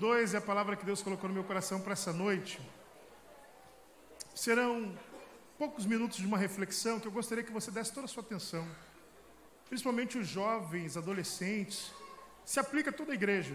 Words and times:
João 0.00 0.12
capítulo 0.12 0.16
2 0.16 0.34
é 0.34 0.38
a 0.38 0.40
palavra 0.40 0.76
que 0.76 0.84
Deus 0.84 1.02
colocou 1.02 1.28
no 1.28 1.34
meu 1.34 1.44
coração 1.44 1.78
para 1.80 1.92
essa 1.92 2.12
noite. 2.12 2.58
Serão 4.34 4.98
poucos 5.58 5.84
minutos 5.84 6.16
de 6.16 6.26
uma 6.26 6.38
reflexão 6.38 6.98
que 6.98 7.06
eu 7.06 7.12
gostaria 7.12 7.44
que 7.44 7.52
você 7.52 7.70
desse 7.70 7.92
toda 7.92 8.06
a 8.06 8.08
sua 8.08 8.22
atenção. 8.22 8.66
Principalmente 9.68 10.16
os 10.16 10.26
jovens, 10.26 10.96
adolescentes. 10.96 11.92
Se 12.44 12.58
aplica 12.58 12.88
a 12.88 12.92
toda 12.92 13.12
a 13.12 13.14
igreja. 13.14 13.54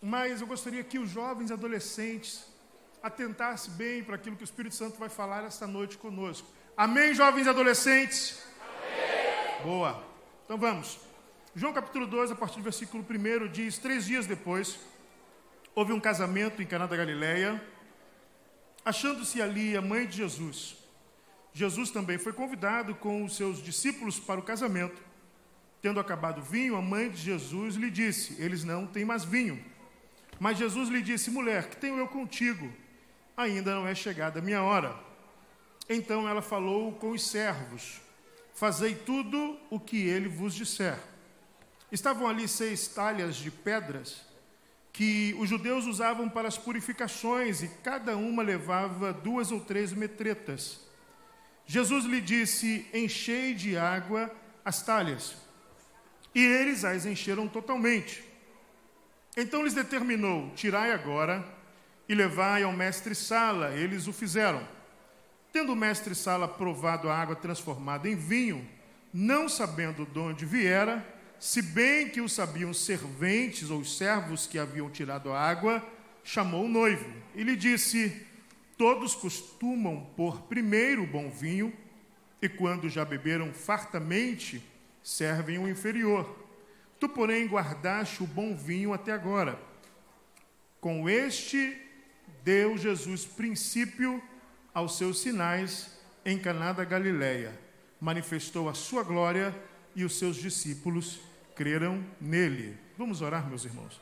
Mas 0.00 0.40
eu 0.40 0.46
gostaria 0.46 0.84
que 0.84 0.98
os 0.98 1.10
jovens 1.10 1.50
adolescentes 1.50 2.46
atentassem 3.02 3.72
bem 3.74 4.04
para 4.04 4.14
aquilo 4.14 4.36
que 4.36 4.44
o 4.44 4.50
Espírito 4.52 4.76
Santo 4.76 4.98
vai 4.98 5.08
falar 5.08 5.44
esta 5.44 5.66
noite 5.66 5.98
conosco. 5.98 6.46
Amém, 6.76 7.12
jovens 7.14 7.48
adolescentes? 7.48 8.38
Amém. 8.60 9.62
Boa. 9.64 10.04
Então 10.44 10.56
vamos. 10.56 11.09
João 11.52 11.72
capítulo 11.72 12.06
2, 12.06 12.30
a 12.30 12.36
partir 12.36 12.58
do 12.58 12.62
versículo 12.62 13.04
1, 13.04 13.48
diz: 13.48 13.76
Três 13.76 14.06
dias 14.06 14.24
depois, 14.24 14.78
houve 15.74 15.92
um 15.92 15.98
casamento 15.98 16.62
em 16.62 16.66
Caná 16.66 16.86
da 16.86 16.96
Galileia, 16.96 17.60
achando-se 18.84 19.42
ali 19.42 19.76
a 19.76 19.82
mãe 19.82 20.06
de 20.06 20.18
Jesus. 20.18 20.76
Jesus 21.52 21.90
também 21.90 22.18
foi 22.18 22.32
convidado 22.32 22.94
com 22.94 23.24
os 23.24 23.36
seus 23.36 23.60
discípulos 23.60 24.20
para 24.20 24.38
o 24.38 24.44
casamento. 24.44 25.02
Tendo 25.82 25.98
acabado 25.98 26.38
o 26.38 26.44
vinho, 26.44 26.76
a 26.76 26.80
mãe 26.82 27.10
de 27.10 27.16
Jesus 27.16 27.74
lhe 27.74 27.90
disse: 27.90 28.40
Eles 28.40 28.62
não 28.62 28.86
têm 28.86 29.04
mais 29.04 29.24
vinho. 29.24 29.60
Mas 30.38 30.56
Jesus 30.56 30.88
lhe 30.88 31.02
disse: 31.02 31.32
Mulher, 31.32 31.68
que 31.68 31.76
tenho 31.76 31.98
eu 31.98 32.06
contigo? 32.06 32.72
Ainda 33.36 33.74
não 33.74 33.88
é 33.88 33.94
chegada 33.96 34.38
a 34.38 34.42
minha 34.42 34.62
hora. 34.62 34.94
Então 35.88 36.28
ela 36.28 36.42
falou 36.42 36.92
com 36.92 37.10
os 37.10 37.28
servos: 37.28 38.00
Fazei 38.54 38.94
tudo 38.94 39.58
o 39.68 39.80
que 39.80 40.06
ele 40.06 40.28
vos 40.28 40.54
disser. 40.54 41.10
Estavam 41.90 42.28
ali 42.28 42.46
seis 42.46 42.88
talhas 42.88 43.36
de 43.36 43.50
pedras 43.50 44.22
que 44.92 45.34
os 45.38 45.48
judeus 45.48 45.86
usavam 45.86 46.28
para 46.28 46.48
as 46.48 46.58
purificações, 46.58 47.62
e 47.62 47.68
cada 47.82 48.16
uma 48.16 48.42
levava 48.42 49.12
duas 49.12 49.50
ou 49.52 49.60
três 49.60 49.92
metretas. 49.92 50.80
Jesus 51.66 52.04
lhe 52.04 52.20
disse: 52.20 52.86
Enchei 52.92 53.54
de 53.54 53.76
água 53.76 54.30
as 54.64 54.82
talhas. 54.82 55.36
E 56.34 56.44
eles 56.44 56.84
as 56.84 57.06
encheram 57.06 57.48
totalmente. 57.48 58.24
Então 59.36 59.62
lhes 59.62 59.74
determinou: 59.74 60.50
Tirai 60.54 60.92
agora 60.92 61.44
e 62.08 62.14
levai 62.14 62.62
ao 62.62 62.72
mestre 62.72 63.14
Sala. 63.14 63.74
Eles 63.74 64.06
o 64.06 64.12
fizeram. 64.12 64.66
Tendo 65.52 65.72
o 65.72 65.76
mestre 65.76 66.14
Sala 66.14 66.46
provado 66.46 67.08
a 67.08 67.16
água 67.16 67.34
transformada 67.36 68.08
em 68.08 68.16
vinho, 68.16 68.68
não 69.12 69.48
sabendo 69.48 70.06
de 70.06 70.18
onde 70.18 70.44
viera, 70.44 71.04
se 71.40 71.62
bem 71.62 72.10
que 72.10 72.20
o 72.20 72.28
sabiam 72.28 72.74
serventes 72.74 73.70
ou 73.70 73.80
os 73.80 73.96
servos 73.96 74.46
que 74.46 74.58
haviam 74.58 74.90
tirado 74.90 75.32
a 75.32 75.40
água, 75.40 75.82
chamou 76.22 76.66
o 76.66 76.68
noivo 76.68 77.10
e 77.34 77.42
lhe 77.42 77.56
disse: 77.56 78.26
Todos 78.76 79.14
costumam 79.14 80.04
pôr 80.14 80.42
primeiro 80.42 81.02
o 81.02 81.06
bom 81.06 81.30
vinho, 81.30 81.72
e 82.42 82.48
quando 82.48 82.90
já 82.90 83.06
beberam 83.06 83.54
fartamente, 83.54 84.62
servem 85.02 85.58
o 85.58 85.66
inferior. 85.66 86.46
Tu, 87.00 87.08
porém, 87.08 87.48
guardaste 87.48 88.22
o 88.22 88.26
bom 88.26 88.54
vinho 88.54 88.92
até 88.92 89.10
agora. 89.10 89.58
Com 90.78 91.08
este 91.08 91.74
deu 92.44 92.76
Jesus 92.76 93.24
princípio 93.24 94.22
aos 94.74 94.98
seus 94.98 95.20
sinais 95.20 95.98
em 96.22 96.38
Caná 96.38 96.74
da 96.74 96.84
Galileia. 96.84 97.58
Manifestou 97.98 98.68
a 98.68 98.74
sua 98.74 99.02
glória 99.02 99.58
e 99.96 100.04
os 100.04 100.18
seus 100.18 100.36
discípulos 100.36 101.29
creram 101.60 102.02
nele. 102.18 102.74
Vamos 102.96 103.20
orar, 103.20 103.46
meus 103.46 103.66
irmãos. 103.66 104.00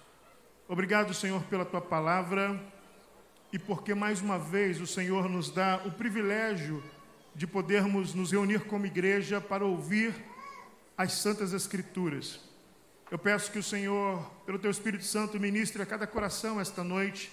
Obrigado, 0.68 1.12
Senhor, 1.12 1.42
pela 1.42 1.64
tua 1.64 1.80
palavra 1.80 2.56
e 3.52 3.58
porque 3.58 3.96
mais 3.96 4.20
uma 4.20 4.38
vez 4.38 4.80
o 4.80 4.86
Senhor 4.86 5.28
nos 5.28 5.50
dá 5.50 5.82
o 5.84 5.90
privilégio 5.90 6.80
de 7.34 7.48
podermos 7.48 8.14
nos 8.14 8.30
reunir 8.30 8.60
como 8.66 8.86
igreja 8.86 9.40
para 9.40 9.64
ouvir 9.64 10.14
as 10.96 11.14
santas 11.14 11.52
escrituras. 11.52 12.38
Eu 13.10 13.18
peço 13.18 13.50
que 13.50 13.58
o 13.58 13.62
Senhor, 13.62 14.22
pelo 14.46 14.60
teu 14.60 14.70
Espírito 14.70 15.02
Santo, 15.02 15.40
ministre 15.40 15.82
a 15.82 15.86
cada 15.86 16.06
coração 16.06 16.60
esta 16.60 16.84
noite, 16.84 17.28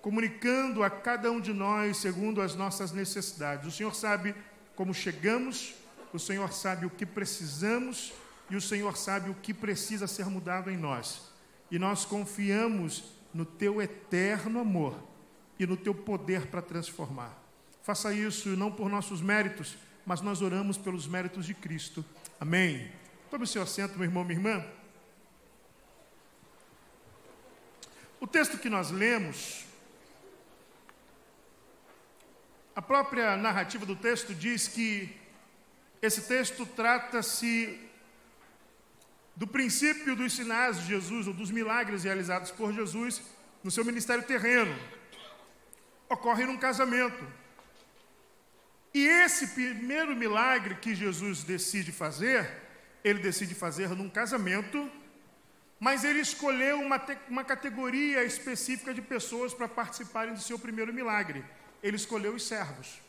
comunicando 0.00 0.84
a 0.84 0.88
cada 0.88 1.32
um 1.32 1.40
de 1.40 1.52
nós 1.52 1.96
segundo 1.96 2.40
as 2.40 2.54
nossas 2.54 2.92
necessidades. 2.92 3.66
O 3.66 3.76
Senhor 3.76 3.92
sabe 3.92 4.36
como 4.76 4.94
chegamos, 4.94 5.74
o 6.12 6.18
Senhor 6.20 6.52
sabe 6.52 6.86
o 6.86 6.90
que 6.90 7.04
precisamos 7.04 8.12
e 8.50 8.56
o 8.56 8.60
Senhor 8.60 8.96
sabe 8.96 9.30
o 9.30 9.34
que 9.34 9.54
precisa 9.54 10.06
ser 10.06 10.26
mudado 10.26 10.70
em 10.70 10.76
nós. 10.76 11.32
E 11.70 11.78
nós 11.78 12.04
confiamos 12.04 13.04
no 13.32 13.44
teu 13.44 13.80
eterno 13.80 14.60
amor 14.60 14.96
e 15.58 15.66
no 15.66 15.76
teu 15.76 15.94
poder 15.94 16.46
para 16.46 16.62
transformar. 16.62 17.42
Faça 17.82 18.12
isso 18.12 18.50
não 18.50 18.70
por 18.70 18.88
nossos 18.88 19.20
méritos, 19.20 19.76
mas 20.06 20.20
nós 20.20 20.42
oramos 20.42 20.76
pelos 20.76 21.06
méritos 21.06 21.46
de 21.46 21.54
Cristo. 21.54 22.04
Amém. 22.38 22.90
Tome 23.30 23.44
o 23.44 23.46
seu 23.46 23.62
assento, 23.62 23.94
meu 23.96 24.04
irmão, 24.04 24.24
minha 24.24 24.38
irmã. 24.38 24.64
O 28.20 28.26
texto 28.26 28.56
que 28.58 28.70
nós 28.70 28.90
lemos, 28.90 29.64
a 32.74 32.80
própria 32.80 33.36
narrativa 33.36 33.84
do 33.84 33.94
texto 33.94 34.34
diz 34.34 34.66
que 34.66 35.14
esse 36.00 36.22
texto 36.22 36.64
trata-se 36.64 37.83
do 39.36 39.46
princípio 39.46 40.14
dos 40.14 40.32
sinais 40.34 40.78
de 40.78 40.86
Jesus, 40.86 41.26
ou 41.26 41.34
dos 41.34 41.50
milagres 41.50 42.04
realizados 42.04 42.50
por 42.50 42.72
Jesus 42.72 43.22
no 43.62 43.70
seu 43.70 43.84
ministério 43.84 44.24
terreno. 44.24 44.74
Ocorre 46.08 46.44
num 46.44 46.56
casamento. 46.56 47.26
E 48.92 49.04
esse 49.06 49.48
primeiro 49.48 50.14
milagre 50.14 50.76
que 50.76 50.94
Jesus 50.94 51.42
decide 51.42 51.90
fazer, 51.90 52.48
ele 53.02 53.18
decide 53.18 53.54
fazer 53.54 53.88
num 53.90 54.08
casamento 54.08 54.90
mas 55.84 56.02
ele 56.02 56.20
escolheu 56.20 56.80
uma, 56.80 56.98
uma 57.28 57.44
categoria 57.44 58.24
específica 58.24 58.94
de 58.94 59.02
pessoas 59.02 59.52
para 59.52 59.68
participarem 59.68 60.32
do 60.32 60.40
seu 60.40 60.58
primeiro 60.58 60.94
milagre. 60.94 61.44
Ele 61.82 61.96
escolheu 61.96 62.34
os 62.34 62.46
servos. 62.46 63.02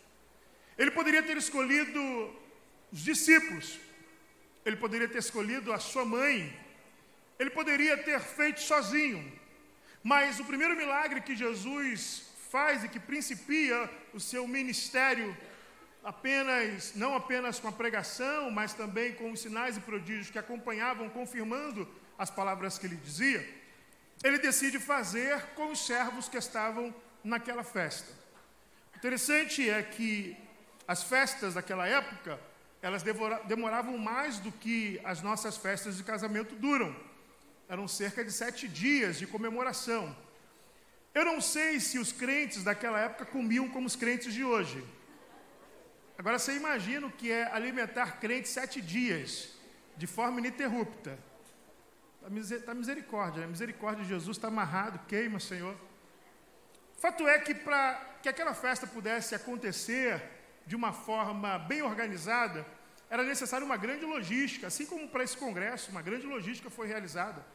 Ele 0.77 0.91
poderia 0.91 1.23
ter 1.23 1.37
escolhido 1.37 1.99
os 2.91 2.99
discípulos. 2.99 3.79
Ele 4.65 4.75
poderia 4.75 5.07
ter 5.07 5.19
escolhido 5.19 5.71
a 5.71 5.79
sua 5.79 6.03
mãe. 6.03 6.57
Ele 7.37 7.49
poderia 7.49 7.97
ter 7.97 8.19
feito 8.19 8.61
sozinho. 8.61 9.31
Mas 10.03 10.39
o 10.39 10.45
primeiro 10.45 10.75
milagre 10.75 11.21
que 11.21 11.35
Jesus 11.35 12.23
faz 12.49 12.83
e 12.83 12.89
que 12.89 12.99
principia 12.99 13.89
o 14.13 14.19
seu 14.19 14.47
ministério 14.47 15.35
apenas 16.03 16.93
não 16.95 17.15
apenas 17.15 17.59
com 17.59 17.67
a 17.67 17.71
pregação, 17.71 18.51
mas 18.51 18.73
também 18.73 19.13
com 19.13 19.31
os 19.31 19.39
sinais 19.39 19.75
e 19.75 19.81
prodígios 19.81 20.29
que 20.29 20.37
acompanhavam, 20.37 21.09
confirmando 21.09 21.87
as 22.17 22.29
palavras 22.29 22.77
que 22.77 22.85
ele 22.85 22.95
dizia, 22.95 23.47
ele 24.23 24.37
decide 24.37 24.79
fazer 24.79 25.41
com 25.55 25.71
os 25.71 25.85
servos 25.85 26.29
que 26.29 26.37
estavam 26.37 26.93
naquela 27.23 27.63
festa. 27.63 28.11
Interessante 28.95 29.67
é 29.69 29.81
que 29.81 30.37
as 30.87 31.03
festas 31.03 31.55
daquela 31.55 31.87
época, 31.87 32.39
elas 32.85 33.01
demoravam 33.47 33.97
mais 33.97 34.37
do 34.37 34.51
que 34.51 35.01
as 35.03 35.19
nossas 35.19 35.57
festas 35.57 35.97
de 35.97 36.03
casamento 36.03 36.53
duram. 36.55 36.95
Eram 37.67 37.87
cerca 37.87 38.23
de 38.23 38.31
sete 38.31 38.67
dias 38.67 39.17
de 39.17 39.25
comemoração. 39.25 40.15
Eu 41.11 41.25
não 41.25 41.41
sei 41.41 41.79
se 41.79 41.97
os 41.97 42.11
crentes 42.11 42.63
daquela 42.63 42.99
época 42.99 43.25
comiam 43.25 43.67
como 43.67 43.87
os 43.87 43.95
crentes 43.95 44.31
de 44.35 44.43
hoje. 44.43 44.85
Agora 46.15 46.37
você 46.37 46.55
imagina 46.55 47.07
o 47.07 47.11
que 47.11 47.31
é 47.31 47.51
alimentar 47.51 48.19
crentes 48.19 48.51
sete 48.51 48.79
dias, 48.79 49.49
de 49.97 50.05
forma 50.05 50.37
ininterrupta. 50.39 51.17
Está 52.37 52.75
misericórdia, 52.75 53.41
né? 53.41 53.47
misericórdia 53.47 54.03
de 54.03 54.09
Jesus 54.09 54.37
está 54.37 54.49
amarrado, 54.49 54.99
queima, 55.07 55.39
Senhor. 55.39 55.75
Fato 56.99 57.27
é 57.27 57.39
que 57.39 57.55
para 57.55 57.95
que 58.21 58.29
aquela 58.29 58.53
festa 58.53 58.85
pudesse 58.85 59.33
acontecer 59.33 60.21
de 60.67 60.75
uma 60.75 60.93
forma 60.93 61.57
bem 61.57 61.81
organizada, 61.81 62.74
era 63.09 63.23
necessária 63.23 63.65
uma 63.65 63.77
grande 63.77 64.05
logística, 64.05 64.67
assim 64.67 64.85
como 64.85 65.07
para 65.07 65.23
esse 65.23 65.37
congresso, 65.37 65.91
uma 65.91 66.01
grande 66.01 66.25
logística 66.25 66.69
foi 66.69 66.87
realizada. 66.87 67.45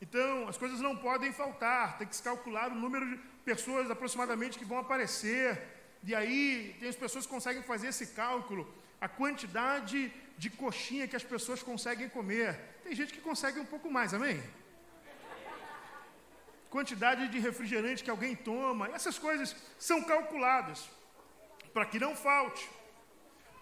Então, 0.00 0.46
as 0.48 0.56
coisas 0.56 0.80
não 0.80 0.96
podem 0.96 1.32
faltar, 1.32 1.98
tem 1.98 2.06
que 2.06 2.14
se 2.14 2.22
calcular 2.22 2.70
o 2.70 2.74
número 2.74 3.04
de 3.10 3.16
pessoas 3.44 3.90
aproximadamente 3.90 4.58
que 4.58 4.64
vão 4.64 4.78
aparecer, 4.78 5.60
e 6.04 6.14
aí 6.14 6.76
tem 6.78 6.88
as 6.88 6.96
pessoas 6.96 7.26
que 7.26 7.32
conseguem 7.32 7.62
fazer 7.62 7.88
esse 7.88 8.08
cálculo, 8.08 8.72
a 9.00 9.08
quantidade 9.08 10.12
de 10.36 10.50
coxinha 10.50 11.08
que 11.08 11.16
as 11.16 11.24
pessoas 11.24 11.62
conseguem 11.62 12.08
comer. 12.08 12.58
Tem 12.84 12.94
gente 12.94 13.12
que 13.12 13.20
consegue 13.20 13.58
um 13.58 13.64
pouco 13.64 13.90
mais, 13.90 14.14
amém? 14.14 14.40
Quantidade 16.70 17.28
de 17.28 17.38
refrigerante 17.38 18.04
que 18.04 18.10
alguém 18.10 18.36
toma, 18.36 18.88
essas 18.88 19.18
coisas 19.18 19.56
são 19.78 20.02
calculadas 20.02 20.88
para 21.72 21.86
que 21.86 21.98
não 21.98 22.14
falte. 22.14 22.68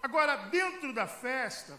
Agora, 0.01 0.35
dentro 0.47 0.93
da 0.93 1.07
festa, 1.07 1.77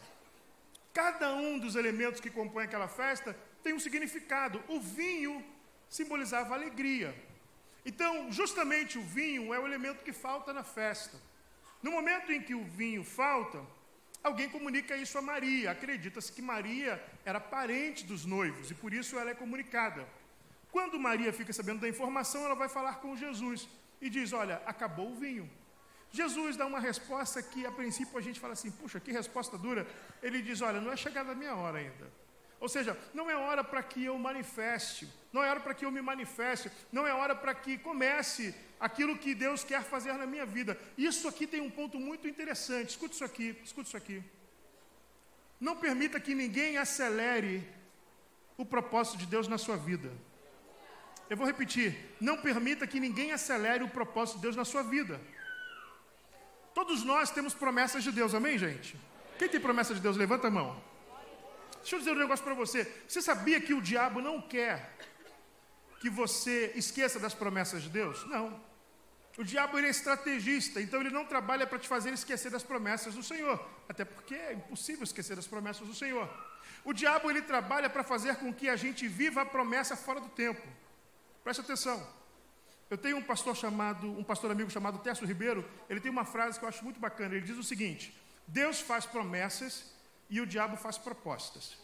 cada 0.92 1.34
um 1.34 1.58
dos 1.58 1.76
elementos 1.76 2.20
que 2.20 2.30
compõem 2.30 2.64
aquela 2.64 2.88
festa 2.88 3.36
tem 3.62 3.72
um 3.72 3.80
significado. 3.80 4.62
O 4.68 4.80
vinho 4.80 5.44
simbolizava 5.88 6.54
alegria. 6.54 7.14
Então, 7.84 8.30
justamente 8.30 8.98
o 8.98 9.02
vinho 9.02 9.54
é 9.54 9.58
o 9.58 9.66
elemento 9.66 10.04
que 10.04 10.12
falta 10.12 10.52
na 10.52 10.62
festa. 10.62 11.16
No 11.82 11.92
momento 11.92 12.32
em 12.32 12.42
que 12.42 12.54
o 12.54 12.64
vinho 12.64 13.04
falta, 13.04 13.64
alguém 14.22 14.48
comunica 14.48 14.96
isso 14.96 15.16
a 15.16 15.22
Maria. 15.22 15.70
Acredita-se 15.70 16.32
que 16.32 16.42
Maria 16.42 17.02
era 17.24 17.40
parente 17.40 18.04
dos 18.04 18.24
noivos 18.24 18.70
e 18.70 18.74
por 18.74 18.92
isso 18.92 19.18
ela 19.18 19.30
é 19.30 19.34
comunicada. 19.34 20.06
Quando 20.70 20.98
Maria 20.98 21.32
fica 21.32 21.52
sabendo 21.52 21.80
da 21.80 21.88
informação, 21.88 22.44
ela 22.44 22.54
vai 22.54 22.68
falar 22.68 22.96
com 22.96 23.16
Jesus 23.16 23.68
e 24.00 24.10
diz: 24.10 24.32
Olha, 24.32 24.60
acabou 24.66 25.12
o 25.12 25.14
vinho. 25.14 25.48
Jesus 26.10 26.56
dá 26.56 26.66
uma 26.66 26.80
resposta 26.80 27.42
que, 27.42 27.66
a 27.66 27.72
princípio, 27.72 28.16
a 28.18 28.22
gente 28.22 28.40
fala 28.40 28.54
assim: 28.54 28.70
puxa, 28.70 28.98
que 28.98 29.12
resposta 29.12 29.58
dura. 29.58 29.86
Ele 30.22 30.40
diz: 30.40 30.60
Olha, 30.62 30.80
não 30.80 30.92
é 30.92 30.96
chegada 30.96 31.32
a 31.32 31.34
minha 31.34 31.54
hora 31.54 31.78
ainda. 31.78 32.10
Ou 32.60 32.68
seja, 32.68 32.98
não 33.14 33.30
é 33.30 33.36
hora 33.36 33.62
para 33.62 33.82
que 33.82 34.04
eu 34.04 34.18
manifeste, 34.18 35.08
não 35.32 35.44
é 35.44 35.50
hora 35.50 35.60
para 35.60 35.74
que 35.74 35.84
eu 35.84 35.90
me 35.90 36.02
manifeste, 36.02 36.70
não 36.90 37.06
é 37.06 37.12
hora 37.12 37.34
para 37.34 37.54
que 37.54 37.78
comece 37.78 38.54
aquilo 38.80 39.16
que 39.16 39.34
Deus 39.34 39.62
quer 39.62 39.82
fazer 39.82 40.12
na 40.14 40.26
minha 40.26 40.44
vida. 40.44 40.78
Isso 40.96 41.28
aqui 41.28 41.46
tem 41.46 41.60
um 41.60 41.70
ponto 41.70 42.00
muito 42.00 42.26
interessante. 42.26 42.90
Escute 42.90 43.14
isso 43.14 43.24
aqui, 43.24 43.56
escute 43.62 43.88
isso 43.88 43.96
aqui. 43.96 44.22
Não 45.60 45.76
permita 45.76 46.18
que 46.18 46.34
ninguém 46.34 46.78
acelere 46.78 47.66
o 48.56 48.64
propósito 48.64 49.18
de 49.18 49.26
Deus 49.26 49.46
na 49.46 49.58
sua 49.58 49.76
vida. 49.76 50.10
Eu 51.30 51.36
vou 51.36 51.46
repetir: 51.46 51.96
não 52.20 52.38
permita 52.38 52.86
que 52.86 52.98
ninguém 52.98 53.32
acelere 53.32 53.84
o 53.84 53.88
propósito 53.88 54.36
de 54.36 54.42
Deus 54.42 54.56
na 54.56 54.64
sua 54.64 54.82
vida. 54.82 55.20
Todos 56.78 57.02
nós 57.02 57.28
temos 57.32 57.54
promessas 57.54 58.04
de 58.04 58.12
Deus, 58.12 58.34
amém, 58.34 58.56
gente? 58.56 58.96
Quem 59.36 59.48
tem 59.48 59.58
promessa 59.58 59.92
de 59.92 60.00
Deus, 60.00 60.16
levanta 60.16 60.46
a 60.46 60.50
mão. 60.58 60.80
Deixa 61.80 61.96
eu 61.96 61.98
dizer 61.98 62.12
um 62.12 62.20
negócio 62.24 62.44
para 62.44 62.54
você. 62.54 62.84
Você 63.08 63.20
sabia 63.20 63.60
que 63.60 63.74
o 63.74 63.82
diabo 63.82 64.20
não 64.22 64.40
quer 64.40 64.96
que 65.98 66.08
você 66.08 66.72
esqueça 66.76 67.18
das 67.18 67.34
promessas 67.34 67.82
de 67.82 67.88
Deus? 67.88 68.24
Não. 68.28 68.62
O 69.36 69.42
diabo 69.42 69.76
ele 69.76 69.88
é 69.88 69.90
estrategista, 69.90 70.80
então 70.80 71.00
ele 71.00 71.10
não 71.10 71.24
trabalha 71.24 71.66
para 71.66 71.80
te 71.80 71.88
fazer 71.88 72.12
esquecer 72.12 72.48
das 72.48 72.62
promessas 72.62 73.12
do 73.12 73.24
Senhor, 73.24 73.58
até 73.88 74.04
porque 74.04 74.36
é 74.36 74.52
impossível 74.52 75.02
esquecer 75.02 75.34
das 75.34 75.48
promessas 75.48 75.84
do 75.84 75.96
Senhor. 75.96 76.30
O 76.84 76.92
diabo 76.92 77.28
ele 77.28 77.42
trabalha 77.42 77.90
para 77.90 78.04
fazer 78.04 78.36
com 78.36 78.54
que 78.54 78.68
a 78.68 78.76
gente 78.76 79.08
viva 79.08 79.42
a 79.42 79.44
promessa 79.44 79.96
fora 79.96 80.20
do 80.20 80.28
tempo. 80.28 80.62
Preste 81.42 81.60
atenção. 81.60 82.17
Eu 82.90 82.96
tenho 82.96 83.18
um 83.18 83.22
pastor 83.22 83.54
chamado, 83.54 84.06
um 84.10 84.24
pastor 84.24 84.50
amigo 84.50 84.70
chamado 84.70 84.98
Tércio 84.98 85.26
Ribeiro, 85.26 85.68
ele 85.90 86.00
tem 86.00 86.10
uma 86.10 86.24
frase 86.24 86.58
que 86.58 86.64
eu 86.64 86.68
acho 86.68 86.82
muito 86.82 86.98
bacana. 86.98 87.34
Ele 87.34 87.44
diz 87.44 87.58
o 87.58 87.62
seguinte: 87.62 88.18
Deus 88.46 88.80
faz 88.80 89.04
promessas 89.04 89.92
e 90.30 90.40
o 90.40 90.46
diabo 90.46 90.76
faz 90.76 90.96
propostas. 90.96 91.76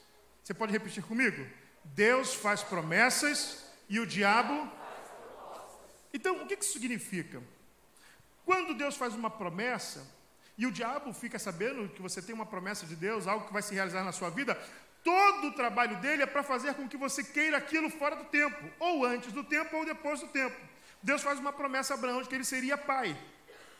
Você 0.42 0.54
pode 0.54 0.72
repetir 0.72 1.02
comigo? 1.02 1.46
Deus 1.84 2.34
faz 2.34 2.62
promessas 2.62 3.64
e 3.88 4.00
o 4.00 4.06
diabo. 4.06 4.70
Então, 6.12 6.42
o 6.42 6.46
que 6.46 6.54
isso 6.54 6.72
significa? 6.72 7.42
Quando 8.44 8.74
Deus 8.74 8.96
faz 8.96 9.14
uma 9.14 9.30
promessa 9.30 10.06
e 10.56 10.66
o 10.66 10.72
diabo 10.72 11.12
fica 11.12 11.38
sabendo 11.38 11.88
que 11.88 12.00
você 12.00 12.22
tem 12.22 12.34
uma 12.34 12.46
promessa 12.46 12.86
de 12.86 12.96
Deus, 12.96 13.26
algo 13.26 13.46
que 13.46 13.52
vai 13.52 13.62
se 13.62 13.74
realizar 13.74 14.04
na 14.04 14.12
sua 14.12 14.30
vida, 14.30 14.54
todo 15.02 15.48
o 15.48 15.52
trabalho 15.52 15.96
dele 15.98 16.22
é 16.22 16.26
para 16.26 16.42
fazer 16.42 16.74
com 16.74 16.88
que 16.88 16.96
você 16.96 17.22
queira 17.22 17.58
aquilo 17.58 17.90
fora 17.90 18.16
do 18.16 18.24
tempo, 18.26 18.56
ou 18.78 19.04
antes 19.04 19.32
do 19.32 19.44
tempo 19.44 19.76
ou 19.76 19.84
depois 19.84 20.20
do 20.20 20.28
tempo. 20.28 20.56
Deus 21.04 21.22
faz 21.22 21.38
uma 21.38 21.52
promessa 21.52 21.92
a 21.92 21.96
Abraão 21.98 22.22
de 22.22 22.28
que 22.30 22.34
ele 22.34 22.44
seria 22.44 22.78
pai, 22.78 23.14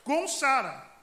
com 0.03 0.27
Sara. 0.27 0.93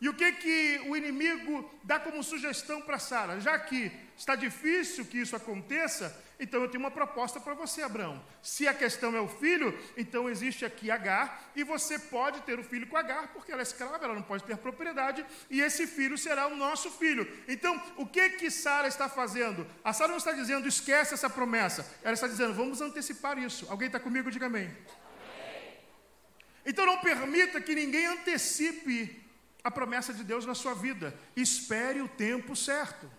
E 0.00 0.08
o 0.08 0.14
que, 0.14 0.32
que 0.32 0.80
o 0.86 0.96
inimigo 0.96 1.68
dá 1.82 1.98
como 1.98 2.22
sugestão 2.22 2.80
para 2.80 3.00
Sara? 3.00 3.40
Já 3.40 3.58
que 3.58 3.90
está 4.16 4.36
difícil 4.36 5.04
que 5.04 5.18
isso 5.18 5.34
aconteça, 5.34 6.16
então 6.38 6.62
eu 6.62 6.68
tenho 6.68 6.82
uma 6.84 6.90
proposta 6.90 7.40
para 7.40 7.54
você, 7.54 7.82
Abraão. 7.82 8.24
Se 8.40 8.66
a 8.68 8.74
questão 8.74 9.16
é 9.16 9.20
o 9.20 9.26
filho, 9.26 9.76
então 9.96 10.30
existe 10.30 10.64
aqui 10.64 10.88
Agar, 10.88 11.50
e 11.56 11.64
você 11.64 11.98
pode 11.98 12.40
ter 12.42 12.60
o 12.60 12.64
filho 12.64 12.86
com 12.86 12.96
Agar, 12.96 13.32
porque 13.32 13.50
ela 13.50 13.62
é 13.62 13.64
escrava, 13.64 14.04
ela 14.04 14.14
não 14.14 14.22
pode 14.22 14.44
ter 14.44 14.56
propriedade, 14.56 15.24
e 15.50 15.60
esse 15.60 15.86
filho 15.88 16.16
será 16.16 16.46
o 16.46 16.56
nosso 16.56 16.90
filho. 16.92 17.26
Então, 17.48 17.80
o 17.96 18.06
que 18.06 18.30
que 18.30 18.50
Sara 18.52 18.86
está 18.86 19.08
fazendo? 19.08 19.66
A 19.82 19.92
Sara 19.92 20.10
não 20.10 20.18
está 20.18 20.32
dizendo, 20.32 20.68
esquece 20.68 21.14
essa 21.14 21.28
promessa. 21.28 21.84
Ela 22.04 22.14
está 22.14 22.28
dizendo, 22.28 22.54
vamos 22.54 22.80
antecipar 22.80 23.36
isso. 23.36 23.66
Alguém 23.68 23.86
está 23.86 23.98
comigo? 23.98 24.30
Diga 24.30 24.46
amém. 24.46 24.70
Então, 26.64 26.86
não 26.86 26.98
permita 26.98 27.60
que 27.60 27.74
ninguém 27.74 28.06
antecipe 28.06 29.22
a 29.64 29.70
promessa 29.70 30.12
de 30.12 30.24
Deus 30.24 30.44
na 30.46 30.54
sua 30.54 30.74
vida. 30.74 31.14
Espere 31.36 32.00
o 32.00 32.08
tempo 32.08 32.54
certo. 32.54 33.10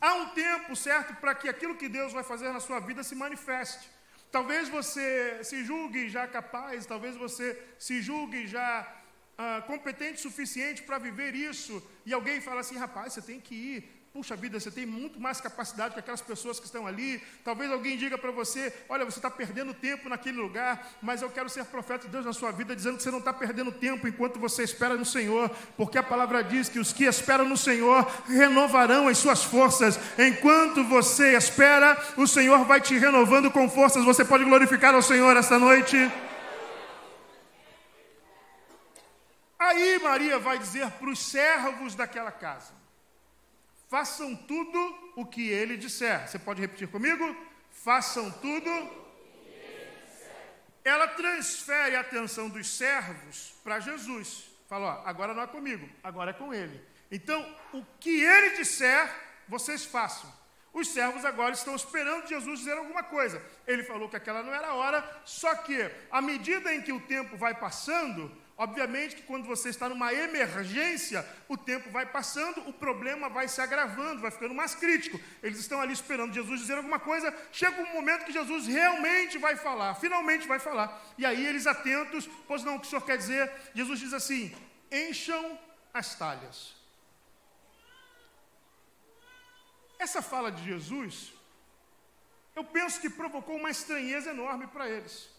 Há 0.00 0.14
um 0.14 0.28
tempo 0.30 0.74
certo 0.74 1.14
para 1.14 1.34
que 1.34 1.48
aquilo 1.48 1.76
que 1.76 1.88
Deus 1.88 2.12
vai 2.12 2.24
fazer 2.24 2.50
na 2.52 2.60
sua 2.60 2.80
vida 2.80 3.02
se 3.02 3.14
manifeste. 3.14 3.88
Talvez 4.32 4.68
você 4.68 5.42
se 5.42 5.64
julgue 5.64 6.08
já 6.08 6.26
capaz, 6.26 6.86
talvez 6.86 7.16
você 7.16 7.60
se 7.78 8.00
julgue 8.00 8.46
já 8.46 9.00
ah, 9.36 9.62
competente 9.66 10.18
o 10.18 10.30
suficiente 10.30 10.82
para 10.82 10.98
viver 10.98 11.34
isso, 11.34 11.82
e 12.06 12.12
alguém 12.12 12.40
fala 12.40 12.60
assim: 12.60 12.76
rapaz, 12.76 13.12
você 13.12 13.22
tem 13.22 13.40
que 13.40 13.54
ir, 13.54 13.99
Puxa 14.12 14.34
vida, 14.34 14.58
você 14.58 14.72
tem 14.72 14.84
muito 14.84 15.20
mais 15.20 15.40
capacidade 15.40 15.94
que 15.94 16.00
aquelas 16.00 16.20
pessoas 16.20 16.58
que 16.58 16.66
estão 16.66 16.84
ali. 16.84 17.22
Talvez 17.44 17.70
alguém 17.70 17.96
diga 17.96 18.18
para 18.18 18.32
você: 18.32 18.74
Olha, 18.88 19.04
você 19.04 19.20
está 19.20 19.30
perdendo 19.30 19.72
tempo 19.72 20.08
naquele 20.08 20.36
lugar, 20.36 20.84
mas 21.00 21.22
eu 21.22 21.30
quero 21.30 21.48
ser 21.48 21.64
profeta 21.66 22.06
de 22.06 22.12
Deus 22.12 22.26
na 22.26 22.32
sua 22.32 22.50
vida, 22.50 22.74
dizendo 22.74 22.96
que 22.96 23.04
você 23.04 23.10
não 23.12 23.20
está 23.20 23.32
perdendo 23.32 23.70
tempo 23.70 24.08
enquanto 24.08 24.40
você 24.40 24.64
espera 24.64 24.96
no 24.96 25.04
Senhor, 25.04 25.48
porque 25.76 25.96
a 25.96 26.02
palavra 26.02 26.42
diz 26.42 26.68
que 26.68 26.80
os 26.80 26.92
que 26.92 27.04
esperam 27.04 27.48
no 27.48 27.56
Senhor 27.56 28.04
renovarão 28.26 29.06
as 29.06 29.16
suas 29.16 29.44
forças. 29.44 29.96
Enquanto 30.18 30.82
você 30.82 31.36
espera, 31.36 31.96
o 32.16 32.26
Senhor 32.26 32.64
vai 32.64 32.80
te 32.80 32.98
renovando 32.98 33.48
com 33.48 33.70
forças. 33.70 34.04
Você 34.04 34.24
pode 34.24 34.42
glorificar 34.42 34.92
ao 34.92 35.02
Senhor 35.02 35.36
esta 35.36 35.56
noite. 35.56 35.96
Aí 39.56 40.00
Maria 40.00 40.36
vai 40.40 40.58
dizer 40.58 40.90
para 40.90 41.10
os 41.10 41.20
servos 41.20 41.94
daquela 41.94 42.32
casa: 42.32 42.79
Façam 43.90 44.36
tudo 44.36 45.12
o 45.16 45.26
que 45.26 45.48
ele 45.50 45.76
disser. 45.76 46.28
Você 46.28 46.38
pode 46.38 46.60
repetir 46.60 46.86
comigo? 46.86 47.36
Façam 47.72 48.30
tudo. 48.30 48.70
Ela 50.84 51.08
transfere 51.08 51.96
a 51.96 52.00
atenção 52.00 52.48
dos 52.48 52.68
servos 52.68 53.52
para 53.64 53.80
Jesus. 53.80 54.44
Fala, 54.68 55.02
ó, 55.02 55.08
agora 55.08 55.34
não 55.34 55.42
é 55.42 55.46
comigo, 55.48 55.88
agora 56.04 56.30
é 56.30 56.34
com 56.34 56.54
ele. 56.54 56.80
Então, 57.10 57.44
o 57.72 57.84
que 57.98 58.22
ele 58.22 58.58
disser, 58.58 59.12
vocês 59.48 59.84
façam. 59.84 60.32
Os 60.72 60.86
servos 60.86 61.24
agora 61.24 61.52
estão 61.52 61.74
esperando 61.74 62.28
Jesus 62.28 62.60
dizer 62.60 62.78
alguma 62.78 63.02
coisa. 63.02 63.44
Ele 63.66 63.82
falou 63.82 64.08
que 64.08 64.14
aquela 64.14 64.40
não 64.40 64.54
era 64.54 64.68
a 64.68 64.74
hora, 64.74 65.22
só 65.24 65.52
que, 65.56 65.90
à 66.12 66.22
medida 66.22 66.72
em 66.72 66.80
que 66.80 66.92
o 66.92 67.00
tempo 67.00 67.36
vai 67.36 67.54
passando, 67.54 68.30
Obviamente 68.60 69.16
que 69.16 69.22
quando 69.22 69.46
você 69.46 69.70
está 69.70 69.88
numa 69.88 70.12
emergência, 70.12 71.26
o 71.48 71.56
tempo 71.56 71.88
vai 71.88 72.04
passando, 72.04 72.60
o 72.68 72.72
problema 72.74 73.26
vai 73.26 73.48
se 73.48 73.58
agravando, 73.58 74.20
vai 74.20 74.30
ficando 74.30 74.52
mais 74.52 74.74
crítico. 74.74 75.18
Eles 75.42 75.58
estão 75.60 75.80
ali 75.80 75.94
esperando 75.94 76.34
Jesus 76.34 76.60
dizer 76.60 76.76
alguma 76.76 77.00
coisa, 77.00 77.34
chega 77.50 77.80
um 77.80 77.94
momento 77.94 78.26
que 78.26 78.32
Jesus 78.34 78.66
realmente 78.66 79.38
vai 79.38 79.56
falar, 79.56 79.94
finalmente 79.94 80.46
vai 80.46 80.58
falar. 80.58 81.02
E 81.16 81.24
aí 81.24 81.46
eles 81.46 81.66
atentos, 81.66 82.28
pois 82.46 82.62
não, 82.62 82.76
o 82.76 82.80
que 82.80 82.86
o 82.86 82.90
Senhor 82.90 83.00
quer 83.00 83.16
dizer? 83.16 83.50
Jesus 83.74 83.98
diz 83.98 84.12
assim: 84.12 84.54
encham 84.92 85.58
as 85.94 86.14
talhas. 86.14 86.74
Essa 89.98 90.20
fala 90.20 90.52
de 90.52 90.62
Jesus, 90.62 91.32
eu 92.54 92.62
penso 92.62 93.00
que 93.00 93.08
provocou 93.08 93.56
uma 93.56 93.70
estranheza 93.70 94.32
enorme 94.32 94.66
para 94.66 94.86
eles. 94.86 95.30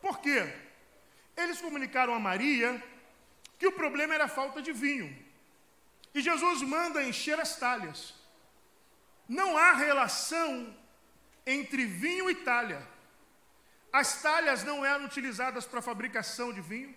Por 0.00 0.20
quê? 0.20 0.69
Eles 1.42 1.60
comunicaram 1.60 2.14
a 2.14 2.20
Maria 2.28 2.70
que 3.58 3.66
o 3.66 3.72
problema 3.80 4.14
era 4.14 4.24
a 4.24 4.34
falta 4.38 4.60
de 4.66 4.72
vinho. 4.84 5.08
E 6.14 6.20
Jesus 6.28 6.62
manda 6.62 7.04
encher 7.10 7.38
as 7.38 7.56
talhas. 7.64 8.14
Não 9.28 9.56
há 9.56 9.72
relação 9.72 10.50
entre 11.46 11.84
vinho 11.86 12.28
e 12.30 12.34
talha. 12.34 12.80
As 13.92 14.22
talhas 14.22 14.62
não 14.64 14.78
eram 14.84 15.04
utilizadas 15.04 15.64
para 15.66 15.82
fabricação 15.82 16.52
de 16.52 16.60
vinho, 16.60 16.94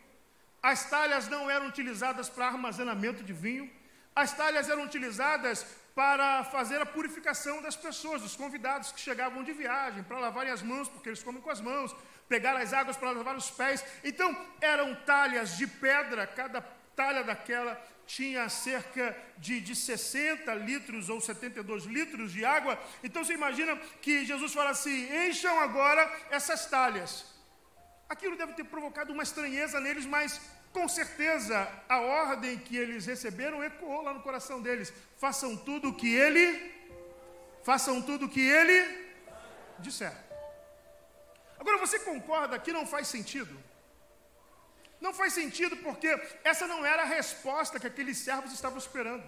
as 0.62 0.90
talhas 0.90 1.28
não 1.28 1.50
eram 1.50 1.68
utilizadas 1.68 2.30
para 2.30 2.48
armazenamento 2.48 3.24
de 3.24 3.34
vinho, 3.34 3.70
as 4.16 4.32
talhas 4.34 4.70
eram 4.70 4.84
utilizadas 4.84 5.66
para 5.96 6.44
fazer 6.46 6.80
a 6.82 6.86
purificação 6.86 7.62
das 7.62 7.76
pessoas, 7.76 8.22
dos 8.22 8.36
convidados 8.36 8.92
que 8.92 9.00
chegavam 9.00 9.44
de 9.44 9.54
viagem, 9.54 10.04
para 10.04 10.20
lavarem 10.20 10.52
as 10.52 10.62
mãos, 10.62 10.88
porque 10.88 11.10
eles 11.10 11.24
comem 11.24 11.42
com 11.42 11.50
as 11.50 11.62
mãos, 11.62 11.96
pegar 12.28 12.56
as 12.58 12.74
águas 12.74 12.98
para 12.98 13.12
lavar 13.12 13.36
os 13.36 13.50
pés. 13.50 13.84
Então, 14.04 14.36
eram 14.62 14.96
talhas 15.06 15.58
de 15.58 15.68
pedra, 15.68 16.26
cada 16.28 16.62
talha 16.96 17.24
daquela 17.24 17.82
tinha 18.06 18.50
cerca 18.50 19.16
de, 19.38 19.62
de 19.62 19.76
60 19.76 20.54
litros 20.56 21.10
ou 21.10 21.22
72 21.22 21.86
litros 21.86 22.32
de 22.32 22.44
água. 22.44 22.78
Então, 23.04 23.24
você 23.24 23.34
imagina 23.34 23.76
que 24.02 24.26
Jesus 24.26 24.54
fala 24.54 24.72
assim: 24.72 25.28
encham 25.28 25.60
agora 25.60 26.02
essas 26.30 26.66
talhas. 26.66 27.26
Aquilo 28.10 28.36
deve 28.36 28.54
ter 28.54 28.66
provocado 28.66 29.12
uma 29.12 29.24
estranheza 29.24 29.80
neles, 29.80 30.06
mas 30.06 30.40
com 30.72 30.88
certeza 30.88 31.68
a 31.88 32.02
ordem 32.02 32.58
que 32.58 32.76
eles 32.76 33.06
receberam 33.06 33.64
ecoou 33.64 34.02
lá 34.02 34.14
no 34.14 34.22
coração 34.22 34.62
deles: 34.62 34.94
façam 35.18 35.56
tudo 35.56 35.90
o 35.90 35.96
que 35.96 36.14
ele, 36.14 36.72
façam 37.64 38.02
tudo 38.02 38.26
o 38.26 38.30
que 38.30 38.42
ele 38.42 39.04
disser. 39.80 40.14
Agora 41.64 41.78
você 41.78 41.98
concorda 42.00 42.60
que 42.60 42.74
não 42.78 42.86
faz 42.86 43.08
sentido? 43.08 43.58
Não 45.00 45.14
faz 45.14 45.32
sentido 45.32 45.76
porque 45.78 46.10
essa 46.44 46.68
não 46.68 46.86
era 46.86 47.04
a 47.04 47.06
resposta 47.06 47.80
que 47.80 47.88
aqueles 47.88 48.18
servos 48.18 48.52
estavam 48.52 48.78
esperando. 48.78 49.24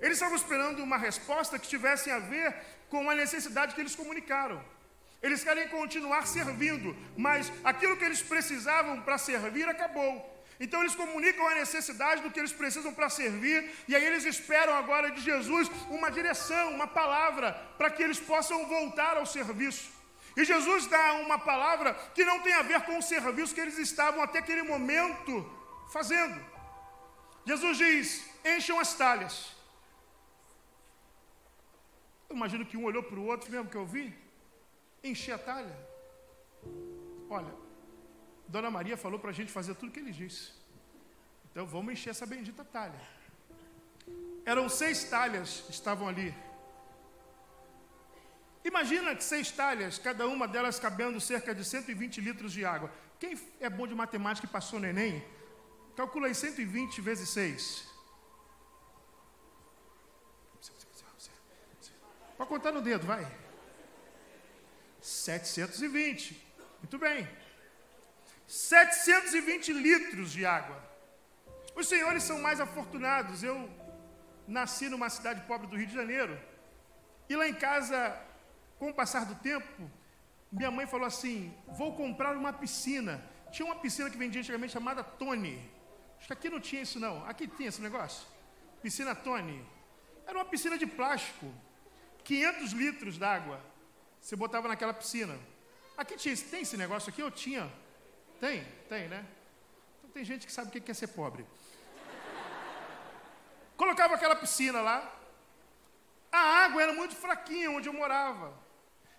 Eles 0.00 0.16
estavam 0.16 0.34
esperando 0.34 0.82
uma 0.82 0.98
resposta 0.98 1.56
que 1.56 1.68
tivesse 1.68 2.10
a 2.10 2.18
ver 2.18 2.48
com 2.88 3.08
a 3.08 3.14
necessidade 3.14 3.76
que 3.76 3.80
eles 3.80 3.94
comunicaram. 3.94 4.60
Eles 5.22 5.44
querem 5.44 5.68
continuar 5.68 6.26
servindo, 6.26 6.96
mas 7.16 7.52
aquilo 7.62 7.96
que 7.96 8.06
eles 8.08 8.22
precisavam 8.32 9.00
para 9.02 9.16
servir 9.16 9.68
acabou. 9.68 10.12
Então 10.58 10.80
eles 10.80 10.96
comunicam 10.96 11.46
a 11.46 11.54
necessidade 11.54 12.22
do 12.22 12.30
que 12.32 12.40
eles 12.40 12.52
precisam 12.52 12.92
para 12.92 13.08
servir, 13.08 13.70
e 13.86 13.94
aí 13.94 14.04
eles 14.04 14.24
esperam 14.24 14.74
agora 14.74 15.12
de 15.12 15.20
Jesus 15.20 15.70
uma 15.90 16.10
direção, 16.10 16.72
uma 16.72 16.88
palavra, 16.88 17.52
para 17.78 17.88
que 17.88 18.02
eles 18.02 18.18
possam 18.18 18.66
voltar 18.66 19.16
ao 19.16 19.24
serviço. 19.24 19.99
E 20.36 20.44
Jesus 20.44 20.86
dá 20.86 21.14
uma 21.14 21.38
palavra 21.38 21.94
que 22.14 22.24
não 22.24 22.40
tem 22.40 22.52
a 22.54 22.62
ver 22.62 22.80
com 22.82 22.98
o 22.98 23.02
serviço 23.02 23.54
que 23.54 23.60
eles 23.60 23.78
estavam 23.78 24.22
até 24.22 24.38
aquele 24.38 24.62
momento 24.62 25.32
fazendo. 25.90 26.40
Jesus 27.44 27.78
diz: 27.78 28.30
encham 28.44 28.78
as 28.78 28.94
talhas. 28.94 29.56
Eu 32.28 32.36
imagino 32.36 32.64
que 32.64 32.76
um 32.76 32.84
olhou 32.84 33.02
para 33.02 33.18
o 33.18 33.26
outro, 33.26 33.50
mesmo 33.50 33.68
que 33.68 33.76
eu 33.76 33.84
vi, 33.84 34.14
encher 35.02 35.34
a 35.34 35.38
talha. 35.38 35.76
Olha, 37.28 37.52
Dona 38.46 38.70
Maria 38.70 38.96
falou 38.96 39.18
para 39.18 39.30
a 39.30 39.32
gente 39.32 39.50
fazer 39.50 39.74
tudo 39.74 39.88
o 39.90 39.92
que 39.92 40.00
ele 40.00 40.12
disse. 40.12 40.52
Então 41.50 41.66
vamos 41.66 41.92
encher 41.92 42.10
essa 42.10 42.26
bendita 42.26 42.64
talha. 42.64 43.00
Eram 44.44 44.68
seis 44.68 45.04
talhas 45.04 45.62
que 45.62 45.72
estavam 45.72 46.08
ali. 46.08 46.34
Imagina 48.64 49.14
que 49.14 49.24
seis 49.24 49.50
talhas, 49.50 49.98
cada 49.98 50.26
uma 50.26 50.46
delas 50.46 50.78
cabendo 50.78 51.20
cerca 51.20 51.54
de 51.54 51.64
120 51.64 52.20
litros 52.20 52.52
de 52.52 52.64
água. 52.64 52.90
Quem 53.18 53.38
é 53.58 53.70
bom 53.70 53.86
de 53.86 53.94
matemática 53.94 54.46
e 54.46 54.50
passou 54.50 54.78
no 54.78 54.86
Enem, 54.86 55.24
calcula 55.96 56.26
aí 56.26 56.34
120 56.34 57.00
vezes 57.00 57.28
6. 57.30 57.90
Pode 62.36 62.48
contar 62.48 62.72
no 62.72 62.80
dedo, 62.80 63.06
vai. 63.06 63.26
720. 65.00 66.42
Muito 66.78 66.98
bem. 66.98 67.28
720 68.46 69.72
litros 69.72 70.32
de 70.32 70.44
água. 70.46 70.82
Os 71.74 71.86
senhores 71.86 72.22
são 72.22 72.40
mais 72.40 72.60
afortunados. 72.60 73.42
Eu 73.42 73.70
nasci 74.48 74.88
numa 74.88 75.08
cidade 75.08 75.42
pobre 75.46 75.66
do 75.66 75.76
Rio 75.76 75.86
de 75.86 75.94
Janeiro. 75.94 76.38
E 77.28 77.36
lá 77.36 77.46
em 77.46 77.54
casa, 77.54 78.18
com 78.80 78.88
o 78.88 78.94
passar 78.94 79.26
do 79.26 79.34
tempo, 79.34 79.90
minha 80.50 80.70
mãe 80.70 80.86
falou 80.86 81.06
assim: 81.06 81.54
vou 81.68 81.94
comprar 81.94 82.34
uma 82.34 82.52
piscina. 82.52 83.22
Tinha 83.52 83.66
uma 83.66 83.76
piscina 83.76 84.08
que 84.08 84.16
vendia 84.16 84.40
antigamente 84.40 84.72
chamada 84.72 85.04
Tony. 85.04 85.56
Acho 86.16 86.26
que 86.26 86.32
aqui 86.32 86.48
não 86.48 86.58
tinha 86.58 86.82
isso, 86.82 86.98
não. 86.98 87.24
Aqui 87.26 87.46
tinha 87.46 87.68
esse 87.68 87.82
negócio. 87.82 88.26
Piscina 88.82 89.14
Tony. 89.14 89.64
Era 90.26 90.38
uma 90.38 90.44
piscina 90.44 90.78
de 90.78 90.86
plástico. 90.86 91.52
500 92.24 92.72
litros 92.72 93.18
d'água. 93.18 93.60
Você 94.20 94.34
botava 94.34 94.66
naquela 94.66 94.94
piscina. 94.94 95.38
Aqui 95.96 96.16
tinha, 96.16 96.34
tem 96.36 96.62
esse 96.62 96.76
negócio 96.76 97.10
aqui? 97.10 97.20
Eu 97.20 97.30
tinha. 97.30 97.70
Tem? 98.40 98.64
Tem, 98.88 99.08
né? 99.08 99.26
Então 99.98 100.10
tem 100.10 100.24
gente 100.24 100.46
que 100.46 100.52
sabe 100.52 100.68
o 100.68 100.80
que 100.80 100.90
é 100.90 100.94
ser 100.94 101.08
pobre. 101.08 101.44
Colocava 103.76 104.14
aquela 104.14 104.36
piscina 104.36 104.80
lá. 104.80 104.98
A 106.32 106.38
água 106.64 106.82
era 106.82 106.92
muito 106.94 107.14
fraquinha 107.14 107.70
onde 107.70 107.88
eu 107.88 107.92
morava. 107.92 108.69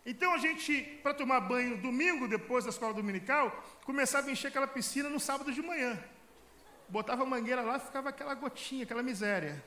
Então 0.05 0.33
a 0.33 0.37
gente, 0.37 0.81
para 1.03 1.13
tomar 1.13 1.41
banho 1.41 1.77
domingo, 1.77 2.27
depois 2.27 2.63
da 2.63 2.71
escola 2.71 2.93
dominical, 2.93 3.51
começava 3.83 4.27
a 4.27 4.31
encher 4.31 4.47
aquela 4.47 4.67
piscina 4.67 5.09
no 5.09 5.19
sábado 5.19 5.51
de 5.51 5.61
manhã. 5.61 6.01
Botava 6.89 7.23
a 7.23 7.25
mangueira 7.25 7.61
lá, 7.61 7.79
ficava 7.79 8.09
aquela 8.09 8.33
gotinha, 8.33 8.83
aquela 8.83 9.03
miséria. 9.03 9.63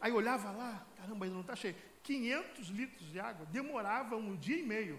Aí 0.00 0.12
olhava 0.12 0.50
lá, 0.50 0.86
caramba, 0.96 1.24
ainda 1.24 1.34
não 1.34 1.42
está 1.42 1.56
cheio. 1.56 1.74
500 2.02 2.68
litros 2.68 3.10
de 3.10 3.18
água, 3.18 3.46
demorava 3.46 4.16
um 4.16 4.36
dia 4.36 4.58
e 4.58 4.62
meio. 4.62 4.98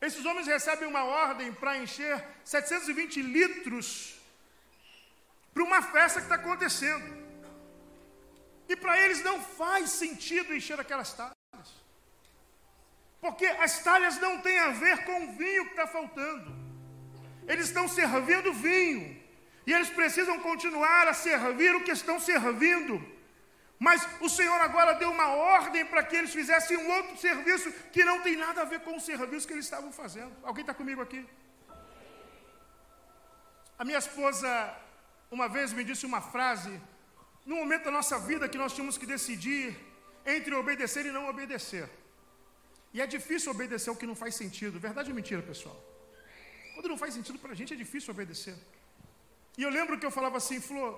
Esses 0.00 0.24
homens 0.24 0.46
recebem 0.46 0.86
uma 0.86 1.04
ordem 1.04 1.52
para 1.52 1.78
encher 1.78 2.22
720 2.44 3.22
litros 3.22 4.20
para 5.54 5.62
uma 5.62 5.80
festa 5.80 6.18
que 6.18 6.26
está 6.26 6.34
acontecendo. 6.34 7.24
E 8.68 8.76
para 8.76 9.00
eles 9.00 9.22
não 9.22 9.40
faz 9.40 9.90
sentido 9.90 10.54
encher 10.54 10.78
aquelas 10.80 11.12
talhas. 11.12 11.43
Porque 13.24 13.46
as 13.66 13.74
talhas 13.82 14.16
não 14.24 14.32
têm 14.46 14.58
a 14.58 14.70
ver 14.84 14.96
com 15.06 15.16
o 15.24 15.32
vinho 15.32 15.64
que 15.64 15.70
está 15.70 15.86
faltando. 15.86 16.48
Eles 17.48 17.68
estão 17.68 17.86
servindo 17.88 18.52
vinho. 18.52 19.02
E 19.66 19.72
eles 19.72 19.88
precisam 19.98 20.36
continuar 20.40 21.08
a 21.08 21.14
servir 21.14 21.74
o 21.74 21.82
que 21.86 21.94
estão 22.00 22.16
servindo. 22.20 22.94
Mas 23.78 24.06
o 24.20 24.28
Senhor 24.28 24.60
agora 24.60 24.92
deu 24.92 25.10
uma 25.10 25.28
ordem 25.56 25.86
para 25.86 26.02
que 26.02 26.16
eles 26.16 26.34
fizessem 26.34 26.76
um 26.76 26.90
outro 26.96 27.16
serviço 27.16 27.72
que 27.94 28.04
não 28.04 28.20
tem 28.20 28.36
nada 28.36 28.60
a 28.60 28.66
ver 28.66 28.80
com 28.80 28.94
o 28.98 29.00
serviço 29.00 29.46
que 29.46 29.54
eles 29.54 29.64
estavam 29.64 29.90
fazendo. 29.90 30.32
Alguém 30.42 30.60
está 30.60 30.74
comigo 30.74 31.00
aqui? 31.00 31.26
A 33.78 33.86
minha 33.86 34.00
esposa, 34.06 34.48
uma 35.30 35.48
vez, 35.48 35.72
me 35.72 35.82
disse 35.82 36.04
uma 36.04 36.20
frase, 36.20 36.78
no 37.46 37.56
momento 37.56 37.84
da 37.84 37.90
nossa 37.90 38.18
vida 38.18 38.50
que 38.50 38.58
nós 38.58 38.74
tínhamos 38.74 38.98
que 38.98 39.06
decidir 39.06 39.74
entre 40.26 40.54
obedecer 40.54 41.06
e 41.06 41.10
não 41.10 41.26
obedecer. 41.26 41.88
E 42.94 43.00
é 43.04 43.06
difícil 43.14 43.50
obedecer 43.50 43.90
o 43.90 43.96
que 43.96 44.06
não 44.10 44.14
faz 44.14 44.36
sentido. 44.42 44.78
Verdade 44.88 45.10
ou 45.10 45.16
mentira, 45.16 45.42
pessoal? 45.42 45.76
Quando 46.74 46.88
não 46.88 46.96
faz 46.96 47.12
sentido 47.12 47.38
para 47.40 47.52
a 47.52 47.54
gente, 47.58 47.74
é 47.74 47.76
difícil 47.76 48.12
obedecer. 48.14 48.54
E 49.58 49.62
eu 49.64 49.70
lembro 49.78 49.98
que 49.98 50.06
eu 50.06 50.12
falava 50.18 50.36
assim, 50.36 50.60
Flor, 50.60 50.92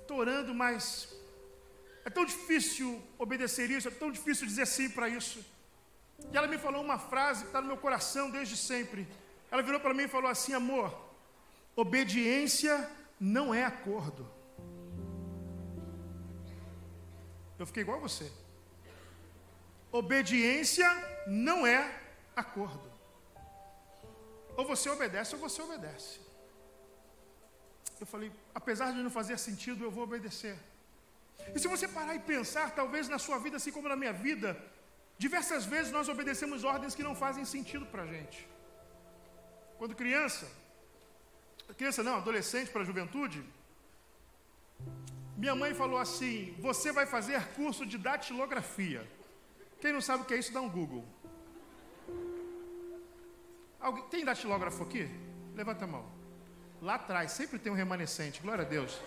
estou 0.00 0.16
orando, 0.16 0.54
mas 0.54 1.14
é 2.06 2.10
tão 2.16 2.24
difícil 2.24 3.02
obedecer 3.18 3.70
isso, 3.70 3.88
é 3.88 3.90
tão 3.90 4.10
difícil 4.10 4.46
dizer 4.46 4.66
sim 4.66 4.88
para 4.88 5.08
isso. 5.08 5.44
E 6.32 6.36
ela 6.36 6.46
me 6.46 6.56
falou 6.56 6.82
uma 6.82 6.98
frase 6.98 7.42
que 7.42 7.48
está 7.48 7.60
no 7.60 7.66
meu 7.66 7.76
coração 7.76 8.30
desde 8.30 8.56
sempre. 8.56 9.06
Ela 9.50 9.62
virou 9.62 9.78
para 9.78 9.92
mim 9.92 10.04
e 10.04 10.08
falou 10.08 10.30
assim: 10.30 10.54
amor, 10.54 10.88
obediência 11.74 12.74
não 13.20 13.54
é 13.54 13.62
acordo. 13.64 14.26
Eu 17.58 17.66
fiquei 17.66 17.82
igual 17.82 17.98
a 17.98 18.02
você. 18.08 18.30
Obediência 19.98 20.88
não 21.26 21.66
é 21.66 21.80
acordo. 22.44 22.88
Ou 24.56 24.64
você 24.72 24.88
obedece 24.90 25.34
ou 25.34 25.40
você 25.40 25.60
obedece. 25.62 26.20
Eu 28.00 28.06
falei, 28.12 28.30
apesar 28.54 28.92
de 28.92 29.02
não 29.06 29.10
fazer 29.18 29.38
sentido, 29.38 29.84
eu 29.84 29.90
vou 29.90 30.04
obedecer. 30.04 30.56
E 31.54 31.58
se 31.58 31.68
você 31.74 31.86
parar 31.88 32.14
e 32.14 32.18
pensar, 32.34 32.66
talvez 32.80 33.08
na 33.08 33.18
sua 33.18 33.38
vida, 33.38 33.56
assim 33.56 33.72
como 33.72 33.88
na 33.88 33.96
minha 33.96 34.12
vida, 34.12 34.48
diversas 35.24 35.64
vezes 35.64 35.92
nós 35.92 36.08
obedecemos 36.14 36.64
ordens 36.64 36.94
que 36.94 37.02
não 37.08 37.14
fazem 37.14 37.44
sentido 37.44 37.86
para 37.86 38.02
a 38.02 38.06
gente. 38.14 38.46
Quando 39.78 39.94
criança, 39.94 40.46
criança 41.76 42.02
não, 42.02 42.16
adolescente 42.16 42.70
para 42.70 42.82
a 42.82 42.84
juventude, 42.90 43.42
minha 45.36 45.54
mãe 45.54 45.72
falou 45.74 45.98
assim: 45.98 46.54
Você 46.58 46.92
vai 46.92 47.06
fazer 47.06 47.46
curso 47.58 47.84
de 47.86 47.98
datilografia. 47.98 49.15
Quem 49.80 49.92
não 49.92 50.00
sabe 50.00 50.22
o 50.22 50.26
que 50.26 50.34
é 50.34 50.38
isso, 50.38 50.52
dá 50.52 50.60
um 50.60 50.68
Google. 50.68 51.04
Alguém, 53.80 54.04
tem 54.08 54.24
datilógrafo 54.24 54.82
aqui? 54.82 55.08
Levanta 55.54 55.84
a 55.84 55.88
mão. 55.88 56.04
Lá 56.80 56.94
atrás, 56.94 57.32
sempre 57.32 57.58
tem 57.58 57.70
um 57.70 57.74
remanescente, 57.74 58.40
glória 58.40 58.64
a 58.64 58.68
Deus. 58.68 59.00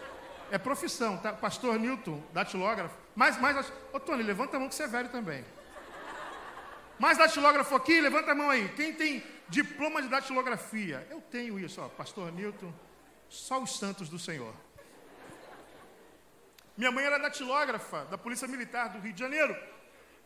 É 0.51 0.57
profissão, 0.57 1.17
tá? 1.17 1.33
Pastor 1.33 1.77
Newton, 1.77 2.23
datilógrafo. 2.33 2.95
Mais, 3.15 3.39
mais. 3.39 3.71
Ô, 3.93 3.99
Tony, 3.99 4.23
levanta 4.23 4.57
a 4.57 4.59
mão 4.59 4.69
que 4.69 4.75
você 4.75 4.83
é 4.83 4.87
velho 4.87 5.09
também. 5.09 5.43
Mais 6.97 7.17
datilógrafo 7.17 7.75
aqui, 7.75 8.01
levanta 8.01 8.31
a 8.31 8.35
mão 8.35 8.49
aí. 8.49 8.69
Quem 8.69 8.93
tem 8.93 9.23
diploma 9.47 10.01
de 10.01 10.07
datilografia? 10.07 11.07
Eu 11.09 11.21
tenho 11.21 11.59
isso, 11.59 11.81
ó. 11.81 11.87
Pastor 11.87 12.31
Newton, 12.31 12.73
só 13.29 13.61
os 13.61 13.77
santos 13.77 14.09
do 14.09 14.17
Senhor. 14.17 14.53
Minha 16.75 16.91
mãe 16.91 17.05
era 17.05 17.17
datilógrafa 17.17 18.05
da 18.05 18.17
Polícia 18.17 18.47
Militar 18.47 18.89
do 18.89 18.99
Rio 18.99 19.13
de 19.13 19.19
Janeiro. 19.19 19.55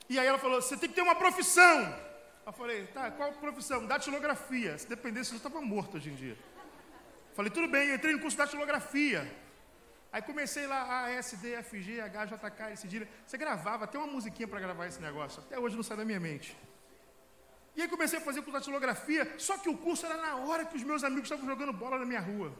E 0.10 0.20
aí 0.20 0.28
ela 0.28 0.38
falou: 0.38 0.62
você 0.62 0.78
tem 0.78 0.90
que 0.90 0.96
ter 0.96 1.02
uma 1.02 1.16
profissão. 1.16 1.98
Eu 2.46 2.54
falei: 2.54 2.88
tá, 2.88 3.12
qual 3.12 3.32
profissão? 3.34 3.86
Datilografia. 3.86 4.78
Se 4.78 4.88
dependesse, 4.88 5.32
eu 5.32 5.38
estava 5.38 5.62
morto 5.62 5.98
hoje 5.98 6.10
em 6.10 6.16
dia. 6.16 6.38
Falei: 7.34 7.52
tudo 7.52 7.68
bem, 7.68 7.94
entrei 7.94 8.14
no 8.14 8.20
curso 8.20 8.38
de 8.38 8.44
datilografia. 8.44 9.44
Aí 10.12 10.22
comecei 10.22 10.68
lá, 10.68 11.06
A, 11.06 11.10
S, 11.10 11.36
D, 11.38 11.54
F, 11.54 11.82
G, 11.82 12.00
H, 12.00 12.28
J, 12.28 12.52
K, 12.52 12.72
esse 12.72 12.88
dia. 12.88 13.10
Você 13.26 13.36
gravava, 13.36 13.88
tem 13.88 14.00
uma 14.00 14.12
musiquinha 14.12 14.48
para 14.48 14.60
gravar 14.60 14.86
esse 14.86 15.02
negócio. 15.02 15.42
Até 15.42 15.58
hoje 15.58 15.76
não 15.76 15.82
sai 15.82 15.98
da 15.98 16.06
minha 16.06 16.20
mente. 16.20 16.56
E 17.76 17.82
aí 17.82 17.88
comecei 17.88 18.20
a 18.20 18.22
fazer 18.22 18.42
curso 18.42 18.52
de 18.52 18.60
datilografia, 18.60 19.34
só 19.40 19.58
que 19.58 19.68
o 19.68 19.76
curso 19.76 20.06
era 20.06 20.18
na 20.18 20.36
hora 20.36 20.66
que 20.66 20.76
os 20.76 20.84
meus 20.84 21.04
amigos 21.04 21.24
estavam 21.24 21.48
jogando 21.48 21.74
bola 21.74 21.98
na 21.98 22.06
minha 22.06 22.20
rua. 22.20 22.54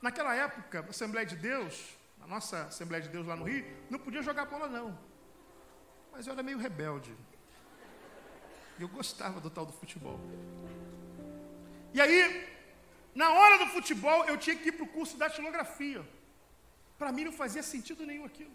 Naquela 0.00 0.34
época, 0.34 0.80
a 0.80 0.88
Assembleia 0.88 1.26
de 1.26 1.36
Deus, 1.36 1.98
a 2.22 2.26
nossa 2.26 2.62
Assembleia 2.62 3.02
de 3.02 3.10
Deus 3.10 3.26
lá 3.26 3.36
no 3.36 3.44
Rio, 3.44 3.66
não 3.90 3.98
podia 3.98 4.22
jogar 4.22 4.46
bola 4.46 4.68
não. 4.68 4.98
Mas 6.18 6.26
eu 6.26 6.32
era 6.32 6.42
meio 6.42 6.58
rebelde. 6.58 7.14
Eu 8.76 8.88
gostava 8.88 9.40
do 9.40 9.48
tal 9.48 9.64
do 9.64 9.72
futebol. 9.72 10.18
E 11.94 12.00
aí, 12.00 12.16
na 13.14 13.28
hora 13.32 13.58
do 13.58 13.66
futebol, 13.66 14.24
eu 14.24 14.36
tinha 14.36 14.56
que 14.56 14.70
ir 14.70 14.72
para 14.72 14.82
o 14.82 14.88
curso 14.88 15.12
de 15.12 15.20
datilografia. 15.20 16.04
Para 16.98 17.12
mim 17.12 17.22
não 17.22 17.30
fazia 17.30 17.62
sentido 17.62 18.04
nenhum 18.04 18.24
aquilo. 18.24 18.50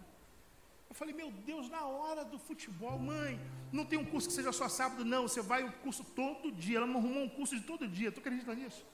Eu 0.90 0.94
falei, 0.94 1.16
meu 1.16 1.32
Deus, 1.32 1.70
na 1.70 1.86
hora 1.86 2.26
do 2.26 2.38
futebol, 2.38 3.00
mãe, 3.00 3.40
não 3.72 3.86
tem 3.86 3.98
um 3.98 4.04
curso 4.04 4.28
que 4.28 4.34
seja 4.34 4.52
só 4.52 4.68
sábado, 4.68 5.06
não. 5.06 5.22
Você 5.30 5.42
vai 5.42 5.64
o 5.64 5.72
curso 5.86 6.04
todo 6.04 6.52
dia. 6.52 6.80
Ela 6.80 6.86
me 6.86 6.98
arrumou 6.98 7.24
um 7.24 7.30
curso 7.30 7.56
de 7.58 7.64
todo 7.72 7.88
dia. 7.88 8.12
Tu 8.12 8.20
acredita 8.20 8.54
nisso? 8.54 8.86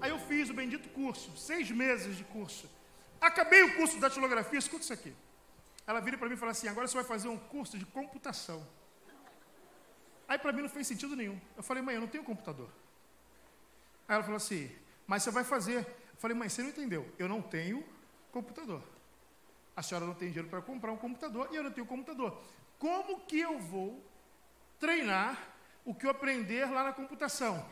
Aí 0.00 0.08
eu 0.08 0.18
fiz 0.20 0.48
o 0.48 0.54
bendito 0.54 0.88
curso, 0.88 1.36
seis 1.36 1.70
meses 1.70 2.16
de 2.16 2.24
curso. 2.24 2.66
Acabei 3.20 3.62
o 3.62 3.76
curso 3.76 3.96
de 3.96 4.00
datilografia, 4.00 4.58
escuta 4.58 4.84
isso 4.84 4.94
aqui. 4.94 5.14
Ela 5.86 6.00
vira 6.00 6.16
para 6.16 6.28
mim 6.28 6.34
e 6.34 6.38
fala 6.38 6.52
assim: 6.52 6.68
agora 6.68 6.86
você 6.86 6.94
vai 6.94 7.04
fazer 7.04 7.28
um 7.28 7.38
curso 7.38 7.78
de 7.78 7.84
computação. 7.84 8.66
Aí 10.26 10.38
para 10.38 10.52
mim 10.52 10.62
não 10.62 10.68
fez 10.68 10.86
sentido 10.86 11.14
nenhum. 11.14 11.38
Eu 11.56 11.62
falei, 11.62 11.82
mãe, 11.82 11.94
eu 11.94 12.00
não 12.00 12.08
tenho 12.08 12.24
computador. 12.24 12.68
Aí 14.08 14.14
ela 14.14 14.22
falou 14.22 14.36
assim, 14.36 14.70
mas 15.06 15.22
você 15.22 15.30
vai 15.30 15.44
fazer. 15.44 15.80
Eu 15.80 16.18
falei, 16.18 16.36
mãe, 16.36 16.48
você 16.48 16.62
não 16.62 16.70
entendeu. 16.70 17.12
Eu 17.18 17.28
não 17.28 17.42
tenho 17.42 17.84
computador. 18.32 18.82
A 19.76 19.82
senhora 19.82 20.06
não 20.06 20.14
tem 20.14 20.28
dinheiro 20.28 20.48
para 20.48 20.62
comprar 20.62 20.92
um 20.92 20.96
computador 20.96 21.48
e 21.52 21.56
eu 21.56 21.62
não 21.62 21.70
tenho 21.70 21.86
computador. 21.86 22.40
Como 22.78 23.20
que 23.20 23.40
eu 23.40 23.58
vou 23.58 24.02
treinar 24.78 25.38
o 25.84 25.94
que 25.94 26.06
eu 26.06 26.10
aprender 26.10 26.70
lá 26.70 26.84
na 26.84 26.92
computação? 26.92 27.64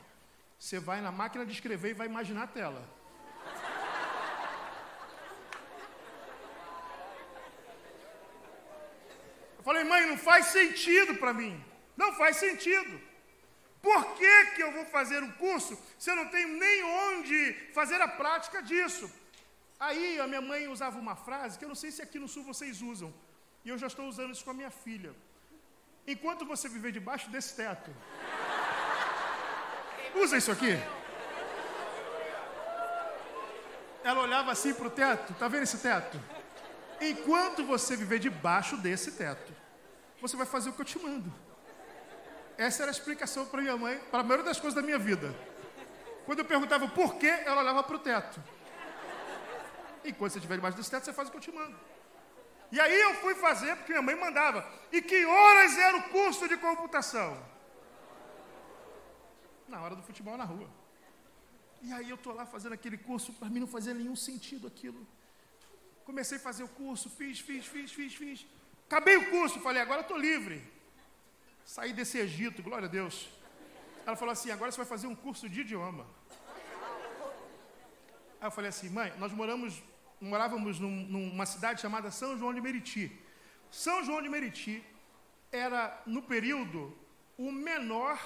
Você 0.58 0.78
vai 0.78 1.00
na 1.00 1.10
máquina 1.10 1.46
de 1.46 1.52
escrever 1.52 1.90
e 1.90 1.94
vai 1.94 2.06
imaginar 2.06 2.44
a 2.44 2.46
tela. 2.46 2.88
Eu 9.62 9.64
falei, 9.64 9.84
mãe, 9.84 10.04
não 10.06 10.18
faz 10.18 10.46
sentido 10.46 11.14
para 11.14 11.32
mim. 11.32 11.52
Não 11.96 12.12
faz 12.20 12.36
sentido. 12.36 13.00
Por 13.80 14.00
que, 14.16 14.46
que 14.54 14.62
eu 14.66 14.72
vou 14.72 14.84
fazer 14.86 15.22
um 15.22 15.30
curso 15.42 15.78
se 15.96 16.10
eu 16.10 16.16
não 16.16 16.26
tenho 16.34 16.48
nem 16.48 16.82
onde 16.82 17.36
fazer 17.72 18.00
a 18.00 18.08
prática 18.08 18.60
disso? 18.60 19.08
Aí 19.78 20.18
a 20.18 20.26
minha 20.26 20.40
mãe 20.40 20.66
usava 20.66 20.98
uma 20.98 21.14
frase 21.14 21.56
que 21.56 21.64
eu 21.64 21.68
não 21.68 21.76
sei 21.76 21.92
se 21.92 22.02
aqui 22.02 22.18
no 22.18 22.26
sul 22.26 22.42
vocês 22.42 22.82
usam, 22.82 23.14
e 23.64 23.68
eu 23.68 23.78
já 23.78 23.86
estou 23.86 24.08
usando 24.08 24.32
isso 24.32 24.44
com 24.44 24.50
a 24.50 24.54
minha 24.60 24.72
filha. 24.72 25.14
Enquanto 26.08 26.44
você 26.44 26.68
viver 26.68 26.90
debaixo 26.90 27.30
desse 27.30 27.54
teto, 27.54 27.94
usa 30.16 30.36
isso 30.38 30.50
aqui. 30.50 30.74
Ela 34.02 34.22
olhava 34.22 34.50
assim 34.50 34.74
para 34.74 34.88
o 34.88 34.90
teto, 34.90 35.34
tá 35.34 35.46
vendo 35.46 35.62
esse 35.62 35.78
teto? 35.78 36.20
Enquanto 37.02 37.64
você 37.64 37.96
viver 37.96 38.20
debaixo 38.20 38.76
desse 38.76 39.12
teto, 39.12 39.52
você 40.20 40.36
vai 40.36 40.46
fazer 40.46 40.70
o 40.70 40.72
que 40.72 40.80
eu 40.80 40.84
te 40.84 40.98
mando. 40.98 41.32
Essa 42.56 42.84
era 42.84 42.90
a 42.90 42.96
explicação 42.96 43.44
para 43.46 43.60
minha 43.60 43.76
mãe, 43.76 43.98
para 44.10 44.20
a 44.20 44.22
maioria 44.22 44.44
das 44.44 44.60
coisas 44.60 44.74
da 44.74 44.82
minha 44.82 44.98
vida. 44.98 45.34
Quando 46.24 46.38
eu 46.38 46.44
perguntava 46.44 46.86
por 46.88 47.16
quê, 47.16 47.26
ela 47.44 47.60
olhava 47.60 47.82
para 47.82 47.96
o 47.96 47.98
teto. 47.98 48.42
Enquanto 50.04 50.32
você 50.32 50.38
estiver 50.38 50.54
debaixo 50.54 50.76
desse 50.76 50.90
teto, 50.90 51.04
você 51.04 51.12
faz 51.12 51.28
o 51.28 51.30
que 51.32 51.38
eu 51.38 51.40
te 51.40 51.50
mando. 51.50 51.76
E 52.70 52.80
aí 52.80 53.00
eu 53.00 53.14
fui 53.16 53.34
fazer, 53.34 53.76
porque 53.76 53.92
minha 53.92 54.02
mãe 54.02 54.14
mandava. 54.14 54.66
E 54.92 55.02
que 55.02 55.24
horas 55.24 55.76
era 55.76 55.96
o 55.96 56.02
curso 56.10 56.48
de 56.48 56.56
computação? 56.56 57.36
Na 59.66 59.82
hora 59.82 59.96
do 59.96 60.02
futebol 60.02 60.36
na 60.36 60.44
rua. 60.44 60.70
E 61.82 61.92
aí 61.92 62.08
eu 62.08 62.14
estou 62.14 62.32
lá 62.32 62.46
fazendo 62.46 62.74
aquele 62.74 62.96
curso, 62.96 63.32
para 63.32 63.48
mim 63.48 63.60
não 63.60 63.66
fazia 63.66 63.92
nenhum 63.92 64.14
sentido 64.14 64.68
aquilo. 64.68 65.04
Comecei 66.12 66.36
a 66.36 66.46
fazer 66.48 66.62
o 66.62 66.68
curso, 66.68 67.08
fiz, 67.18 67.40
fiz, 67.40 67.64
fiz, 67.74 67.90
fiz, 67.98 68.14
fiz. 68.14 68.38
Acabei 68.86 69.16
o 69.16 69.30
curso, 69.30 69.58
falei, 69.60 69.80
agora 69.80 70.02
estou 70.02 70.18
livre. 70.18 70.56
Saí 71.64 71.94
desse 71.98 72.18
Egito, 72.18 72.62
glória 72.62 72.86
a 72.86 72.90
Deus. 72.98 73.30
Ela 74.06 74.14
falou 74.14 74.32
assim: 74.34 74.50
agora 74.50 74.70
você 74.70 74.76
vai 74.76 74.90
fazer 74.94 75.06
um 75.06 75.14
curso 75.14 75.48
de 75.48 75.62
idioma. 75.62 76.04
Aí 78.38 78.46
eu 78.48 78.50
falei 78.50 78.68
assim, 78.68 78.90
mãe, 78.90 79.10
nós 79.22 79.32
moramos, 79.32 79.82
morávamos 80.20 80.78
num, 80.78 80.96
numa 81.14 81.46
cidade 81.46 81.80
chamada 81.80 82.10
São 82.10 82.36
João 82.36 82.52
de 82.52 82.60
Meriti. 82.60 83.04
São 83.70 84.04
João 84.04 84.20
de 84.20 84.28
Meriti 84.28 84.84
era, 85.50 86.02
no 86.04 86.22
período, 86.34 86.94
o 87.38 87.50
menor 87.50 88.20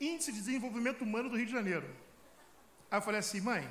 índice 0.00 0.32
de 0.32 0.38
desenvolvimento 0.38 1.02
humano 1.02 1.28
do 1.28 1.36
Rio 1.36 1.44
de 1.44 1.52
Janeiro. 1.52 1.94
Aí 2.90 2.96
eu 2.96 3.02
falei 3.02 3.20
assim, 3.20 3.42
mãe, 3.42 3.70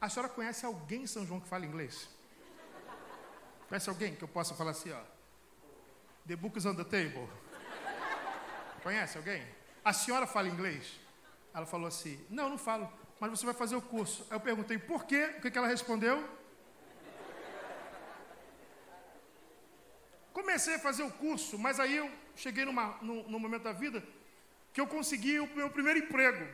a 0.00 0.08
senhora 0.08 0.32
conhece 0.32 0.64
alguém 0.64 1.02
em 1.02 1.08
São 1.08 1.26
João 1.26 1.40
que 1.40 1.48
fala 1.48 1.66
inglês? 1.66 2.21
Conhece 3.72 3.88
alguém 3.88 4.14
que 4.14 4.22
eu 4.22 4.28
possa 4.28 4.54
falar 4.54 4.72
assim, 4.72 4.92
ó? 4.92 5.00
The 6.26 6.36
book 6.36 6.58
is 6.58 6.66
on 6.66 6.74
the 6.74 6.84
table. 6.84 7.26
Conhece 8.82 9.16
alguém? 9.16 9.42
A 9.82 9.94
senhora 9.94 10.26
fala 10.26 10.46
inglês? 10.46 11.00
Ela 11.54 11.64
falou 11.64 11.86
assim: 11.86 12.22
Não, 12.28 12.50
não 12.50 12.58
falo, 12.58 12.92
mas 13.18 13.30
você 13.30 13.46
vai 13.46 13.54
fazer 13.54 13.74
o 13.74 13.80
curso. 13.80 14.26
Aí 14.28 14.36
eu 14.36 14.40
perguntei 14.40 14.76
por 14.76 15.06
quê? 15.06 15.36
O 15.38 15.40
que, 15.40 15.56
ela 15.56 15.66
respondeu? 15.66 16.22
Comecei 20.34 20.74
a 20.74 20.78
fazer 20.78 21.04
o 21.04 21.10
curso, 21.10 21.58
mas 21.58 21.80
aí 21.80 21.96
eu 21.96 22.10
cheguei 22.36 22.66
numa, 22.66 22.98
num, 23.00 23.26
num 23.26 23.38
momento 23.38 23.62
da 23.62 23.72
vida 23.72 24.06
que 24.70 24.82
eu 24.82 24.86
consegui 24.86 25.40
o 25.40 25.46
meu 25.56 25.70
primeiro 25.70 25.98
emprego. 25.98 26.46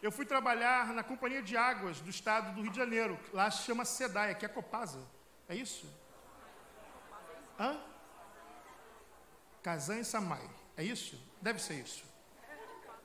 Eu 0.00 0.12
fui 0.12 0.24
trabalhar 0.24 0.94
na 0.94 1.02
Companhia 1.02 1.42
de 1.42 1.56
Águas 1.56 1.98
do 1.98 2.08
Estado 2.08 2.54
do 2.54 2.62
Rio 2.62 2.70
de 2.70 2.76
Janeiro. 2.76 3.18
Lá 3.32 3.50
se 3.50 3.64
chama 3.64 3.84
SEDAI, 3.84 4.36
que 4.36 4.46
é 4.46 4.48
Copasa. 4.48 5.00
É 5.48 5.56
isso? 5.56 6.03
Hã? 7.58 7.80
Kazan 9.62 10.00
e 10.00 10.04
Samai. 10.04 10.48
É 10.76 10.84
isso? 10.84 11.20
Deve 11.40 11.60
ser 11.62 11.74
isso. 11.74 12.04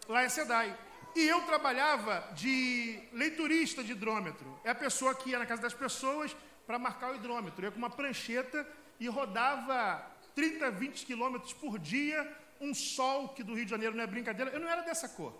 Lá 0.08 0.24
é 0.24 0.30
SEDAI. 0.30 0.78
E 1.16 1.28
eu 1.28 1.42
trabalhava 1.44 2.32
de 2.34 3.02
leiturista 3.12 3.84
de 3.84 3.94
hidrômetro. 3.94 4.60
É 4.64 4.72
a 4.72 4.76
pessoa 4.76 5.16
que 5.16 5.32
ia 5.32 5.40
na 5.40 5.46
casa 5.46 5.62
das 5.62 5.74
pessoas 5.74 6.36
para 6.66 6.78
marcar 6.78 7.12
o 7.12 7.16
hidrômetro. 7.16 7.62
Eu 7.62 7.70
ia 7.70 7.72
com 7.72 7.78
uma 7.78 7.90
prancheta 7.90 8.68
e 9.00 9.08
rodava 9.08 10.06
30, 10.36 10.72
20 10.72 11.06
quilômetros 11.06 11.54
por 11.54 11.80
dia, 11.80 12.32
um 12.62 12.74
sol 12.74 13.30
que 13.30 13.44
do 13.44 13.54
Rio 13.54 13.66
de 13.66 13.72
Janeiro 13.72 13.96
não 13.96 14.04
é 14.04 14.08
brincadeira. 14.08 14.52
Eu 14.52 14.60
não 14.60 14.70
era 14.70 14.82
dessa 14.82 15.10
cor. 15.10 15.34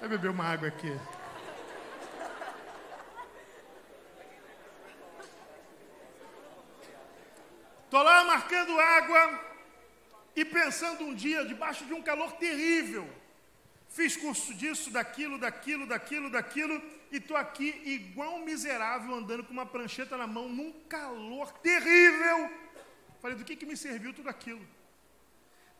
Vai 0.00 0.08
beber 0.10 0.30
uma 0.30 0.44
água 0.44 0.68
aqui. 0.68 0.92
Estou 7.84 8.02
lá 8.02 8.24
marcando 8.24 8.78
água 8.78 9.40
e 10.34 10.44
pensando 10.44 11.04
um 11.04 11.14
dia, 11.14 11.46
debaixo 11.46 11.86
de 11.86 11.94
um 11.94 12.02
calor 12.02 12.32
terrível. 12.32 13.08
Fiz 13.88 14.14
curso 14.16 14.52
disso, 14.52 14.90
daquilo, 14.90 15.38
daquilo, 15.38 15.86
daquilo, 15.86 16.28
daquilo, 16.28 16.82
e 17.10 17.16
estou 17.16 17.36
aqui 17.36 17.80
igual 17.86 18.34
um 18.34 18.44
miserável 18.44 19.14
andando 19.14 19.44
com 19.44 19.52
uma 19.52 19.64
prancheta 19.64 20.18
na 20.18 20.26
mão, 20.26 20.48
num 20.50 20.72
calor 20.86 21.50
terrível. 21.60 22.50
Falei, 23.22 23.38
do 23.38 23.44
que, 23.44 23.56
que 23.56 23.64
me 23.64 23.76
serviu 23.76 24.12
tudo 24.12 24.28
aquilo? 24.28 24.60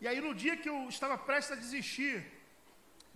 E 0.00 0.08
aí, 0.08 0.18
no 0.18 0.34
dia 0.34 0.56
que 0.56 0.70
eu 0.70 0.88
estava 0.88 1.18
prestes 1.18 1.52
a 1.52 1.60
desistir 1.60 2.35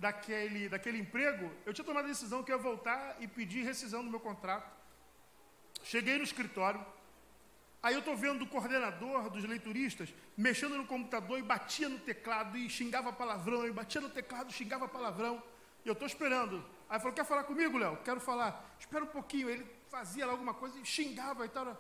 daquele, 0.01 0.69
daquele 0.69 0.99
emprego, 0.99 1.53
eu 1.67 1.73
tinha 1.73 1.85
tomado 1.85 2.07
a 2.07 2.09
decisão 2.09 2.43
que 2.43 2.51
eu 2.51 2.57
ia 2.57 2.63
voltar 2.63 3.17
e 3.21 3.29
pedir 3.29 3.65
rescisão 3.65 4.03
do 4.03 4.11
meu 4.11 4.19
contrato. 4.19 4.69
Cheguei 5.85 6.17
no 6.17 6.25
escritório, 6.25 6.85
Aí 7.83 7.95
eu 7.95 8.01
estou 8.01 8.15
vendo 8.15 8.43
o 8.43 8.47
coordenador 8.47 9.31
dos 9.31 9.43
leituristas 9.45 10.13
mexendo 10.37 10.77
no 10.77 10.87
computador 10.87 11.39
e 11.39 11.43
batia 11.43 11.89
no 11.89 11.99
teclado 11.99 12.59
e 12.59 12.69
xingava 12.69 13.11
palavrão, 13.11 13.67
e 13.67 13.73
batia 13.73 14.03
no 14.03 14.11
teclado 14.11 14.53
xingava 14.53 14.87
palavrão. 14.87 15.43
E 15.83 15.89
eu 15.89 15.95
estou 15.95 16.07
esperando. 16.07 16.63
Aí 16.91 16.99
falou: 16.99 17.15
Quer 17.15 17.25
falar 17.25 17.45
comigo, 17.45 17.79
Léo? 17.79 17.97
Quero 18.05 18.21
falar. 18.21 18.77
Espera 18.79 19.03
um 19.03 19.09
pouquinho. 19.09 19.49
Ele 19.49 19.67
fazia 19.89 20.27
lá 20.27 20.33
alguma 20.33 20.53
coisa 20.53 20.79
e 20.79 20.85
xingava 20.85 21.47
e 21.47 21.49
tal. 21.49 21.75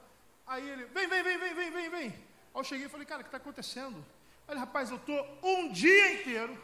Aí 0.46 0.66
ele: 0.66 0.86
Vem, 0.86 1.06
vem, 1.06 1.22
vem, 1.22 1.38
vem, 1.38 1.54
vem, 1.54 1.70
vem, 1.70 1.90
vem. 1.90 2.08
Aí 2.08 2.14
eu 2.54 2.64
cheguei 2.64 2.86
e 2.86 2.88
falei: 2.88 3.04
Cara, 3.04 3.20
o 3.20 3.24
que 3.24 3.28
está 3.28 3.36
acontecendo? 3.36 4.02
Ele: 4.48 4.58
Rapaz, 4.58 4.88
eu 4.88 4.96
estou 4.96 5.38
um 5.42 5.70
dia 5.70 6.14
inteiro 6.14 6.58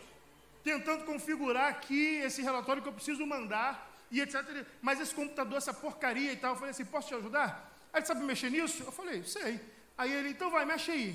tentando 0.68 1.04
configurar 1.04 1.68
aqui 1.74 2.02
esse 2.28 2.42
relatório 2.42 2.82
que 2.82 2.88
eu 2.88 2.98
preciso 2.98 3.24
mandar 3.34 3.70
e 4.10 4.20
etc. 4.20 4.66
Mas 4.82 5.00
esse 5.00 5.14
computador, 5.14 5.56
essa 5.58 5.72
porcaria 5.72 6.32
e 6.32 6.36
tal. 6.36 6.52
Eu 6.52 6.56
falei 6.56 6.72
assim: 6.72 6.84
Posso 6.84 7.08
te 7.08 7.14
ajudar? 7.14 7.50
Aí 7.92 8.00
ele 8.00 8.06
sabe 8.06 8.22
mexer 8.24 8.50
nisso? 8.50 8.82
Eu 8.82 8.92
falei, 8.92 9.22
sei. 9.24 9.60
Aí 9.96 10.12
ele, 10.12 10.30
então 10.30 10.50
vai, 10.50 10.64
mexe 10.64 10.90
aí. 10.90 11.10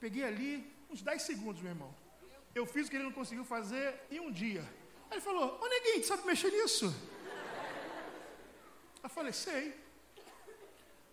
Peguei 0.00 0.24
ali 0.24 0.50
uns 0.90 1.00
10 1.00 1.22
segundos, 1.22 1.62
meu 1.62 1.70
irmão. 1.70 1.94
Eu 2.54 2.66
fiz 2.66 2.86
o 2.86 2.90
que 2.90 2.96
ele 2.96 3.04
não 3.04 3.12
conseguiu 3.20 3.44
fazer 3.44 3.86
em 4.10 4.20
um 4.20 4.30
dia. 4.30 4.62
Aí 5.08 5.16
ele 5.16 5.20
falou, 5.22 5.58
ô 5.62 5.68
neguinho, 5.68 6.04
sabe 6.04 6.26
mexer 6.26 6.50
nisso? 6.50 6.94
Eu 9.02 9.08
falei, 9.08 9.32
sei. 9.32 9.74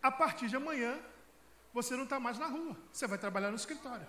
A 0.01 0.11
partir 0.11 0.47
de 0.49 0.57
amanhã, 0.57 0.99
você 1.73 1.95
não 1.95 2.03
está 2.03 2.19
mais 2.19 2.37
na 2.37 2.47
rua. 2.47 2.75
Você 2.91 3.07
vai 3.07 3.17
trabalhar 3.17 3.51
no 3.51 3.55
escritório. 3.55 4.07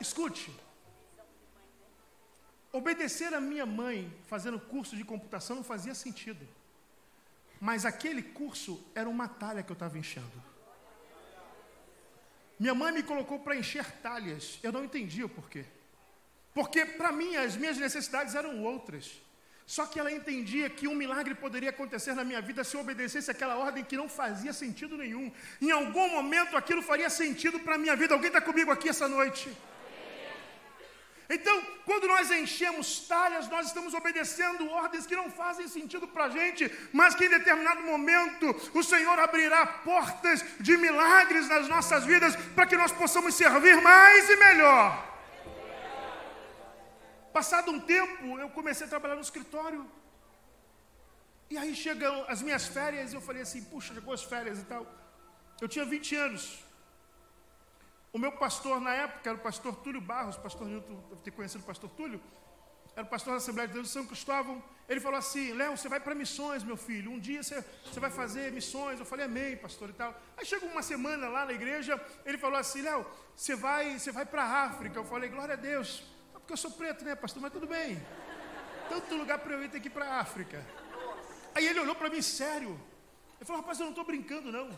Escute. 0.00 0.50
Obedecer 2.78 3.34
a 3.34 3.40
minha 3.40 3.66
mãe 3.66 3.98
fazendo 4.28 4.58
curso 4.60 4.96
de 4.96 5.04
computação 5.04 5.56
não 5.56 5.64
fazia 5.64 5.94
sentido. 5.96 6.46
Mas 7.60 7.84
aquele 7.84 8.22
curso 8.22 8.72
era 8.94 9.08
uma 9.08 9.26
talha 9.26 9.64
que 9.64 9.72
eu 9.72 9.78
estava 9.80 9.98
enchendo. 9.98 10.38
Minha 12.56 12.74
mãe 12.80 12.92
me 12.92 13.02
colocou 13.02 13.40
para 13.40 13.56
encher 13.56 13.86
talhas. 14.00 14.60
Eu 14.62 14.70
não 14.70 14.84
entendia 14.84 15.26
o 15.26 15.28
porquê. 15.28 15.64
Porque 16.54 16.84
para 16.84 17.10
mim 17.10 17.34
as 17.34 17.56
minhas 17.56 17.78
necessidades 17.78 18.36
eram 18.36 18.62
outras. 18.62 19.20
Só 19.66 19.84
que 19.84 19.98
ela 19.98 20.12
entendia 20.12 20.70
que 20.70 20.86
um 20.86 20.94
milagre 20.94 21.34
poderia 21.34 21.70
acontecer 21.70 22.14
na 22.14 22.22
minha 22.22 22.40
vida 22.40 22.62
se 22.62 22.76
eu 22.76 22.80
obedecesse 22.80 23.28
aquela 23.28 23.56
ordem 23.56 23.84
que 23.84 23.96
não 23.96 24.08
fazia 24.08 24.52
sentido 24.52 24.96
nenhum. 24.96 25.32
Em 25.60 25.72
algum 25.72 26.08
momento 26.10 26.56
aquilo 26.56 26.80
faria 26.80 27.10
sentido 27.10 27.58
para 27.58 27.74
a 27.74 27.78
minha 27.78 27.96
vida. 27.96 28.14
Alguém 28.14 28.28
está 28.28 28.40
comigo 28.40 28.70
aqui 28.70 28.88
essa 28.88 29.08
noite? 29.08 29.50
Então, 31.30 31.62
quando 31.84 32.06
nós 32.06 32.30
enchemos 32.30 33.00
talhas, 33.06 33.48
nós 33.48 33.66
estamos 33.66 33.92
obedecendo 33.92 34.70
ordens 34.70 35.06
que 35.06 35.14
não 35.14 35.30
fazem 35.30 35.68
sentido 35.68 36.08
para 36.08 36.24
a 36.24 36.30
gente, 36.30 36.72
mas 36.90 37.14
que 37.14 37.26
em 37.26 37.28
determinado 37.28 37.82
momento 37.82 38.46
o 38.72 38.82
Senhor 38.82 39.18
abrirá 39.18 39.66
portas 39.66 40.42
de 40.58 40.74
milagres 40.78 41.46
nas 41.46 41.68
nossas 41.68 42.06
vidas 42.06 42.34
para 42.54 42.66
que 42.66 42.78
nós 42.78 42.92
possamos 42.92 43.34
servir 43.34 43.78
mais 43.82 44.30
e 44.30 44.36
melhor. 44.36 45.06
Passado 47.30 47.70
um 47.70 47.78
tempo, 47.78 48.38
eu 48.38 48.48
comecei 48.48 48.86
a 48.86 48.90
trabalhar 48.90 49.16
no 49.16 49.20
escritório. 49.20 49.86
E 51.50 51.58
aí 51.58 51.74
chegam 51.74 52.24
as 52.26 52.40
minhas 52.40 52.66
férias, 52.66 53.12
e 53.12 53.16
eu 53.16 53.20
falei 53.20 53.42
assim: 53.42 53.62
puxa, 53.64 53.92
chegou 53.92 54.14
as 54.14 54.24
férias 54.24 54.58
e 54.60 54.64
tal. 54.64 54.86
Eu 55.60 55.68
tinha 55.68 55.84
20 55.84 56.16
anos. 56.16 56.67
O 58.12 58.18
meu 58.18 58.32
pastor 58.32 58.80
na 58.80 58.94
época 58.94 59.28
era 59.28 59.38
o 59.38 59.40
pastor 59.40 59.76
Túlio 59.76 60.00
Barros, 60.00 60.36
pastor 60.36 60.66
Newton, 60.66 60.94
deve 61.10 61.22
ter 61.22 61.30
conhecido 61.30 61.62
o 61.62 61.66
pastor 61.66 61.90
Túlio, 61.90 62.20
era 62.98 63.06
o 63.06 63.08
pastor 63.08 63.32
da 63.32 63.36
Assembleia 63.36 63.68
de 63.68 63.74
Deus 63.74 63.86
de 63.86 63.92
São 63.92 64.04
Cristóvão. 64.04 64.60
Ele 64.88 64.98
falou 64.98 65.18
assim: 65.18 65.52
Léo, 65.52 65.76
você 65.76 65.88
vai 65.88 66.00
para 66.00 66.16
missões, 66.16 66.64
meu 66.64 66.76
filho. 66.76 67.12
Um 67.12 67.20
dia 67.20 67.42
você, 67.42 67.64
você 67.84 68.00
vai 68.00 68.10
fazer 68.10 68.50
missões. 68.50 68.98
Eu 68.98 69.06
falei, 69.06 69.26
amém, 69.26 69.56
pastor 69.56 69.90
e 69.90 69.92
tal. 69.92 70.20
Aí 70.36 70.44
chegou 70.44 70.68
uma 70.68 70.82
semana 70.82 71.28
lá 71.28 71.46
na 71.46 71.52
igreja, 71.52 72.00
ele 72.26 72.38
falou 72.38 72.58
assim: 72.58 72.82
Léo, 72.82 73.06
você 73.36 73.54
vai, 73.54 73.98
você 73.98 74.10
vai 74.10 74.26
para 74.26 74.42
a 74.42 74.64
África. 74.64 74.98
Eu 74.98 75.04
falei, 75.04 75.28
glória 75.28 75.52
a 75.52 75.56
Deus. 75.56 76.02
Porque 76.32 76.52
eu 76.54 76.56
sou 76.56 76.72
preto, 76.72 77.04
né, 77.04 77.14
pastor? 77.14 77.40
Mas 77.40 77.52
tudo 77.52 77.68
bem. 77.68 78.04
Tanto 78.88 79.14
lugar 79.14 79.38
para 79.38 79.54
eu 79.54 79.62
ir 79.64 79.68
ter 79.68 79.78
que 79.78 79.86
ir 79.86 79.90
para 79.90 80.06
a 80.06 80.20
África. 80.20 80.66
Aí 81.54 81.66
ele 81.68 81.78
olhou 81.78 81.94
para 81.94 82.10
mim 82.10 82.20
sério. 82.20 82.70
Ele 83.36 83.44
falou, 83.44 83.62
rapaz, 83.62 83.78
eu 83.78 83.84
não 83.84 83.92
estou 83.92 84.04
brincando, 84.04 84.50
não. 84.50 84.70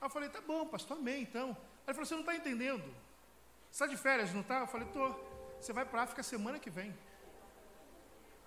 Aí 0.00 0.06
eu 0.06 0.10
falei, 0.10 0.28
tá 0.28 0.40
bom, 0.40 0.64
pastor, 0.66 0.96
amém, 0.96 1.22
então. 1.22 1.56
Ele 1.88 1.94
falou, 1.94 2.04
você 2.04 2.14
não 2.14 2.20
está 2.20 2.36
entendendo. 2.36 2.84
Você 2.84 3.84
está 3.84 3.86
de 3.86 3.96
férias, 3.96 4.32
não 4.34 4.42
está? 4.42 4.60
Eu 4.60 4.66
falei, 4.66 4.86
tô. 4.88 5.14
Você 5.58 5.72
vai 5.72 5.86
para 5.86 6.00
a 6.00 6.04
África 6.04 6.22
semana 6.22 6.58
que 6.58 6.68
vem. 6.68 6.94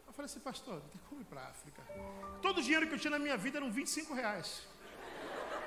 Eu 0.06 0.14
falei 0.14 0.28
assim, 0.28 0.40
pastor, 0.40 0.76
não 0.76 0.90
tem 0.90 1.02
como 1.10 1.22
ir 1.22 1.26
para 1.26 1.42
a 1.42 1.48
África. 1.48 1.82
Todo 2.40 2.60
o 2.60 2.62
dinheiro 2.62 2.88
que 2.88 2.94
eu 2.94 3.00
tinha 3.00 3.10
na 3.10 3.18
minha 3.18 3.36
vida 3.36 3.58
eram 3.58 3.72
25 3.72 4.14
reais. 4.14 4.68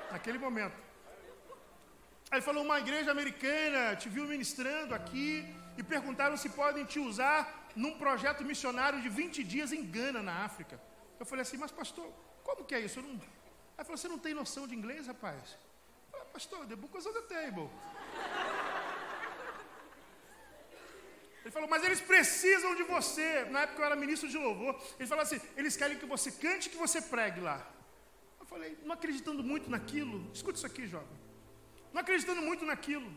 Naquele 0.09 0.37
momento. 0.37 0.77
Aí 2.31 2.41
falou, 2.41 2.63
uma 2.63 2.79
igreja 2.79 3.11
americana 3.11 3.97
te 3.97 4.07
viu 4.07 4.25
ministrando 4.25 4.95
aqui 4.95 5.45
e 5.77 5.83
perguntaram 5.83 6.37
se 6.37 6.47
podem 6.47 6.85
te 6.85 6.99
usar 6.99 7.69
num 7.75 7.97
projeto 7.97 8.45
missionário 8.45 9.01
de 9.01 9.09
20 9.09 9.43
dias 9.43 9.73
em 9.73 9.85
Gana, 9.85 10.23
na 10.23 10.45
África. 10.45 10.79
Eu 11.19 11.25
falei 11.25 11.41
assim, 11.41 11.57
mas 11.57 11.71
pastor, 11.71 12.09
como 12.41 12.63
que 12.63 12.73
é 12.73 12.79
isso? 12.79 13.01
Não... 13.01 13.19
Aí 13.77 13.83
falou, 13.83 13.97
você 13.97 14.07
não 14.07 14.17
tem 14.17 14.33
noção 14.33 14.65
de 14.65 14.73
inglês, 14.73 15.07
rapaz? 15.07 15.57
Pastor, 16.35 16.65
the 16.67 16.75
book 16.75 16.93
was 16.93 17.05
on 17.07 17.13
the 17.13 17.21
table. 17.33 17.69
Ele 21.43 21.51
falou, 21.51 21.69
mas 21.69 21.81
eles 21.81 22.01
precisam 22.01 22.75
de 22.75 22.83
você. 22.83 23.45
Na 23.45 23.61
época 23.61 23.79
eu 23.81 23.85
era 23.85 23.95
ministro 23.95 24.27
de 24.27 24.37
louvor. 24.37 24.75
Ele 24.99 25.07
falou 25.07 25.21
assim: 25.21 25.39
eles 25.55 25.77
querem 25.77 25.97
que 25.97 26.05
você 26.05 26.29
cante 26.33 26.67
e 26.67 26.71
que 26.71 26.77
você 26.77 27.01
pregue 27.01 27.39
lá. 27.39 27.65
Eu 28.37 28.45
falei, 28.45 28.77
não 28.83 28.95
acreditando 28.95 29.41
muito 29.41 29.69
naquilo. 29.69 30.29
Escute 30.33 30.57
isso 30.57 30.67
aqui, 30.67 30.85
jovem. 30.85 31.17
Não 31.93 32.01
acreditando 32.01 32.41
muito 32.41 32.65
naquilo. 32.65 33.09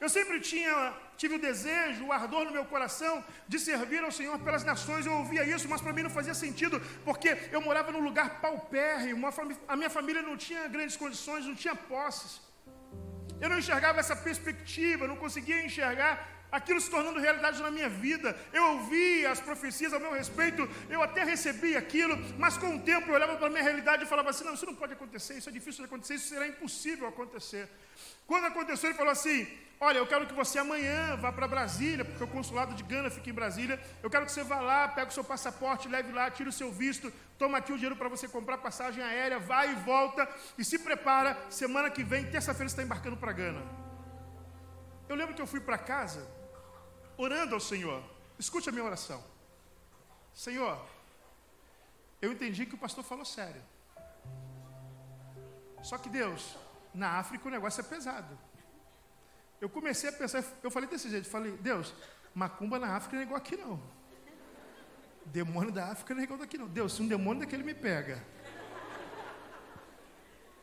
Eu 0.00 0.08
sempre 0.08 0.38
tinha, 0.40 0.94
tive 1.16 1.34
o 1.36 1.38
desejo, 1.38 2.06
o 2.06 2.12
ardor 2.12 2.44
no 2.44 2.52
meu 2.52 2.64
coração 2.64 3.24
de 3.48 3.58
servir 3.58 4.02
ao 4.04 4.12
Senhor 4.12 4.38
pelas 4.38 4.64
nações. 4.64 5.06
Eu 5.06 5.14
ouvia 5.14 5.44
isso, 5.44 5.68
mas 5.68 5.80
para 5.80 5.92
mim 5.92 6.02
não 6.02 6.10
fazia 6.10 6.34
sentido, 6.34 6.80
porque 7.04 7.30
eu 7.50 7.60
morava 7.60 7.90
num 7.90 8.00
lugar 8.00 8.40
paupérrimo, 8.40 9.28
a 9.66 9.76
minha 9.76 9.90
família 9.90 10.22
não 10.22 10.36
tinha 10.36 10.68
grandes 10.68 10.96
condições, 10.96 11.44
não 11.44 11.54
tinha 11.54 11.74
posses. 11.74 12.40
Eu 13.40 13.48
não 13.48 13.58
enxergava 13.58 14.00
essa 14.00 14.16
perspectiva, 14.16 15.06
não 15.06 15.16
conseguia 15.16 15.64
enxergar 15.64 16.37
aquilo 16.50 16.80
se 16.80 16.90
tornando 16.90 17.20
realidade 17.20 17.62
na 17.62 17.70
minha 17.70 17.88
vida. 17.88 18.36
Eu 18.52 18.64
ouvia 18.72 19.30
as 19.30 19.40
profecias 19.40 19.92
a 19.92 19.98
meu 19.98 20.12
respeito, 20.12 20.68
eu 20.88 21.02
até 21.02 21.24
recebi 21.24 21.76
aquilo, 21.76 22.16
mas 22.38 22.56
com 22.56 22.76
o 22.76 22.80
tempo 22.80 23.08
eu 23.08 23.14
olhava 23.14 23.36
para 23.36 23.46
a 23.46 23.50
minha 23.50 23.62
realidade 23.62 24.04
e 24.04 24.06
falava 24.06 24.30
assim: 24.30 24.44
não, 24.44 24.54
isso 24.54 24.66
não 24.66 24.74
pode 24.74 24.92
acontecer, 24.92 25.34
isso 25.38 25.48
é 25.48 25.52
difícil 25.52 25.84
de 25.84 25.86
acontecer, 25.86 26.14
isso 26.14 26.28
será 26.28 26.46
impossível 26.46 27.08
acontecer. 27.08 27.68
Quando 28.26 28.46
aconteceu, 28.46 28.90
ele 28.90 28.98
falou 28.98 29.12
assim: 29.12 29.46
Olha, 29.80 29.98
eu 29.98 30.06
quero 30.06 30.26
que 30.26 30.34
você 30.34 30.58
amanhã 30.58 31.16
vá 31.16 31.30
para 31.30 31.46
Brasília, 31.46 32.04
porque 32.04 32.24
o 32.24 32.26
consulado 32.26 32.74
de 32.74 32.82
Gana 32.82 33.08
fica 33.10 33.30
em 33.30 33.32
Brasília. 33.32 33.80
Eu 34.02 34.10
quero 34.10 34.26
que 34.26 34.32
você 34.32 34.42
vá 34.42 34.60
lá, 34.60 34.88
pegue 34.88 35.10
o 35.10 35.14
seu 35.14 35.22
passaporte, 35.22 35.88
leve 35.88 36.10
lá, 36.12 36.28
tire 36.30 36.48
o 36.48 36.52
seu 36.52 36.72
visto, 36.72 37.12
toma 37.38 37.58
aqui 37.58 37.72
o 37.72 37.76
dinheiro 37.76 37.94
para 37.94 38.08
você 38.08 38.26
comprar 38.26 38.58
passagem 38.58 39.02
aérea, 39.02 39.38
vai 39.38 39.70
e 39.70 39.74
volta 39.76 40.28
e 40.58 40.64
se 40.64 40.80
prepara. 40.80 41.38
Semana 41.48 41.90
que 41.90 42.02
vem, 42.02 42.24
terça-feira, 42.24 42.68
você 42.68 42.72
está 42.72 42.82
embarcando 42.82 43.16
para 43.16 43.30
Gana. 43.30 43.62
Eu 45.08 45.14
lembro 45.14 45.34
que 45.34 45.40
eu 45.40 45.46
fui 45.46 45.60
para 45.60 45.78
casa 45.78 46.37
orando 47.18 47.54
ao 47.54 47.60
Senhor. 47.60 48.02
Escute 48.38 48.68
a 48.68 48.72
minha 48.72 48.84
oração. 48.84 49.22
Senhor, 50.32 50.80
eu 52.22 52.32
entendi 52.32 52.64
que 52.64 52.76
o 52.76 52.78
pastor 52.78 53.04
falou 53.04 53.24
sério. 53.24 53.60
Só 55.82 55.98
que 55.98 56.08
Deus, 56.08 56.56
na 56.94 57.18
África 57.18 57.48
o 57.48 57.50
negócio 57.50 57.80
é 57.80 57.84
pesado. 57.84 58.38
Eu 59.60 59.68
comecei 59.68 60.08
a 60.08 60.12
pensar, 60.12 60.44
eu 60.62 60.70
falei 60.70 60.88
desse 60.88 61.10
jeito, 61.10 61.28
falei, 61.28 61.52
Deus, 61.56 61.92
macumba 62.32 62.78
na 62.78 62.96
África 62.96 63.16
não 63.16 63.22
é 63.22 63.26
igual 63.26 63.38
aqui 63.38 63.56
não. 63.56 63.82
Demônio 65.26 65.72
da 65.72 65.88
África 65.88 66.14
não 66.14 66.20
é 66.20 66.24
igual 66.24 66.38
daqui 66.38 66.56
não. 66.56 66.68
Deus, 66.68 66.94
se 66.94 67.02
um 67.02 67.08
demônio 67.08 67.40
daquele 67.40 67.64
me 67.64 67.74
pega. 67.74 68.24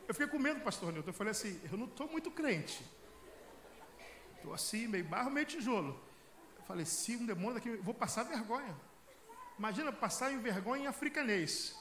Eu 0.08 0.14
fiquei 0.14 0.26
com 0.28 0.38
medo, 0.38 0.60
pastor 0.60 0.92
Nilton. 0.92 1.10
Eu 1.10 1.14
falei 1.14 1.32
assim, 1.32 1.60
eu 1.70 1.76
não 1.76 1.86
estou 1.86 2.08
muito 2.08 2.30
crente. 2.30 2.84
Estou 4.36 4.54
assim, 4.54 4.86
meio 4.86 5.04
barro, 5.04 5.30
meio 5.30 5.46
tijolo. 5.46 6.05
Falei, 6.66 6.84
se 6.84 7.16
um 7.16 7.24
demônio 7.24 7.54
daqui, 7.54 7.76
vou 7.76 7.94
passar 7.94 8.24
vergonha. 8.24 8.74
Imagina 9.58 9.92
passar 9.92 10.32
em 10.32 10.38
vergonha 10.38 10.84
em 10.84 10.86
africanês. 10.86 11.74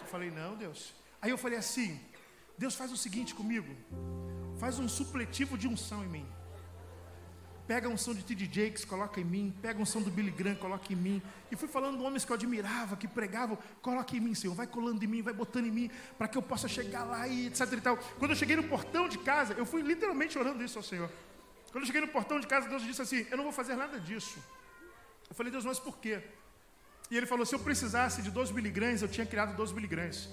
Eu 0.00 0.06
falei, 0.06 0.30
não, 0.30 0.54
Deus. 0.54 0.94
Aí 1.20 1.30
eu 1.30 1.38
falei 1.38 1.58
assim, 1.58 2.00
Deus 2.58 2.74
faz 2.74 2.92
o 2.92 2.96
seguinte 2.96 3.34
comigo. 3.34 3.74
Faz 4.58 4.78
um 4.78 4.88
supletivo 4.88 5.56
de 5.58 5.66
unção 5.66 6.04
em 6.04 6.08
mim. 6.08 6.26
Pega 7.66 7.88
a 7.88 7.90
unção 7.90 8.14
de 8.14 8.22
T.D. 8.22 8.44
Jakes, 8.46 8.84
coloca 8.84 9.20
em 9.20 9.24
mim. 9.24 9.52
Pega 9.60 9.78
a 9.80 9.82
unção 9.82 10.00
do 10.00 10.10
Billy 10.10 10.30
Graham, 10.30 10.54
coloca 10.54 10.92
em 10.92 10.96
mim. 10.96 11.20
E 11.50 11.56
fui 11.56 11.66
falando 11.66 12.00
homens 12.04 12.24
que 12.24 12.30
eu 12.30 12.36
admirava, 12.36 12.96
que 12.96 13.08
pregavam. 13.08 13.58
Coloca 13.82 14.16
em 14.16 14.20
mim, 14.20 14.34
Senhor. 14.34 14.54
Vai 14.54 14.68
colando 14.68 15.04
em 15.04 15.08
mim, 15.08 15.20
vai 15.20 15.34
botando 15.34 15.66
em 15.66 15.72
mim. 15.72 15.90
Para 16.16 16.28
que 16.28 16.38
eu 16.38 16.42
possa 16.42 16.68
chegar 16.68 17.02
lá 17.02 17.26
e 17.26 17.48
etc 17.48 17.72
e 17.72 17.80
tal. 17.80 17.96
Quando 18.18 18.30
eu 18.30 18.36
cheguei 18.36 18.54
no 18.54 18.62
portão 18.62 19.08
de 19.08 19.18
casa, 19.18 19.54
eu 19.54 19.66
fui 19.66 19.82
literalmente 19.82 20.38
orando 20.38 20.62
isso 20.62 20.78
ao 20.78 20.84
Senhor. 20.84 21.10
Quando 21.76 21.82
eu 21.82 21.88
cheguei 21.88 22.00
no 22.00 22.08
portão 22.08 22.40
de 22.40 22.46
casa, 22.46 22.70
Deus 22.70 22.82
disse 22.82 23.02
assim: 23.02 23.26
Eu 23.30 23.36
não 23.36 23.44
vou 23.44 23.52
fazer 23.52 23.76
nada 23.76 24.00
disso. 24.00 24.38
Eu 25.28 25.36
falei, 25.36 25.52
Deus, 25.52 25.62
mas 25.62 25.78
por 25.78 25.98
quê? 25.98 26.22
E 27.10 27.16
ele 27.18 27.26
falou: 27.26 27.44
Se 27.44 27.54
eu 27.54 27.58
precisasse 27.58 28.22
de 28.22 28.30
12 28.30 28.50
miligramas, 28.54 29.02
eu 29.02 29.08
tinha 29.08 29.26
criado 29.26 29.54
12 29.54 29.74
miligramas. 29.74 30.26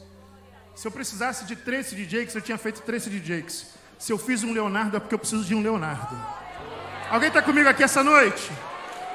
Se 0.74 0.88
eu 0.88 0.92
precisasse 0.94 1.44
de 1.44 1.58
13 1.58 1.98
de 1.98 2.06
Jakes, 2.06 2.34
eu 2.34 2.42
tinha 2.42 2.58
feito 2.58 2.82
13 2.84 3.10
de 3.10 3.28
Jakes. 3.28 3.74
Se 4.00 4.14
eu 4.14 4.18
fiz 4.18 4.42
um 4.42 4.54
Leonardo, 4.54 4.96
é 4.96 5.02
porque 5.02 5.16
eu 5.16 5.20
preciso 5.20 5.44
de 5.44 5.54
um 5.54 5.62
Leonardo. 5.62 6.16
Alguém 7.10 7.28
está 7.28 7.42
comigo 7.42 7.68
aqui 7.68 7.84
essa 7.84 8.02
noite? 8.02 8.50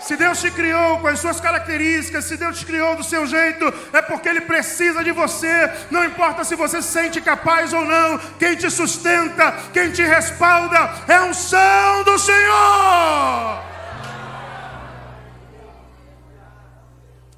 Se 0.01 0.17
Deus 0.17 0.41
te 0.41 0.51
criou 0.51 1.01
com 1.01 1.09
as 1.09 1.19
suas 1.19 1.41
características, 1.41 2.25
se 2.25 2.37
Deus 2.37 2.59
te 2.59 2.67
criou 2.67 2.97
do 2.97 3.05
seu 3.05 3.27
jeito, 3.27 3.65
é 3.93 4.01
porque 4.01 4.29
Ele 4.29 4.41
precisa 4.43 5.03
de 5.03 5.13
você. 5.13 5.71
Não 5.91 6.05
importa 6.05 6.45
se 6.45 6.55
você 6.55 6.81
se 6.81 6.89
sente 6.89 7.21
capaz 7.21 7.73
ou 7.73 7.85
não, 7.85 8.19
quem 8.39 8.57
te 8.57 8.71
sustenta, 8.71 9.53
quem 9.73 9.91
te 9.91 10.03
respalda, 10.03 10.79
é 11.09 11.15
a 11.15 11.25
unção 11.25 12.05
do 12.05 12.19
Senhor. 12.19 13.69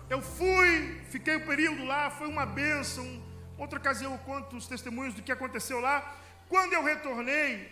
Eu 0.09 0.21
fui, 0.21 1.01
fiquei 1.09 1.37
um 1.37 1.47
período 1.47 1.85
lá, 1.85 2.11
foi 2.11 2.27
uma 2.29 2.45
bênção. 2.45 3.07
Outra 3.57 3.79
ocasião 3.79 4.13
eu 4.13 4.19
conto 4.19 4.57
os 4.57 4.67
testemunhos 4.67 5.15
do 5.15 5.23
que 5.23 5.33
aconteceu 5.33 5.81
lá. 5.81 6.17
Quando 6.49 6.73
eu 6.73 6.83
retornei, 6.83 7.71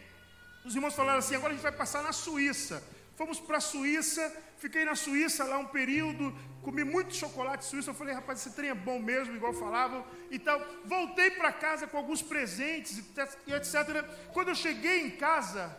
os 0.64 0.74
irmãos 0.74 0.94
falaram 0.94 1.18
assim: 1.18 1.34
agora 1.34 1.52
a 1.52 1.54
gente 1.54 1.62
vai 1.62 1.72
passar 1.72 2.02
na 2.02 2.12
Suíça. 2.12 2.82
Fomos 3.18 3.40
para 3.40 3.56
a 3.56 3.60
Suíça, 3.60 4.22
fiquei 4.58 4.84
na 4.84 4.94
Suíça 4.94 5.42
lá 5.42 5.58
um 5.58 5.66
período, 5.66 6.32
comi 6.62 6.84
muito 6.84 7.16
chocolate 7.16 7.64
suíço. 7.64 7.90
Eu 7.90 7.94
falei, 7.94 8.14
rapaz, 8.14 8.38
esse 8.38 8.54
trem 8.54 8.70
é 8.70 8.74
bom 8.74 9.00
mesmo, 9.00 9.34
igual 9.34 9.52
falavam 9.52 10.06
e 10.30 10.38
tal. 10.38 10.64
Voltei 10.84 11.28
para 11.32 11.50
casa 11.50 11.88
com 11.88 11.96
alguns 11.96 12.22
presentes 12.22 13.02
e 13.44 13.52
etc. 13.52 14.04
Quando 14.32 14.50
eu 14.50 14.54
cheguei 14.54 15.00
em 15.04 15.10
casa, 15.10 15.76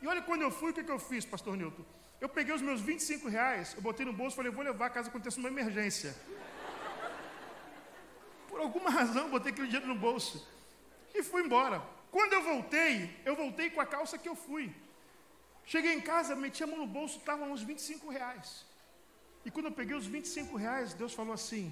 e 0.00 0.08
olha 0.08 0.22
quando 0.22 0.40
eu 0.40 0.50
fui, 0.50 0.70
o 0.70 0.72
que, 0.72 0.82
que 0.82 0.90
eu 0.90 0.98
fiz, 0.98 1.26
pastor 1.26 1.58
Newton? 1.58 1.84
Eu 2.22 2.28
peguei 2.30 2.54
os 2.54 2.62
meus 2.62 2.80
25 2.80 3.28
reais, 3.28 3.74
eu 3.74 3.82
botei 3.82 4.06
no 4.06 4.14
bolso 4.14 4.36
e 4.36 4.38
falei, 4.38 4.50
vou 4.50 4.64
levar 4.64 4.88
caso 4.88 5.10
aconteça 5.10 5.38
uma 5.38 5.50
emergência. 5.50 6.16
Por 8.48 8.60
alguma 8.60 8.88
razão, 8.98 9.28
botei 9.28 9.52
aquele 9.52 9.66
dinheiro 9.66 9.88
no 9.88 9.94
bolso 9.94 10.48
e 11.14 11.22
fui 11.22 11.42
embora. 11.42 11.82
Quando 12.10 12.32
eu 12.32 12.42
voltei, 12.42 13.14
eu 13.26 13.36
voltei 13.36 13.68
com 13.68 13.82
a 13.82 13.84
calça 13.84 14.16
que 14.16 14.26
eu 14.26 14.34
fui. 14.34 14.74
Cheguei 15.72 15.92
em 15.96 16.04
casa, 16.12 16.34
meti 16.42 16.60
a 16.64 16.66
mão 16.70 16.78
no 16.82 16.86
bolso, 16.96 17.18
estavam 17.18 17.46
uns 17.52 17.62
25 17.70 18.08
reais. 18.18 18.48
E 19.44 19.50
quando 19.50 19.66
eu 19.66 19.72
peguei 19.80 19.96
os 20.02 20.06
25 20.06 20.56
reais, 20.64 20.94
Deus 21.00 21.12
falou 21.18 21.34
assim: 21.40 21.64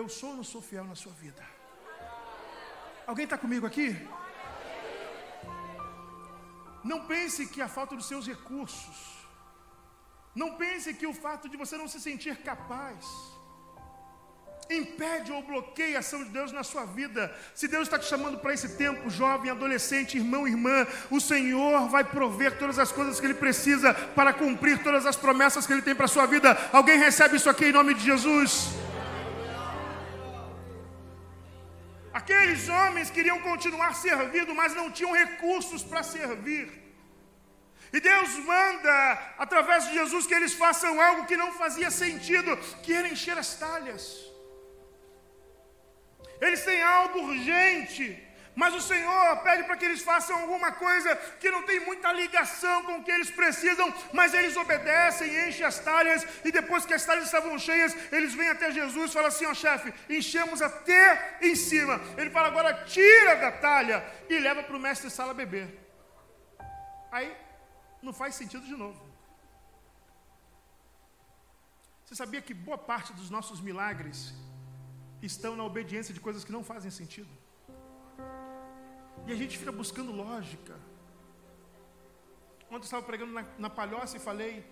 Eu 0.00 0.04
sou 0.18 0.30
ou 0.30 0.36
não 0.36 0.44
sou 0.52 0.62
fiel 0.68 0.84
na 0.92 0.96
sua 1.02 1.14
vida? 1.24 1.44
Alguém 3.10 3.24
está 3.24 3.36
comigo 3.44 3.66
aqui? 3.70 3.88
Não 6.90 7.00
pense 7.12 7.48
que 7.52 7.60
a 7.66 7.68
falta 7.76 7.96
dos 7.96 8.06
seus 8.12 8.26
recursos, 8.32 8.98
não 10.42 10.50
pense 10.62 10.94
que 11.00 11.08
o 11.12 11.14
fato 11.24 11.48
de 11.48 11.56
você 11.62 11.76
não 11.82 11.88
se 11.94 12.00
sentir 12.08 12.36
capaz, 12.50 13.04
impede 14.76 15.32
ou 15.32 15.42
bloqueia 15.42 15.96
a 15.96 16.00
ação 16.00 16.22
de 16.24 16.30
Deus 16.30 16.52
na 16.52 16.62
sua 16.62 16.84
vida. 16.84 17.34
Se 17.54 17.68
Deus 17.68 17.84
está 17.84 17.98
te 17.98 18.06
chamando 18.06 18.38
para 18.38 18.54
esse 18.54 18.76
tempo, 18.76 19.10
jovem, 19.10 19.50
adolescente, 19.50 20.16
irmão, 20.16 20.46
irmã, 20.46 20.86
o 21.10 21.20
Senhor 21.20 21.88
vai 21.88 22.04
prover 22.04 22.58
todas 22.58 22.78
as 22.78 22.90
coisas 22.92 23.20
que 23.20 23.26
Ele 23.26 23.34
precisa 23.34 23.94
para 23.94 24.32
cumprir 24.32 24.82
todas 24.82 25.06
as 25.06 25.16
promessas 25.16 25.66
que 25.66 25.72
Ele 25.72 25.82
tem 25.82 25.94
para 25.94 26.06
a 26.06 26.08
sua 26.08 26.26
vida. 26.26 26.56
Alguém 26.72 26.98
recebe 26.98 27.36
isso 27.36 27.50
aqui 27.50 27.66
em 27.66 27.72
nome 27.72 27.94
de 27.94 28.04
Jesus? 28.04 28.70
Aqueles 32.12 32.68
homens 32.68 33.10
queriam 33.10 33.40
continuar 33.40 33.94
servindo, 33.94 34.54
mas 34.54 34.74
não 34.74 34.90
tinham 34.90 35.12
recursos 35.12 35.82
para 35.82 36.02
servir. 36.02 36.82
E 37.92 38.00
Deus 38.00 38.36
manda, 38.38 39.34
através 39.38 39.86
de 39.86 39.94
Jesus, 39.94 40.26
que 40.26 40.34
eles 40.34 40.54
façam 40.54 41.00
algo 41.00 41.26
que 41.26 41.36
não 41.36 41.52
fazia 41.52 41.90
sentido, 41.90 42.56
que 42.82 42.92
era 42.92 43.08
encher 43.08 43.36
as 43.36 43.54
talhas. 43.54 44.31
Eles 46.46 46.64
têm 46.68 46.82
algo 46.82 47.18
urgente, 47.28 48.04
mas 48.60 48.74
o 48.74 48.80
Senhor 48.80 49.36
pede 49.44 49.62
para 49.64 49.76
que 49.76 49.84
eles 49.84 50.02
façam 50.02 50.36
alguma 50.40 50.72
coisa 50.72 51.14
que 51.40 51.50
não 51.54 51.62
tem 51.68 51.78
muita 51.88 52.12
ligação 52.12 52.82
com 52.86 52.96
o 52.96 53.04
que 53.04 53.12
eles 53.16 53.30
precisam, 53.30 53.86
mas 54.12 54.34
eles 54.34 54.56
obedecem, 54.56 55.48
enchem 55.48 55.64
as 55.64 55.78
talhas, 55.78 56.26
e 56.44 56.50
depois 56.50 56.84
que 56.84 56.94
as 56.94 57.04
talhas 57.04 57.26
estavam 57.26 57.56
cheias, 57.58 57.96
eles 58.10 58.34
vêm 58.34 58.48
até 58.48 58.72
Jesus 58.72 59.10
e 59.10 59.14
falam 59.14 59.28
assim: 59.28 59.46
ó 59.46 59.52
oh, 59.52 59.54
chefe, 59.54 59.94
enchemos 60.10 60.60
até 60.60 61.38
em 61.40 61.54
cima. 61.54 62.00
Ele 62.18 62.30
fala: 62.30 62.48
agora 62.48 62.74
tira 62.84 63.36
da 63.36 63.52
talha 63.52 64.04
e 64.28 64.36
leva 64.38 64.64
para 64.64 64.76
o 64.76 64.80
mestre 64.80 65.10
sala 65.10 65.32
beber. 65.32 65.68
Aí 67.12 67.32
não 68.02 68.12
faz 68.12 68.34
sentido 68.34 68.66
de 68.66 68.76
novo. 68.84 69.00
Você 72.04 72.16
sabia 72.16 72.42
que 72.42 72.52
boa 72.52 72.76
parte 72.76 73.12
dos 73.12 73.30
nossos 73.30 73.60
milagres 73.60 74.34
estão 75.26 75.54
na 75.56 75.64
obediência 75.64 76.12
de 76.12 76.20
coisas 76.20 76.44
que 76.44 76.52
não 76.52 76.64
fazem 76.64 76.90
sentido? 76.90 77.28
E 79.26 79.32
a 79.32 79.36
gente 79.36 79.56
fica 79.56 79.70
buscando 79.70 80.10
lógica. 80.12 80.74
Ontem 82.66 82.76
eu 82.76 82.80
estava 82.80 83.02
pregando 83.02 83.32
na, 83.32 83.44
na 83.58 83.70
palhoça 83.70 84.16
e 84.16 84.20
falei: 84.20 84.64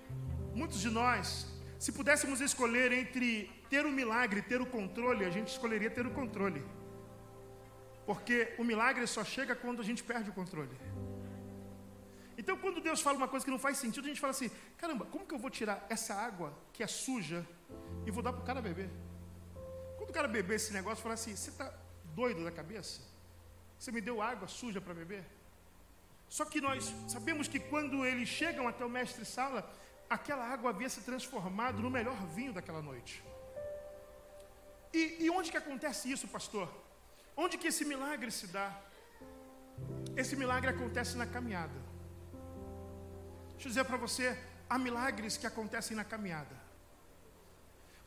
muitos 0.54 0.80
de 0.80 0.90
nós, 0.90 1.46
se 1.78 1.92
pudéssemos 1.92 2.40
escolher 2.40 2.90
entre 2.92 3.50
ter 3.68 3.86
o 3.86 3.92
milagre 3.92 4.40
e 4.40 4.42
ter 4.42 4.60
o 4.60 4.66
controle, 4.66 5.24
a 5.24 5.30
gente 5.30 5.48
escolheria 5.48 5.90
ter 5.90 6.06
o 6.06 6.10
controle. 6.10 6.64
Porque 8.04 8.54
o 8.58 8.64
milagre 8.64 9.06
só 9.06 9.22
chega 9.22 9.54
quando 9.54 9.80
a 9.80 9.84
gente 9.84 10.02
perde 10.02 10.30
o 10.30 10.32
controle. 10.32 10.76
Então, 12.36 12.56
quando 12.56 12.80
Deus 12.80 13.00
fala 13.02 13.18
uma 13.18 13.28
coisa 13.28 13.44
que 13.44 13.50
não 13.50 13.58
faz 13.58 13.76
sentido, 13.76 14.06
a 14.06 14.08
gente 14.08 14.20
fala 14.20 14.32
assim: 14.32 14.50
caramba, 14.78 15.04
como 15.06 15.26
que 15.26 15.34
eu 15.34 15.38
vou 15.38 15.50
tirar 15.50 15.86
essa 15.88 16.14
água 16.14 16.52
que 16.72 16.82
é 16.82 16.86
suja 16.86 17.46
e 18.06 18.10
vou 18.10 18.22
dar 18.22 18.32
para 18.32 18.42
o 18.42 18.44
cara 18.44 18.62
beber? 18.62 18.90
Quando 20.10 20.16
o 20.16 20.22
cara 20.22 20.28
beber 20.40 20.56
esse 20.56 20.72
negócio, 20.72 21.04
fala 21.04 21.14
assim: 21.14 21.36
você 21.36 21.50
está 21.50 21.72
doido 22.16 22.42
da 22.42 22.50
cabeça? 22.50 23.00
Você 23.78 23.92
me 23.92 24.00
deu 24.00 24.20
água 24.20 24.48
suja 24.48 24.80
para 24.80 24.92
beber? 24.92 25.24
Só 26.28 26.44
que 26.44 26.60
nós 26.60 26.92
sabemos 27.06 27.46
que 27.46 27.60
quando 27.60 28.04
eles 28.04 28.28
chegam 28.28 28.66
até 28.66 28.84
o 28.84 28.88
mestre 28.88 29.24
sala, 29.24 29.60
aquela 30.16 30.44
água 30.54 30.70
havia 30.70 30.88
se 30.88 31.02
transformado 31.02 31.80
no 31.80 31.88
melhor 31.88 32.16
vinho 32.34 32.52
daquela 32.52 32.82
noite. 32.82 33.22
E, 34.92 35.02
e 35.24 35.30
onde 35.30 35.52
que 35.52 35.56
acontece 35.56 36.10
isso, 36.10 36.26
pastor? 36.26 36.68
Onde 37.36 37.56
que 37.56 37.68
esse 37.68 37.84
milagre 37.84 38.32
se 38.32 38.48
dá? 38.48 38.68
Esse 40.16 40.34
milagre 40.34 40.70
acontece 40.70 41.16
na 41.16 41.26
caminhada. 41.26 41.78
Deixa 43.52 43.66
eu 43.66 43.70
dizer 43.74 43.84
para 43.84 43.96
você, 43.96 44.36
há 44.68 44.76
milagres 44.76 45.36
que 45.36 45.46
acontecem 45.46 45.96
na 45.96 46.04
caminhada. 46.04 46.69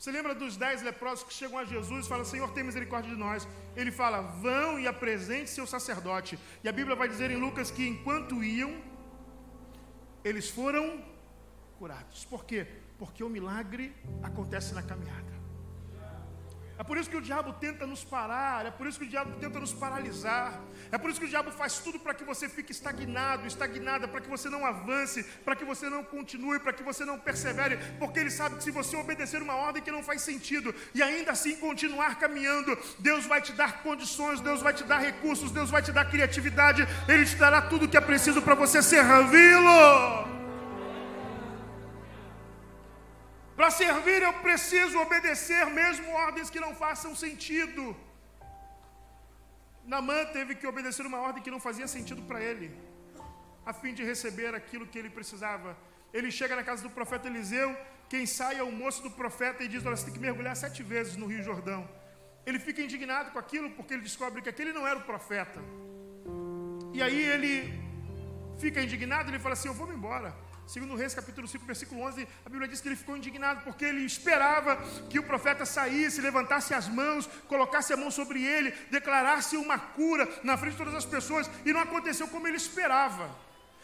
Você 0.03 0.11
lembra 0.11 0.35
dos 0.35 0.57
dez 0.57 0.81
leprosos 0.81 1.23
que 1.23 1.33
chegam 1.33 1.57
a 1.57 1.63
Jesus 1.63 2.05
e 2.05 2.09
falam, 2.09 2.25
Senhor, 2.25 2.51
tem 2.51 2.61
misericórdia 2.61 3.09
de 3.09 3.15
nós. 3.17 3.47
Ele 3.73 3.89
fala, 3.89 4.19
vão 4.19 4.77
e 4.77 4.85
apresente 4.85 5.49
seu 5.49 5.65
sacerdote. 5.65 6.37
E 6.61 6.67
a 6.67 6.73
Bíblia 6.73 6.93
vai 6.93 7.07
dizer 7.07 7.31
em 7.31 7.37
Lucas 7.37 7.71
que 7.71 7.87
enquanto 7.87 8.43
iam, 8.43 8.83
eles 10.21 10.49
foram 10.49 11.01
curados. 11.79 12.25
Por 12.25 12.43
quê? 12.43 12.67
Porque 12.99 13.23
o 13.23 13.29
milagre 13.29 13.95
acontece 14.21 14.73
na 14.73 14.83
caminhada. 14.83 15.42
É 16.77 16.83
por 16.83 16.97
isso 16.97 17.09
que 17.09 17.15
o 17.15 17.21
diabo 17.21 17.53
tenta 17.53 17.85
nos 17.85 18.03
parar, 18.03 18.65
é 18.65 18.71
por 18.71 18.87
isso 18.87 18.97
que 18.97 19.05
o 19.05 19.07
diabo 19.07 19.31
tenta 19.39 19.59
nos 19.59 19.71
paralisar, 19.71 20.59
é 20.91 20.97
por 20.97 21.09
isso 21.09 21.19
que 21.19 21.27
o 21.27 21.29
diabo 21.29 21.51
faz 21.51 21.77
tudo 21.77 21.99
para 21.99 22.15
que 22.15 22.23
você 22.23 22.49
fique 22.49 22.71
estagnado, 22.71 23.45
estagnada, 23.45 24.07
para 24.07 24.19
que 24.19 24.27
você 24.27 24.49
não 24.49 24.65
avance, 24.65 25.23
para 25.45 25.55
que 25.55 25.63
você 25.63 25.87
não 25.87 26.03
continue, 26.03 26.59
para 26.59 26.73
que 26.73 26.81
você 26.81 27.05
não 27.05 27.19
persevere, 27.19 27.77
porque 27.99 28.19
ele 28.19 28.31
sabe 28.31 28.55
que 28.55 28.63
se 28.63 28.71
você 28.71 28.97
obedecer 28.97 29.41
uma 29.41 29.55
ordem 29.55 29.83
que 29.83 29.91
não 29.91 30.01
faz 30.01 30.23
sentido 30.23 30.73
e 30.95 31.03
ainda 31.03 31.31
assim 31.31 31.55
continuar 31.57 32.17
caminhando, 32.17 32.75
Deus 32.97 33.25
vai 33.25 33.39
te 33.39 33.53
dar 33.53 33.83
condições, 33.83 34.41
Deus 34.41 34.61
vai 34.61 34.73
te 34.73 34.83
dar 34.83 34.97
recursos, 34.97 35.51
Deus 35.51 35.69
vai 35.69 35.83
te 35.83 35.91
dar 35.91 36.05
criatividade, 36.05 36.87
Ele 37.07 37.25
te 37.25 37.35
dará 37.35 37.61
tudo 37.61 37.85
o 37.85 37.87
que 37.87 37.97
é 37.97 38.01
preciso 38.01 38.41
para 38.41 38.55
você 38.55 38.81
servi-lo. 38.81 40.42
Para 43.55 43.69
servir 43.69 44.21
eu 44.23 44.33
preciso 44.47 44.97
obedecer 44.99 45.65
mesmo 45.67 46.11
ordens 46.11 46.49
que 46.49 46.59
não 46.59 46.73
façam 46.83 47.15
sentido. 47.15 47.95
Namã 49.85 50.25
teve 50.37 50.55
que 50.55 50.65
obedecer 50.65 51.05
uma 51.05 51.19
ordem 51.19 51.43
que 51.43 51.51
não 51.51 51.59
fazia 51.59 51.87
sentido 51.87 52.21
para 52.23 52.41
ele, 52.41 52.67
a 53.65 53.73
fim 53.73 53.93
de 53.93 54.03
receber 54.03 54.55
aquilo 54.55 54.87
que 54.87 54.97
ele 54.97 55.09
precisava. 55.09 55.77
Ele 56.13 56.31
chega 56.31 56.55
na 56.55 56.63
casa 56.63 56.81
do 56.83 56.89
profeta 56.89 57.27
Eliseu, 57.27 57.75
quem 58.09 58.25
sai 58.25 58.57
é 58.57 58.63
o 58.63 58.71
moço 58.71 59.01
do 59.03 59.11
profeta 59.11 59.63
e 59.63 59.67
diz: 59.67 59.85
Olha, 59.85 59.95
você 59.95 60.05
tem 60.05 60.13
que 60.13 60.19
mergulhar 60.19 60.55
sete 60.55 60.81
vezes 60.83 61.15
no 61.15 61.25
Rio 61.25 61.43
Jordão. 61.43 61.81
Ele 62.45 62.59
fica 62.59 62.81
indignado 62.81 63.31
com 63.31 63.39
aquilo 63.39 63.69
porque 63.71 63.93
ele 63.93 64.03
descobre 64.03 64.41
que 64.41 64.49
aquele 64.49 64.73
não 64.73 64.87
era 64.87 64.99
o 64.99 65.03
profeta. 65.03 65.59
E 66.93 67.01
aí 67.01 67.21
ele 67.21 67.73
fica 68.59 68.81
indignado, 68.81 69.29
ele 69.29 69.39
fala 69.39 69.53
assim: 69.53 69.67
Eu 69.67 69.73
vou 69.73 69.87
me 69.87 69.95
embora. 69.95 70.33
Segundo 70.65 70.95
Reis, 70.95 71.13
capítulo 71.13 71.47
5, 71.47 71.65
versículo 71.65 72.01
11, 72.01 72.27
a 72.45 72.49
Bíblia 72.49 72.67
diz 72.67 72.79
que 72.79 72.87
ele 72.87 72.95
ficou 72.95 73.17
indignado 73.17 73.61
porque 73.63 73.83
ele 73.83 74.05
esperava 74.05 74.77
que 75.09 75.19
o 75.19 75.23
profeta 75.23 75.65
saísse, 75.65 76.21
levantasse 76.21 76.73
as 76.73 76.87
mãos, 76.87 77.27
colocasse 77.47 77.91
a 77.91 77.97
mão 77.97 78.09
sobre 78.09 78.43
ele, 78.43 78.71
declarasse 78.89 79.57
uma 79.57 79.77
cura 79.77 80.27
na 80.43 80.57
frente 80.57 80.73
de 80.73 80.77
todas 80.77 80.95
as 80.95 81.05
pessoas, 81.05 81.49
e 81.65 81.73
não 81.73 81.81
aconteceu 81.81 82.27
como 82.27 82.47
ele 82.47 82.57
esperava. 82.57 83.29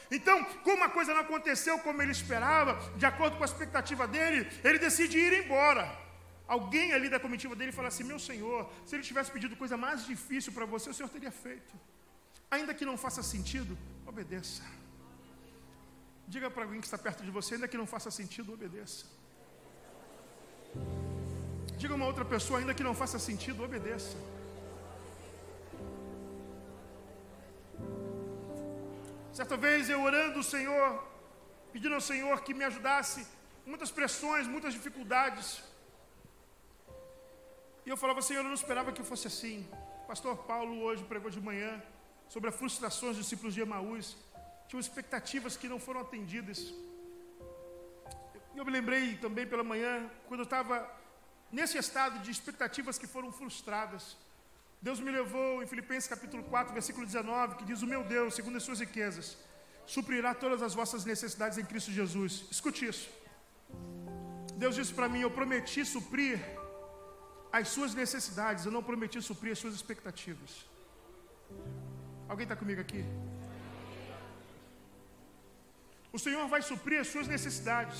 Então, 0.10 0.44
como 0.64 0.84
a 0.84 0.90
coisa 0.90 1.14
não 1.14 1.22
aconteceu 1.22 1.78
como 1.80 2.02
ele 2.02 2.12
esperava, 2.12 2.80
de 2.98 3.06
acordo 3.06 3.38
com 3.38 3.44
a 3.44 3.46
expectativa 3.46 4.08
dele, 4.08 4.50
ele 4.64 4.80
decide 4.80 5.20
ir 5.20 5.46
embora. 5.46 5.88
Alguém 6.48 6.94
ali 6.94 7.10
da 7.10 7.20
comitiva 7.20 7.56
dele 7.56 7.72
fala 7.72 7.90
assim: 7.90 8.04
Meu 8.04 8.18
senhor, 8.18 8.68
se 8.86 8.96
ele 8.96 9.04
tivesse 9.04 9.30
pedido 9.30 9.56
coisa 9.56 9.78
mais 9.78 10.06
difícil 10.06 10.52
para 10.52 10.66
você, 10.66 10.90
o 10.90 10.94
senhor 10.94 11.10
teria 11.10 11.32
feito. 11.32 11.72
Ainda 12.50 12.74
que 12.74 12.86
não 12.86 12.98
faça 12.98 13.22
sentido, 13.22 13.78
obedeça. 14.08 14.64
Diga 16.34 16.48
para 16.56 16.64
alguém 16.66 16.80
que 16.82 16.90
está 16.90 17.00
perto 17.06 17.22
de 17.28 17.32
você, 17.38 17.56
ainda 17.56 17.68
que 17.72 17.80
não 17.82 17.88
faça 17.94 18.10
sentido, 18.20 18.54
obedeça. 18.58 19.06
Diga 21.82 21.94
a 21.94 21.98
uma 22.00 22.10
outra 22.12 22.26
pessoa, 22.34 22.60
ainda 22.60 22.74
que 22.78 22.86
não 22.88 22.94
faça 23.02 23.18
sentido, 23.28 23.64
obedeça. 23.64 24.16
Certa 29.40 29.58
vez 29.66 29.90
eu 29.90 30.00
orando 30.10 30.38
o 30.44 30.48
Senhor, 30.54 30.88
pedindo 31.74 31.96
ao 31.96 32.06
Senhor 32.12 32.36
que 32.46 32.54
me 32.54 32.66
ajudasse, 32.70 33.22
muitas 33.66 33.92
pressões, 33.98 34.46
muitas 34.56 34.74
dificuldades. 34.78 35.48
E 37.86 37.90
eu 37.90 37.98
falava, 37.98 38.22
Senhor, 38.22 38.42
eu 38.42 38.50
não 38.52 38.62
esperava 38.62 38.92
que 38.92 39.10
fosse 39.12 39.28
assim. 39.34 39.68
Pastor 40.08 40.36
Paulo 40.52 40.76
hoje 40.88 41.04
pregou 41.12 41.32
de 41.32 41.42
manhã 41.50 41.72
sobre 42.34 42.50
as 42.50 42.56
frustrações 42.56 43.16
dos 43.16 43.26
discípulos 43.26 43.56
de 43.56 43.62
Emaús 43.62 44.16
tinham 44.70 44.80
expectativas 44.80 45.58
que 45.58 45.68
não 45.68 45.80
foram 45.86 46.02
atendidas. 46.02 46.60
Eu 48.56 48.64
me 48.64 48.72
lembrei 48.72 49.16
também 49.16 49.46
pela 49.48 49.64
manhã, 49.64 49.94
quando 50.28 50.42
eu 50.42 50.50
estava 50.50 50.76
nesse 51.52 51.78
estado 51.78 52.20
de 52.20 52.30
expectativas 52.30 53.00
que 53.00 53.08
foram 53.08 53.32
frustradas. 53.32 54.16
Deus 54.80 55.00
me 55.00 55.12
levou 55.12 55.64
em 55.64 55.68
Filipenses 55.68 56.08
capítulo 56.08 56.44
4, 56.44 56.72
versículo 56.72 57.04
19, 57.04 57.56
que 57.56 57.66
diz: 57.66 57.82
O 57.82 57.88
meu 57.88 58.04
Deus, 58.04 58.36
segundo 58.36 58.58
as 58.58 58.64
suas 58.64 58.80
riquezas, 58.80 59.38
suprirá 59.88 60.36
todas 60.36 60.62
as 60.62 60.76
vossas 60.76 61.04
necessidades 61.04 61.58
em 61.58 61.66
Cristo 61.66 61.92
Jesus. 61.92 62.46
Escute 62.52 62.86
isso. 62.86 63.10
Deus 64.56 64.76
disse 64.76 64.94
para 64.94 65.10
mim: 65.10 65.22
Eu 65.22 65.32
prometi 65.32 65.84
suprir 65.84 66.40
as 67.52 67.70
suas 67.70 67.96
necessidades, 67.96 68.66
eu 68.66 68.72
não 68.72 68.84
prometi 68.84 69.20
suprir 69.20 69.54
as 69.54 69.60
suas 69.60 69.74
expectativas. 69.74 70.64
Alguém 72.30 72.44
está 72.44 72.56
comigo 72.56 72.80
aqui? 72.80 73.04
O 76.12 76.18
Senhor 76.18 76.48
vai 76.48 76.62
suprir 76.62 77.00
as 77.00 77.08
suas 77.08 77.28
necessidades. 77.28 78.00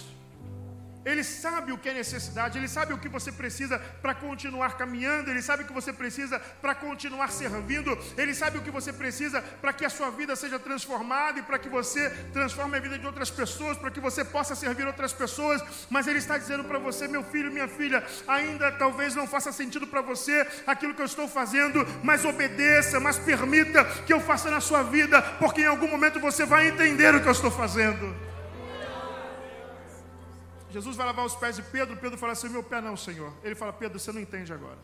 Ele 1.06 1.24
sabe 1.24 1.72
o 1.72 1.78
que 1.78 1.90
é 1.90 1.94
necessidade, 1.94 2.58
ele 2.58 2.68
sabe 2.68 2.94
o 2.94 2.98
que 2.98 3.08
você 3.08 3.32
precisa 3.32 3.80
para 4.02 4.14
continuar 4.14 4.76
caminhando, 4.76 5.30
ele 5.30 5.42
sabe 5.42 5.64
o 5.64 5.66
que 5.66 5.72
você 5.72 5.94
precisa 5.94 6.40
para 6.62 6.76
continuar 6.76 7.32
servindo, 7.32 7.98
ele 8.18 8.34
sabe 8.34 8.58
o 8.58 8.62
que 8.62 8.70
você 8.70 8.92
precisa 8.92 9.42
para 9.42 9.72
que 9.72 9.86
a 9.86 9.90
sua 9.90 10.10
vida 10.10 10.36
seja 10.36 10.60
transformada 10.60 11.40
e 11.40 11.44
para 11.44 11.58
que 11.58 11.70
você 11.70 12.10
transforme 12.34 12.78
a 12.78 12.82
vida 12.82 13.00
de 13.00 13.06
outras 13.06 13.32
pessoas, 13.32 13.78
para 13.78 13.90
que 13.90 14.00
você 14.00 14.26
possa 14.26 14.56
servir 14.56 14.86
outras 14.86 15.14
pessoas. 15.14 15.64
Mas 15.90 16.06
ele 16.06 16.20
está 16.20 16.38
dizendo 16.38 16.66
para 16.66 16.78
você, 16.78 17.08
meu 17.08 17.24
filho, 17.24 17.52
minha 17.52 17.68
filha, 17.68 18.06
ainda 18.28 18.70
talvez 18.72 19.16
não 19.16 19.26
faça 19.26 19.54
sentido 19.54 19.88
para 19.88 20.02
você 20.02 20.46
aquilo 20.68 20.94
que 20.94 21.02
eu 21.02 21.06
estou 21.06 21.30
fazendo, 21.30 21.88
mas 22.04 22.26
obedeça, 22.26 23.00
mas 23.00 23.18
permita 23.18 23.86
que 24.06 24.12
eu 24.12 24.20
faça 24.20 24.52
na 24.52 24.60
sua 24.60 24.84
vida, 24.84 25.22
porque 25.40 25.62
em 25.62 25.66
algum 25.66 25.88
momento 25.88 26.20
você 26.20 26.46
vai 26.46 26.68
entender 26.68 27.16
o 27.16 27.22
que 27.22 27.28
eu 27.28 27.32
estou 27.32 27.50
fazendo. 27.50 28.29
Jesus 30.70 30.96
vai 30.96 31.06
lavar 31.06 31.26
os 31.26 31.36
pés 31.36 31.56
de 31.56 31.64
Pedro, 31.64 31.98
Pedro 31.98 32.18
fala 32.18 32.34
assim: 32.34 32.50
meu 32.50 32.64
pé 32.64 32.80
não, 32.80 32.96
Senhor. 32.96 33.34
Ele 33.44 33.56
fala: 33.56 33.74
Pedro, 33.74 34.00
você 34.00 34.12
não 34.12 34.22
entende 34.22 34.54
agora. 34.54 34.80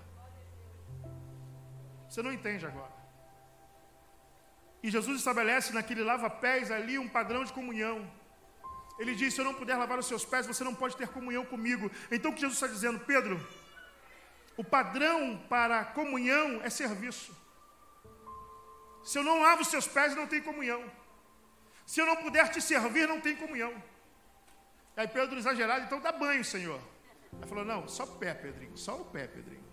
Você 2.09 2.21
não 2.21 2.33
entende 2.33 2.65
agora. 2.65 2.93
E 4.81 4.89
Jesus 4.89 5.19
estabelece 5.19 5.73
naquele 5.73 6.03
lava-pés 6.03 6.71
ali 6.71 6.97
um 6.97 7.07
padrão 7.07 7.43
de 7.43 7.53
comunhão. 7.53 8.09
Ele 8.97 9.13
diz: 9.13 9.33
Se 9.33 9.41
eu 9.41 9.45
não 9.45 9.53
puder 9.53 9.77
lavar 9.77 9.99
os 9.99 10.07
seus 10.07 10.25
pés, 10.25 10.47
você 10.47 10.63
não 10.63 10.73
pode 10.73 10.95
ter 10.95 11.07
comunhão 11.07 11.45
comigo. 11.45 11.91
Então 12.11 12.31
o 12.31 12.33
que 12.33 12.41
Jesus 12.41 12.55
está 12.55 12.67
dizendo, 12.67 12.99
Pedro? 12.99 13.39
O 14.57 14.63
padrão 14.63 15.37
para 15.49 15.83
comunhão 15.85 16.61
é 16.63 16.69
serviço. 16.69 17.35
Se 19.03 19.19
eu 19.19 19.23
não 19.23 19.41
lavo 19.41 19.61
os 19.61 19.67
seus 19.67 19.87
pés, 19.87 20.15
não 20.15 20.25
tem 20.25 20.41
comunhão. 20.41 20.83
Se 21.85 22.01
eu 22.01 22.05
não 22.05 22.15
puder 22.15 22.49
te 22.49 22.59
servir, 22.61 23.07
não 23.07 23.21
tem 23.21 23.35
comunhão. 23.35 23.73
Aí 24.95 25.07
Pedro, 25.07 25.37
exagerado, 25.37 25.85
então 25.85 25.99
dá 25.99 26.11
banho, 26.11 26.43
Senhor. 26.43 26.79
Ele 27.33 27.47
falou: 27.47 27.65
Não, 27.65 27.87
só 27.87 28.03
o 28.03 28.15
pé, 28.15 28.33
Pedrinho, 28.33 28.77
só 28.77 29.01
o 29.01 29.05
pé, 29.05 29.27
Pedrinho. 29.27 29.65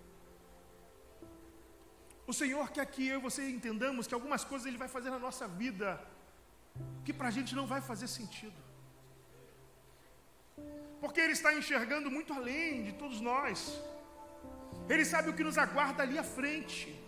O 2.27 2.33
Senhor 2.33 2.71
quer 2.71 2.87
que 2.87 3.07
eu 3.07 3.19
e 3.19 3.23
você 3.23 3.49
entendamos 3.49 4.07
que 4.07 4.15
algumas 4.15 4.45
coisas 4.45 4.67
Ele 4.67 4.79
vai 4.79 4.89
fazer 4.89 5.11
na 5.11 5.19
nossa 5.19 5.47
vida 5.47 6.01
que 7.05 7.13
para 7.13 7.29
a 7.29 7.31
gente 7.31 7.55
não 7.55 7.67
vai 7.67 7.81
fazer 7.81 8.09
sentido. 8.09 8.55
Porque 11.01 11.21
Ele 11.21 11.33
está 11.33 11.53
enxergando 11.55 12.11
muito 12.11 12.33
além 12.33 12.85
de 12.85 12.93
todos 12.93 13.21
nós. 13.21 13.81
Ele 14.89 15.05
sabe 15.05 15.31
o 15.31 15.35
que 15.35 15.45
nos 15.45 15.59
aguarda 15.59 16.03
ali 16.03 16.19
à 16.19 16.25
frente. 16.25 16.99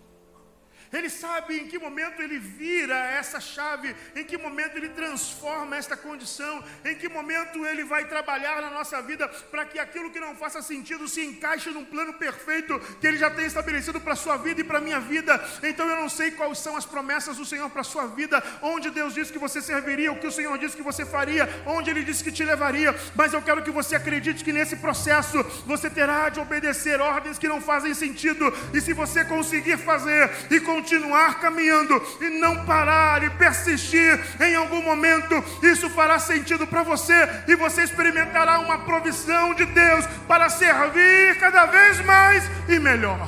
Ele 0.94 1.10
sabe 1.10 1.58
em 1.58 1.66
que 1.66 1.76
momento 1.76 2.22
ele 2.22 2.38
vira 2.38 2.94
essa 2.94 3.40
chave, 3.40 3.94
em 4.14 4.22
que 4.22 4.38
momento 4.38 4.76
ele 4.76 4.90
transforma 4.90 5.76
esta 5.76 5.96
condição, 5.96 6.62
em 6.84 6.94
que 6.94 7.08
momento 7.08 7.66
ele 7.66 7.82
vai 7.82 8.04
trabalhar 8.06 8.62
na 8.62 8.70
nossa 8.70 9.02
vida 9.02 9.26
para 9.50 9.64
que 9.64 9.76
aquilo 9.76 10.12
que 10.12 10.20
não 10.20 10.36
faça 10.36 10.62
sentido 10.62 11.08
se 11.08 11.20
encaixe 11.20 11.70
num 11.70 11.84
plano 11.84 12.12
perfeito 12.12 12.78
que 13.00 13.06
ele 13.08 13.16
já 13.16 13.28
tem 13.28 13.44
estabelecido 13.44 14.00
para 14.00 14.12
a 14.12 14.16
sua 14.16 14.36
vida 14.36 14.60
e 14.60 14.64
para 14.64 14.78
a 14.78 14.80
minha 14.80 15.00
vida. 15.00 15.42
Então 15.64 15.88
eu 15.88 15.96
não 15.96 16.08
sei 16.08 16.30
quais 16.30 16.58
são 16.58 16.76
as 16.76 16.86
promessas 16.86 17.38
do 17.38 17.44
Senhor 17.44 17.68
para 17.70 17.80
a 17.80 17.84
sua 17.84 18.06
vida, 18.06 18.40
onde 18.62 18.88
Deus 18.90 19.14
disse 19.14 19.32
que 19.32 19.38
você 19.38 19.60
serviria, 19.60 20.12
o 20.12 20.20
que 20.20 20.28
o 20.28 20.32
Senhor 20.32 20.56
disse 20.58 20.76
que 20.76 20.82
você 20.82 21.04
faria, 21.04 21.48
onde 21.66 21.90
ele 21.90 22.04
disse 22.04 22.22
que 22.22 22.30
te 22.30 22.44
levaria, 22.44 22.94
mas 23.16 23.32
eu 23.32 23.42
quero 23.42 23.64
que 23.64 23.70
você 23.72 23.96
acredite 23.96 24.44
que 24.44 24.52
nesse 24.52 24.76
processo 24.76 25.42
você 25.66 25.90
terá 25.90 26.28
de 26.28 26.38
obedecer 26.38 27.00
ordens 27.00 27.36
que 27.36 27.48
não 27.48 27.60
fazem 27.60 27.94
sentido, 27.94 28.52
e 28.72 28.80
se 28.80 28.92
você 28.92 29.24
conseguir 29.24 29.76
fazer 29.76 30.30
e 30.50 30.60
continuar 30.60 30.83
continuar 30.84 31.40
caminhando 31.40 31.94
e 32.20 32.28
não 32.28 32.66
parar 32.66 33.22
e 33.24 33.30
persistir 33.30 34.20
em 34.38 34.54
algum 34.54 34.82
momento, 34.82 35.34
isso 35.62 35.88
fará 35.88 36.18
sentido 36.18 36.66
para 36.66 36.82
você 36.82 37.14
e 37.48 37.56
você 37.56 37.82
experimentará 37.82 38.58
uma 38.60 38.84
provisão 38.84 39.54
de 39.54 39.64
Deus 39.64 40.06
para 40.28 40.50
servir 40.50 41.40
cada 41.40 41.64
vez 41.64 42.04
mais 42.04 42.44
e 42.68 42.78
melhor. 42.78 43.26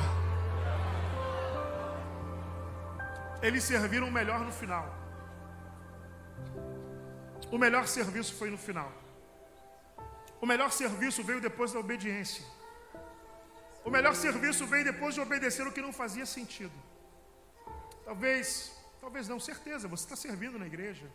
Eles 3.41 3.63
serviram 3.63 4.11
melhor 4.11 4.39
no 4.41 4.51
final. 4.51 4.85
O 7.51 7.57
melhor 7.57 7.87
serviço 7.87 8.35
foi 8.35 8.51
no 8.51 8.57
final. 8.57 8.91
O 10.39 10.45
melhor 10.45 10.71
serviço 10.71 11.23
veio 11.23 11.41
depois 11.41 11.71
da 11.71 11.79
obediência. 11.79 12.45
O 13.83 13.89
melhor 13.89 14.13
serviço 14.13 14.67
veio 14.67 14.85
depois 14.85 15.15
de 15.15 15.21
obedecer 15.21 15.65
o 15.65 15.71
que 15.71 15.81
não 15.81 15.93
fazia 15.93 16.25
sentido. 16.25 16.86
Talvez, 18.07 18.71
talvez 19.01 19.27
não, 19.27 19.37
certeza, 19.37 19.85
você 19.85 20.05
está 20.05 20.15
servindo 20.15 20.57
na 20.57 20.65
igreja. 20.65 21.05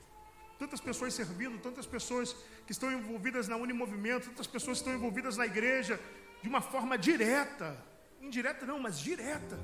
Tantas 0.58 0.78
pessoas 0.78 1.14
servindo, 1.14 1.58
tantas 1.58 1.86
pessoas 1.86 2.36
que 2.66 2.72
estão 2.72 2.92
envolvidas 2.92 3.48
na 3.48 3.56
Unimovimento, 3.56 4.28
tantas 4.28 4.46
pessoas 4.46 4.76
que 4.76 4.82
estão 4.82 4.94
envolvidas 4.98 5.38
na 5.38 5.46
igreja 5.46 5.98
de 6.42 6.48
uma 6.50 6.60
forma 6.60 6.98
direta. 6.98 7.82
Indireta 8.20 8.66
não, 8.66 8.78
mas 8.78 9.00
direta. 9.00 9.58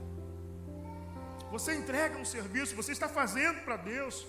Você 1.51 1.75
entrega 1.75 2.17
um 2.17 2.25
serviço, 2.25 2.75
você 2.75 2.93
está 2.93 3.11
fazendo 3.11 3.61
para 3.63 3.77
Deus, 3.77 4.27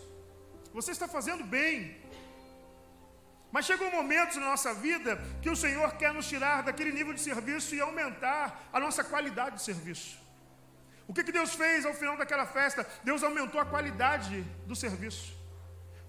você 0.73 0.91
está 0.91 1.07
fazendo 1.07 1.45
bem. 1.45 1.97
Mas 3.49 3.65
chegou 3.65 3.87
um 3.87 3.95
momento 4.01 4.41
na 4.41 4.47
nossa 4.47 4.73
vida 4.73 5.15
que 5.41 5.49
o 5.49 5.55
Senhor 5.55 5.89
quer 5.95 6.13
nos 6.13 6.27
tirar 6.27 6.63
daquele 6.63 6.91
nível 6.91 7.13
de 7.13 7.21
serviço 7.21 7.73
e 7.73 7.79
aumentar 7.79 8.69
a 8.73 8.77
nossa 8.77 9.05
qualidade 9.05 9.55
de 9.55 9.63
serviço. 9.63 10.28
O 11.09 11.13
que, 11.13 11.23
que 11.23 11.31
Deus 11.31 11.55
fez 11.55 11.87
ao 11.87 11.93
final 11.99 12.15
daquela 12.15 12.45
festa? 12.45 12.87
Deus 13.03 13.23
aumentou 13.23 13.59
a 13.59 13.65
qualidade 13.65 14.43
do 14.67 14.75
serviço. 14.75 15.35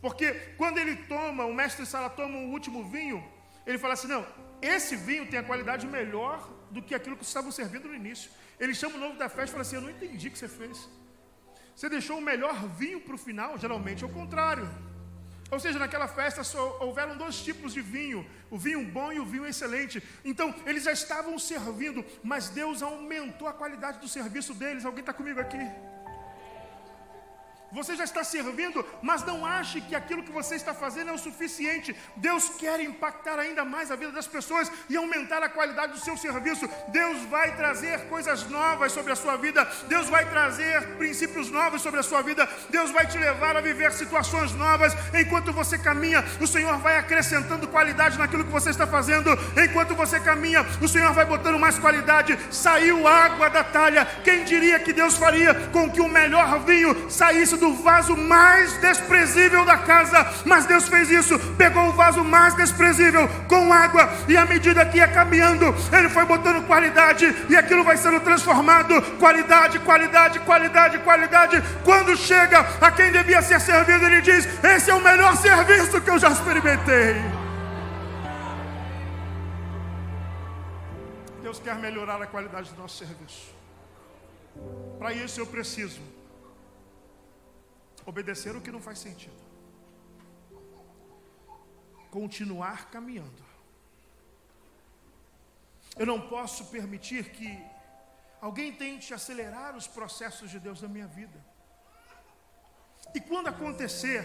Porque 0.03 0.27
quando 0.59 0.77
ele 0.77 0.95
toma, 0.95 1.47
o 1.47 1.55
mestre 1.55 1.87
Sala 1.87 2.11
toma 2.11 2.37
o 2.37 2.51
último 2.51 2.85
vinho, 2.85 3.19
ele 3.67 3.79
fala 3.79 3.95
assim: 3.95 4.09
não, 4.09 4.27
esse 4.61 4.97
vinho 4.97 5.27
tem 5.27 5.39
a 5.39 5.43
qualidade 5.43 5.87
melhor 5.87 6.47
do 6.71 6.83
que 6.83 6.95
aquilo 6.95 7.17
que 7.17 7.25
estavam 7.25 7.51
servindo 7.51 7.89
no 7.89 7.95
início. 7.95 8.31
Ele 8.59 8.75
chama 8.75 8.97
o 8.97 9.01
novo 9.01 9.17
da 9.17 9.31
festa 9.31 9.45
e 9.45 9.53
fala 9.53 9.63
assim: 9.63 9.77
eu 9.77 9.83
não 9.87 9.91
entendi 9.91 10.29
o 10.29 10.31
que 10.33 10.39
você 10.39 10.49
fez. 10.49 10.87
Você 11.75 11.89
deixou 11.89 12.19
o 12.19 12.21
melhor 12.21 12.69
vinho 12.69 13.01
para 13.01 13.15
o 13.15 13.19
final? 13.19 13.57
Geralmente 13.57 14.05
é 14.05 14.07
o 14.07 14.13
contrário. 14.13 14.69
Ou 15.51 15.59
seja, 15.59 15.79
naquela 15.79 16.07
festa 16.07 16.45
só 16.45 16.79
houveram 16.81 17.17
dois 17.17 17.41
tipos 17.41 17.73
de 17.73 17.81
vinho: 17.81 18.25
o 18.51 18.59
vinho 18.59 18.85
bom 18.85 19.13
e 19.13 19.19
o 19.19 19.25
vinho 19.25 19.47
excelente. 19.47 20.03
Então, 20.25 20.55
eles 20.65 20.85
já 20.85 20.93
estavam 20.93 21.39
servindo, 21.39 22.05
mas 22.23 22.49
Deus 22.49 22.83
aumentou 22.83 23.49
a 23.49 23.53
qualidade 23.53 23.99
do 23.99 24.09
serviço 24.09 24.55
deles. 24.55 24.85
Alguém 24.85 25.01
está 25.01 25.13
comigo 25.13 25.41
aqui? 25.41 25.59
Você 27.73 27.95
já 27.95 28.03
está 28.03 28.25
servindo, 28.25 28.85
mas 29.01 29.25
não 29.25 29.47
ache 29.47 29.81
que 29.81 29.95
aquilo 29.95 30.25
que 30.25 30.33
você 30.33 30.57
está 30.57 30.75
fazendo 30.75 31.11
é 31.11 31.13
o 31.13 31.19
suficiente. 31.19 31.95
Deus 32.17 32.49
quer 32.59 32.81
impactar 32.81 33.39
ainda 33.39 33.65
mais 33.65 33.93
a 33.93 33.97
vida 33.97 34.11
das 34.11 34.27
pessoas 34.27 34.71
e 34.89 34.97
aumentar 34.97 35.41
a 35.43 35.49
qualidade 35.49 35.93
do 35.93 36.01
seu 36.01 36.17
serviço. 36.17 36.69
Deus 36.89 37.23
vai 37.27 37.55
trazer 37.55 38.09
coisas 38.09 38.49
novas 38.49 38.91
sobre 38.91 39.13
a 39.13 39.17
sua 39.17 39.37
vida. 39.37 39.65
Deus 39.87 40.09
vai 40.09 40.29
trazer 40.29 40.97
princípios 40.97 41.49
novos 41.49 41.81
sobre 41.81 42.01
a 42.01 42.03
sua 42.03 42.23
vida. 42.23 42.49
Deus 42.71 42.91
vai 42.91 43.07
te 43.07 43.17
levar 43.19 43.57
a 43.57 43.61
viver 43.61 43.93
situações 43.93 44.53
novas. 44.53 44.93
Enquanto 45.15 45.53
você 45.53 45.79
caminha, 45.79 46.25
o 46.41 46.49
Senhor 46.49 46.77
vai 46.79 46.97
acrescentando 46.97 47.69
qualidade 47.69 48.19
naquilo 48.19 48.45
que 48.45 48.51
você 48.51 48.71
está 48.71 48.87
fazendo. 48.87 49.31
Enquanto 49.65 49.95
você 49.95 50.19
caminha, 50.19 50.67
o 50.83 50.89
Senhor 50.89 51.13
vai 51.13 51.25
botando 51.25 51.59
mais 51.59 51.79
qualidade. 51.79 52.37
Saiu 52.51 53.07
água 53.07 53.49
da 53.49 53.63
talha. 53.63 54.05
Quem 54.25 54.43
diria 54.43 54.81
que 54.81 54.93
Deus 54.93 55.17
faria 55.17 55.55
com 55.71 55.89
que 55.89 56.01
o 56.01 56.09
melhor 56.09 56.59
vinho 56.65 57.09
saísse 57.09 57.60
do 57.61 57.75
vaso 57.75 58.17
mais 58.17 58.73
desprezível 58.79 59.65
da 59.65 59.79
casa, 59.79 60.27
mas 60.45 60.67
Deus 60.67 60.89
fez 60.89 61.11
isso, 61.11 61.39
pegou 61.57 61.89
o 61.89 61.93
vaso 61.93 62.25
mais 62.25 62.55
desprezível 62.55 63.29
com 63.47 63.73
água, 63.73 64.11
e 64.27 64.37
à 64.37 64.45
medida 64.47 64.85
que 64.87 64.97
ia 64.97 65.07
caminhando, 65.07 65.67
ele 65.93 66.09
foi 66.09 66.25
botando 66.25 66.67
qualidade, 66.67 67.27
e 67.49 67.57
aquilo 67.57 67.85
vai 67.85 67.97
sendo 67.97 68.19
transformado 68.21 69.01
qualidade, 69.19 69.79
qualidade, 69.81 70.41
qualidade, 70.41 70.99
qualidade. 70.99 71.63
Quando 71.85 72.17
chega 72.17 72.61
a 72.81 72.91
quem 72.91 73.13
devia 73.13 73.43
ser 73.43 73.61
servido, 73.61 74.05
ele 74.07 74.23
diz: 74.23 74.49
Esse 74.65 74.91
é 74.91 74.95
o 74.95 75.01
melhor 75.01 75.37
serviço 75.37 76.01
que 76.01 76.11
eu 76.11 76.19
já 76.19 76.31
experimentei. 76.31 77.17
Deus 81.43 81.61
quer 81.61 81.75
melhorar 81.77 82.21
a 82.23 82.27
qualidade 82.27 82.71
do 82.71 82.81
nosso 82.81 82.97
serviço. 82.99 83.55
Para 84.99 85.13
isso 85.13 85.41
eu 85.41 85.47
preciso 85.47 86.01
obedecer 88.07 88.55
o 88.57 88.61
que 88.61 88.73
não 88.73 88.81
faz 88.81 88.99
sentido, 88.99 89.41
continuar 92.11 92.91
caminhando. 92.91 93.51
Eu 95.97 96.07
não 96.07 96.21
posso 96.29 96.67
permitir 96.67 97.31
que 97.31 97.63
alguém 98.41 98.73
tente 98.73 99.13
acelerar 99.13 99.77
os 99.77 99.87
processos 99.87 100.51
de 100.51 100.59
Deus 100.59 100.81
na 100.81 100.89
minha 100.89 101.07
vida. 101.07 101.39
E 103.15 103.21
quando 103.21 103.49
acontecer, 103.49 104.25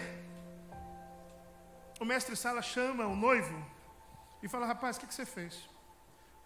o 2.00 2.04
mestre 2.04 2.36
Sala 2.36 2.62
chama 2.62 3.06
o 3.06 3.16
noivo 3.16 3.58
e 4.42 4.48
fala: 4.48 4.66
Rapaz, 4.66 4.96
o 4.96 5.00
que, 5.00 5.12
você 5.12 5.26
fez? 5.26 5.68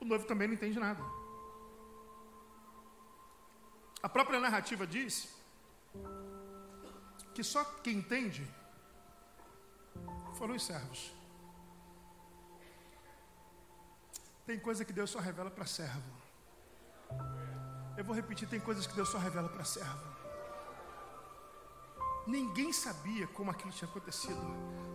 O 0.00 0.04
noivo 0.04 0.24
também 0.26 0.48
não 0.48 0.54
entende 0.54 0.78
nada. 0.78 1.02
A 4.02 4.08
própria 4.08 4.40
narrativa 4.40 4.86
diz 4.86 5.28
que 7.34 7.42
só 7.42 7.64
quem 7.82 7.98
entende 7.98 8.46
foram 10.34 10.54
os 10.54 10.64
servos. 10.64 11.12
Tem 14.46 14.58
coisa 14.58 14.84
que 14.84 14.92
Deus 14.92 15.10
só 15.10 15.18
revela 15.18 15.50
para 15.50 15.66
servo. 15.66 16.10
Eu 17.96 18.04
vou 18.04 18.14
repetir: 18.14 18.48
tem 18.48 18.60
coisas 18.60 18.86
que 18.86 18.94
Deus 18.94 19.08
só 19.08 19.18
revela 19.18 19.48
para 19.48 19.64
servo. 19.64 20.10
Ninguém 22.26 22.72
sabia 22.72 23.26
como 23.28 23.50
aquilo 23.50 23.72
tinha 23.72 23.88
acontecido, 23.88 24.40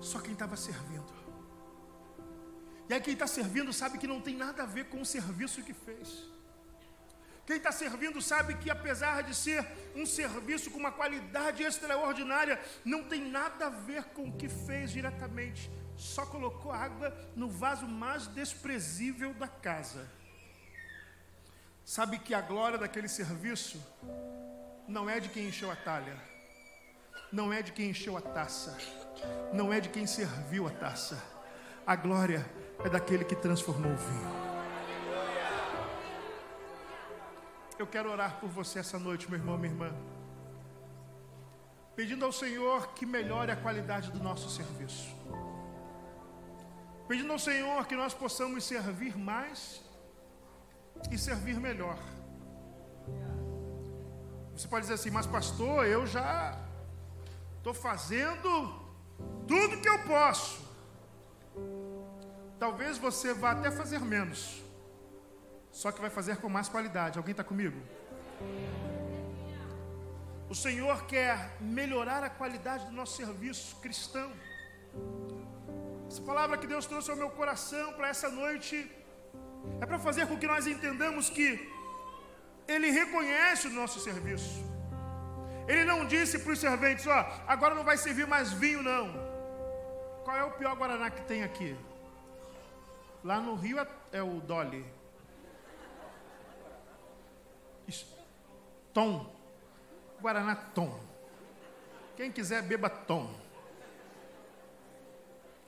só 0.02 0.20
quem 0.20 0.34
estava 0.34 0.56
servindo. 0.56 1.14
E 2.88 2.94
aí, 2.94 3.02
quem 3.02 3.14
está 3.14 3.26
servindo 3.26 3.74
sabe 3.74 3.98
que 3.98 4.08
não 4.08 4.22
tem 4.22 4.36
nada 4.36 4.64
a 4.64 4.66
ver 4.66 4.86
com 4.90 5.02
o 5.02 5.06
serviço 5.06 5.64
que 5.64 5.74
fez. 5.74 6.35
Quem 7.46 7.58
está 7.58 7.72
servindo 7.72 8.22
sabe 8.22 8.56
que, 8.56 8.72
apesar 8.72 9.22
de 9.22 9.36
ser 9.36 9.66
um 9.96 10.06
serviço 10.06 10.72
com 10.72 10.80
uma 10.80 10.92
qualidade 10.92 11.62
extraordinária, 11.62 12.60
não 12.84 13.04
tem 13.04 13.30
nada 13.30 13.68
a 13.68 13.70
ver 13.70 14.04
com 14.06 14.30
o 14.30 14.32
que 14.32 14.50
fez 14.50 14.92
diretamente. 14.92 15.70
Só 15.96 16.26
colocou 16.26 16.72
água 16.72 17.16
no 17.36 17.48
vaso 17.48 17.88
mais 17.88 18.26
desprezível 18.28 19.34
da 19.36 19.48
casa. 19.48 20.10
Sabe 21.86 22.18
que 22.18 22.34
a 22.34 22.42
glória 22.42 22.80
daquele 22.80 23.08
serviço 23.08 23.80
não 24.88 25.08
é 25.08 25.20
de 25.20 25.30
quem 25.30 25.48
encheu 25.48 25.70
a 25.70 25.76
talha, 25.76 26.18
não 27.32 27.54
é 27.54 27.62
de 27.62 27.72
quem 27.72 27.92
encheu 27.92 28.18
a 28.18 28.22
taça, 28.22 28.76
não 29.54 29.72
é 29.72 29.80
de 29.80 29.90
quem 29.90 30.08
serviu 30.08 30.68
a 30.68 30.72
taça. 30.72 31.24
A 31.86 31.96
glória 31.96 32.44
é 32.84 32.90
daquele 32.90 33.24
que 33.24 33.36
transformou 33.36 33.92
o 33.92 33.96
vinho. 33.96 34.55
Eu 37.78 37.86
quero 37.86 38.10
orar 38.10 38.40
por 38.40 38.50
você 38.50 38.80
essa 38.80 38.98
noite, 38.98 39.30
meu 39.30 39.38
irmão, 39.38 39.58
minha 39.58 39.74
irmã. 39.74 39.92
Pedindo 41.94 42.24
ao 42.24 42.32
Senhor 42.32 42.94
que 42.94 43.06
melhore 43.06 43.52
a 43.52 43.56
qualidade 43.56 44.12
do 44.12 44.24
nosso 44.24 44.50
serviço. 44.50 45.14
Pedindo 47.08 47.32
ao 47.34 47.40
Senhor 47.40 47.86
que 47.86 47.96
nós 47.96 48.14
possamos 48.14 48.64
servir 48.64 49.18
mais 49.18 49.82
e 51.12 51.18
servir 51.18 51.60
melhor. 51.60 52.00
Você 54.56 54.70
pode 54.70 54.84
dizer 54.84 54.94
assim, 54.94 55.12
mas 55.12 55.28
pastor, 55.28 55.86
eu 55.86 56.08
já 56.08 56.58
estou 57.58 57.74
fazendo 57.74 58.74
tudo 59.46 59.82
que 59.82 59.90
eu 59.90 60.00
posso. 60.04 60.64
Talvez 62.58 62.98
você 62.98 63.34
vá 63.34 63.52
até 63.52 63.70
fazer 63.70 64.00
menos 64.00 64.65
só 65.82 65.92
que 65.92 66.00
vai 66.00 66.10
fazer 66.10 66.38
com 66.38 66.48
mais 66.48 66.70
qualidade. 66.70 67.18
Alguém 67.18 67.34
está 67.34 67.44
comigo? 67.44 67.78
O 70.50 70.56
Senhor 70.56 71.06
quer 71.06 71.58
melhorar 71.60 72.24
a 72.24 72.30
qualidade 72.30 72.86
do 72.86 72.94
nosso 72.94 73.18
serviço 73.18 73.76
cristão. 73.82 74.32
Essa 76.10 76.22
palavra 76.22 76.58
que 76.58 76.66
Deus 76.66 76.86
trouxe 76.86 77.12
ao 77.12 77.18
meu 77.18 77.30
coração 77.30 77.92
para 77.98 78.08
essa 78.08 78.30
noite 78.30 78.90
é 79.82 79.86
para 79.86 80.00
fazer 80.00 80.28
com 80.28 80.38
que 80.38 80.48
nós 80.48 80.66
entendamos 80.66 81.30
que 81.30 81.70
Ele 82.66 82.90
reconhece 82.90 83.68
o 83.68 83.72
nosso 83.72 84.00
serviço. 84.00 84.64
Ele 85.68 85.84
não 85.84 86.06
disse 86.06 86.40
para 86.40 86.54
os 86.54 86.60
serventes: 86.60 87.06
Ó, 87.06 87.20
agora 87.46 87.76
não 87.76 87.84
vai 87.84 87.98
servir 87.98 88.26
mais 88.26 88.54
vinho, 88.54 88.82
não. 88.82 89.12
Qual 90.24 90.38
é 90.38 90.44
o 90.46 90.52
pior 90.52 90.74
Guaraná 90.78 91.10
que 91.10 91.24
tem 91.24 91.44
aqui? 91.44 91.76
Lá 93.22 93.42
no 93.42 93.56
Rio 93.56 93.78
é, 93.78 93.88
é 94.14 94.24
o 94.24 94.40
Dolly. 94.40 94.95
Tom. 98.96 99.30
Guaraná 100.22 100.56
Tom. 100.56 100.98
Quem 102.16 102.32
quiser, 102.32 102.64
beba 102.64 102.90
Tom. 102.90 103.30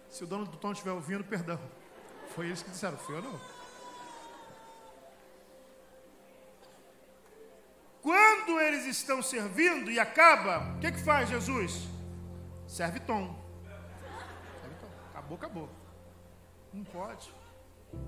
Se 0.10 0.24
o 0.24 0.28
dono 0.28 0.46
do 0.46 0.56
Tom 0.56 0.72
estiver 0.72 0.94
ouvindo, 0.94 1.26
perdão. 1.26 1.60
Foi 2.34 2.46
eles 2.46 2.64
que 2.64 2.70
disseram, 2.70 2.98
foi 2.98 3.22
não? 3.22 3.38
Quando 8.02 8.62
eles 8.62 8.86
estão 8.86 9.22
servindo 9.22 9.92
e 9.92 10.00
acaba, 10.00 10.76
o 10.78 10.80
que, 10.80 10.94
que 10.94 11.04
faz 11.04 11.28
Jesus? 11.28 11.86
Serve 12.66 13.02
tom. 13.02 13.38
Serve 14.62 14.76
tom. 14.80 14.88
Acabou, 15.10 15.38
acabou. 15.38 15.70
Não 16.72 16.86
pode. 16.86 17.34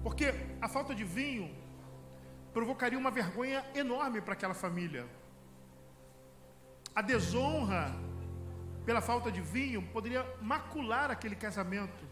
Porque 0.01 0.33
a 0.61 0.69
falta 0.69 0.95
de 0.95 1.03
vinho 1.03 1.53
provocaria 2.53 2.97
uma 2.97 3.11
vergonha 3.11 3.65
enorme 3.75 4.21
para 4.21 4.33
aquela 4.33 4.53
família. 4.53 5.05
A 6.95 7.01
desonra 7.01 7.95
pela 8.85 9.01
falta 9.01 9.31
de 9.31 9.41
vinho 9.41 9.81
poderia 9.93 10.25
macular 10.41 11.11
aquele 11.11 11.35
casamento, 11.35 12.03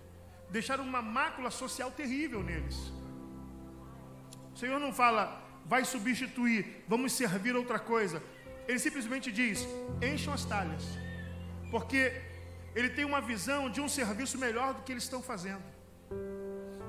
deixar 0.49 0.79
uma 0.79 1.01
mácula 1.01 1.49
social 1.49 1.89
terrível 1.91 2.43
neles. 2.43 2.93
O 4.53 4.57
Senhor 4.57 4.79
não 4.79 4.93
fala, 4.93 5.43
vai 5.65 5.83
substituir, 5.83 6.83
vamos 6.87 7.13
servir 7.13 7.55
outra 7.55 7.79
coisa. 7.79 8.21
Ele 8.67 8.79
simplesmente 8.79 9.31
diz: 9.31 9.67
encham 10.01 10.33
as 10.33 10.45
talhas, 10.45 10.83
porque 11.71 12.21
ele 12.75 12.89
tem 12.89 13.05
uma 13.05 13.21
visão 13.21 13.69
de 13.69 13.81
um 13.81 13.89
serviço 13.89 14.37
melhor 14.37 14.73
do 14.75 14.83
que 14.83 14.91
eles 14.91 15.03
estão 15.03 15.21
fazendo. 15.21 15.63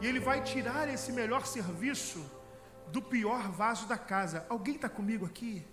E 0.00 0.06
ele 0.06 0.20
vai 0.20 0.42
tirar 0.42 0.88
esse 0.88 1.12
melhor 1.12 1.46
serviço 1.46 2.37
do 2.92 3.02
pior 3.02 3.50
vaso 3.50 3.86
da 3.86 3.98
casa. 3.98 4.46
Alguém 4.48 4.76
está 4.76 4.88
comigo 4.88 5.26
aqui? 5.26 5.64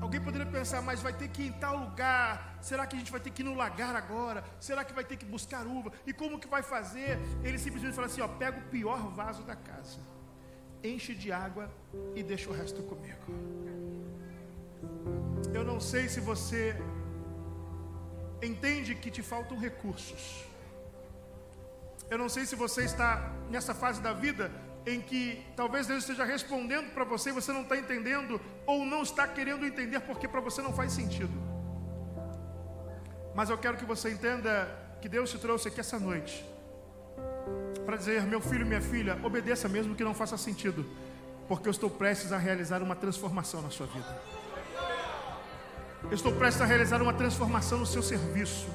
Alguém 0.00 0.20
poderia 0.20 0.46
pensar, 0.46 0.80
mas 0.82 1.02
vai 1.02 1.12
ter 1.12 1.28
que 1.28 1.42
ir 1.42 1.48
em 1.48 1.52
tal 1.52 1.76
lugar. 1.76 2.58
Será 2.60 2.86
que 2.86 2.94
a 2.94 2.98
gente 2.98 3.10
vai 3.10 3.20
ter 3.20 3.30
que 3.30 3.42
ir 3.42 3.44
no 3.44 3.54
lagar 3.54 3.96
agora? 3.96 4.44
Será 4.60 4.84
que 4.84 4.92
vai 4.92 5.04
ter 5.04 5.16
que 5.16 5.24
buscar 5.24 5.66
uva? 5.66 5.92
E 6.06 6.12
como 6.12 6.38
que 6.38 6.46
vai 6.46 6.62
fazer? 6.62 7.18
Ele 7.42 7.58
simplesmente 7.58 7.94
fala 7.94 8.06
assim: 8.06 8.20
ó, 8.20 8.28
pega 8.28 8.58
o 8.58 8.68
pior 8.70 9.08
vaso 9.10 9.42
da 9.42 9.56
casa, 9.56 9.98
enche 10.82 11.14
de 11.14 11.32
água 11.32 11.70
e 12.14 12.22
deixa 12.22 12.48
o 12.50 12.52
resto 12.52 12.82
comigo. 12.82 13.24
Eu 15.52 15.64
não 15.64 15.80
sei 15.80 16.08
se 16.08 16.20
você 16.20 16.76
entende 18.42 18.94
que 18.94 19.10
te 19.10 19.22
faltam 19.22 19.58
recursos. 19.58 20.44
Eu 22.14 22.18
não 22.18 22.28
sei 22.28 22.46
se 22.46 22.54
você 22.54 22.84
está 22.84 23.28
nessa 23.50 23.74
fase 23.74 24.00
da 24.00 24.12
vida 24.12 24.48
em 24.86 25.00
que 25.00 25.44
talvez 25.56 25.88
Deus 25.88 26.04
esteja 26.04 26.24
respondendo 26.24 26.94
para 26.94 27.02
você 27.02 27.30
e 27.30 27.32
você 27.32 27.52
não 27.52 27.62
está 27.62 27.76
entendendo, 27.76 28.40
ou 28.64 28.86
não 28.86 29.02
está 29.02 29.26
querendo 29.26 29.66
entender 29.66 29.98
porque 29.98 30.28
para 30.28 30.40
você 30.40 30.62
não 30.62 30.72
faz 30.72 30.92
sentido. 30.92 31.32
Mas 33.34 33.50
eu 33.50 33.58
quero 33.58 33.76
que 33.76 33.84
você 33.84 34.12
entenda 34.12 34.68
que 35.02 35.08
Deus 35.08 35.28
te 35.28 35.38
trouxe 35.38 35.66
aqui 35.66 35.80
essa 35.80 35.98
noite 35.98 36.48
para 37.84 37.96
dizer: 37.96 38.22
meu 38.22 38.40
filho, 38.40 38.64
minha 38.64 38.80
filha, 38.80 39.18
obedeça 39.24 39.68
mesmo 39.68 39.96
que 39.96 40.04
não 40.04 40.14
faça 40.14 40.38
sentido, 40.38 40.86
porque 41.48 41.66
eu 41.66 41.72
estou 41.72 41.90
prestes 41.90 42.30
a 42.30 42.38
realizar 42.38 42.80
uma 42.80 42.94
transformação 42.94 43.60
na 43.60 43.70
sua 43.70 43.88
vida. 43.88 44.22
Eu 46.04 46.14
estou 46.14 46.30
prestes 46.30 46.62
a 46.62 46.64
realizar 46.64 47.02
uma 47.02 47.12
transformação 47.12 47.78
no 47.78 47.86
seu 47.86 48.04
serviço. 48.04 48.68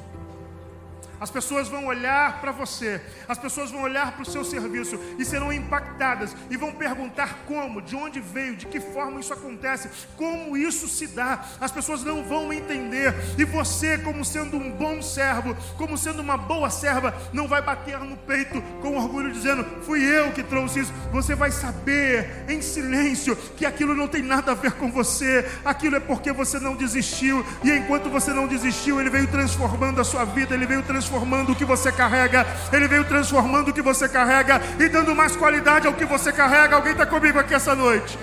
As 1.20 1.30
pessoas 1.30 1.68
vão 1.68 1.86
olhar 1.88 2.40
para 2.40 2.52
você, 2.52 3.02
as 3.28 3.38
pessoas 3.38 3.72
vão 3.72 3.82
olhar 3.82 4.14
para 4.14 4.22
o 4.22 4.26
seu 4.26 4.44
serviço 4.44 4.98
e 5.18 5.26
serão 5.26 5.52
impactadas 5.52 6.36
e 6.50 6.56
vão 6.56 6.72
perguntar 6.72 7.40
como, 7.46 7.82
de 7.82 7.96
onde 7.96 8.22
veio, 8.22 8.56
de 8.56 8.66
que 8.66 8.80
forma 8.80 9.20
isso 9.20 9.34
acontece, 9.34 9.90
como 10.16 10.56
isso 10.56 10.88
se 10.88 11.08
dá. 11.08 11.44
As 11.60 11.72
pessoas 11.72 12.04
não 12.04 12.24
vão 12.24 12.54
entender 12.54 13.14
e 13.38 13.44
você, 13.44 13.98
como 13.98 14.24
sendo 14.24 14.56
um 14.56 14.72
bom 14.72 15.02
servo, 15.02 15.56
como 15.78 15.98
sendo 15.98 16.22
uma 16.22 16.38
boa 16.38 16.70
serva, 16.70 17.14
não 17.34 17.48
vai 17.48 17.62
bater 17.62 18.00
no 18.00 18.16
peito 18.16 18.62
com 18.82 18.96
orgulho 18.96 19.32
dizendo: 19.32 19.66
"Fui 19.84 20.02
eu 20.02 20.32
que 20.32 20.44
trouxe 20.44 20.82
isso". 20.82 20.94
Você 21.12 21.36
vai 21.36 21.52
saber 21.52 22.46
em 22.48 22.62
silêncio 22.62 23.36
que 23.58 23.66
aquilo 23.66 23.94
não 23.94 24.08
tem 24.08 24.24
nada 24.24 24.54
a 24.54 24.56
ver 24.56 24.74
com 24.74 24.90
você, 24.90 25.46
aquilo 25.66 25.98
é 25.98 26.00
porque 26.00 26.32
você 26.32 26.60
não 26.60 26.76
desistiu 26.76 27.46
e 27.62 27.72
enquanto 27.72 28.10
você 28.10 28.32
não 28.32 28.48
desistiu, 28.48 29.02
ele 29.02 29.10
veio 29.10 29.28
transformando 29.28 30.00
a 30.00 30.04
sua 30.04 30.24
vida, 30.24 30.54
ele 30.54 30.66
veio 30.66 30.82
transformando 30.82 31.09
transformando 31.10 31.52
o 31.54 31.56
que 31.56 31.66
você 31.66 31.92
carrega, 31.92 32.46
Ele 32.72 32.88
veio 32.88 33.04
transformando 33.04 33.70
o 33.70 33.74
que 33.74 33.82
você 33.82 34.08
carrega 34.08 34.62
e 34.80 34.88
dando 34.88 35.16
mais 35.16 35.36
qualidade 35.36 35.88
ao 35.88 35.94
que 35.94 36.06
você 36.06 36.32
carrega. 36.32 36.76
Alguém 36.76 36.92
está 36.92 37.06
comigo 37.06 37.40
aqui 37.40 37.56
essa 37.56 37.74
noite? 37.74 38.18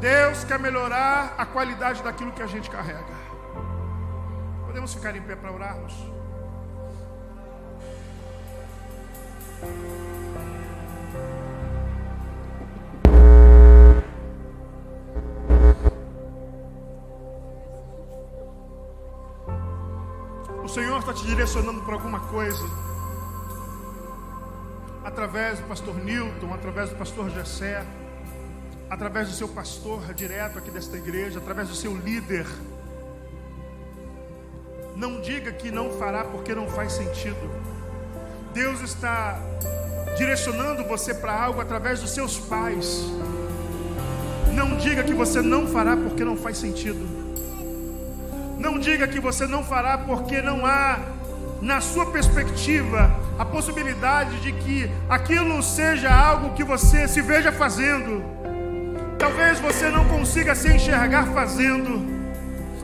Deus 0.00 0.44
quer 0.44 0.60
melhorar 0.60 1.34
a 1.36 1.44
qualidade 1.44 2.00
daquilo 2.02 2.30
que 2.30 2.42
a 2.42 2.46
gente 2.46 2.70
carrega. 2.70 3.18
Podemos 4.66 4.94
ficar 4.94 5.16
em 5.16 5.22
pé 5.22 5.34
para 5.34 5.50
orarmos? 5.50 5.92
O 20.68 20.70
Senhor 20.70 20.98
está 20.98 21.14
te 21.14 21.24
direcionando 21.24 21.80
para 21.80 21.94
alguma 21.94 22.20
coisa. 22.20 22.62
através 25.02 25.58
do 25.58 25.66
pastor 25.66 25.96
Newton, 25.96 26.52
através 26.52 26.90
do 26.90 26.96
pastor 26.96 27.30
Jessé, 27.30 27.82
através 28.90 29.28
do 29.28 29.34
seu 29.34 29.48
pastor 29.48 30.12
direto 30.12 30.58
aqui 30.58 30.70
desta 30.70 30.98
igreja, 30.98 31.38
através 31.38 31.68
do 31.68 31.74
seu 31.74 31.96
líder. 31.96 32.46
Não 34.94 35.22
diga 35.22 35.50
que 35.52 35.70
não 35.70 35.90
fará 35.92 36.22
porque 36.22 36.54
não 36.54 36.68
faz 36.68 36.92
sentido. 36.92 37.50
Deus 38.52 38.82
está 38.82 39.40
direcionando 40.18 40.84
você 40.84 41.14
para 41.14 41.32
algo 41.32 41.62
através 41.62 42.00
dos 42.00 42.10
seus 42.10 42.38
pais. 42.38 43.06
Não 44.54 44.76
diga 44.76 45.02
que 45.02 45.14
você 45.14 45.40
não 45.40 45.66
fará 45.66 45.96
porque 45.96 46.22
não 46.22 46.36
faz 46.36 46.58
sentido. 46.58 47.17
Não 48.58 48.78
diga 48.78 49.06
que 49.06 49.20
você 49.20 49.46
não 49.46 49.62
fará 49.62 49.96
porque 49.96 50.42
não 50.42 50.66
há, 50.66 50.98
na 51.62 51.80
sua 51.80 52.06
perspectiva, 52.06 53.10
a 53.38 53.44
possibilidade 53.44 54.40
de 54.40 54.52
que 54.52 54.90
aquilo 55.08 55.62
seja 55.62 56.10
algo 56.10 56.54
que 56.54 56.64
você 56.64 57.06
se 57.06 57.22
veja 57.22 57.52
fazendo. 57.52 58.22
Talvez 59.16 59.60
você 59.60 59.88
não 59.88 60.04
consiga 60.08 60.54
se 60.54 60.72
enxergar 60.72 61.26
fazendo. 61.26 62.17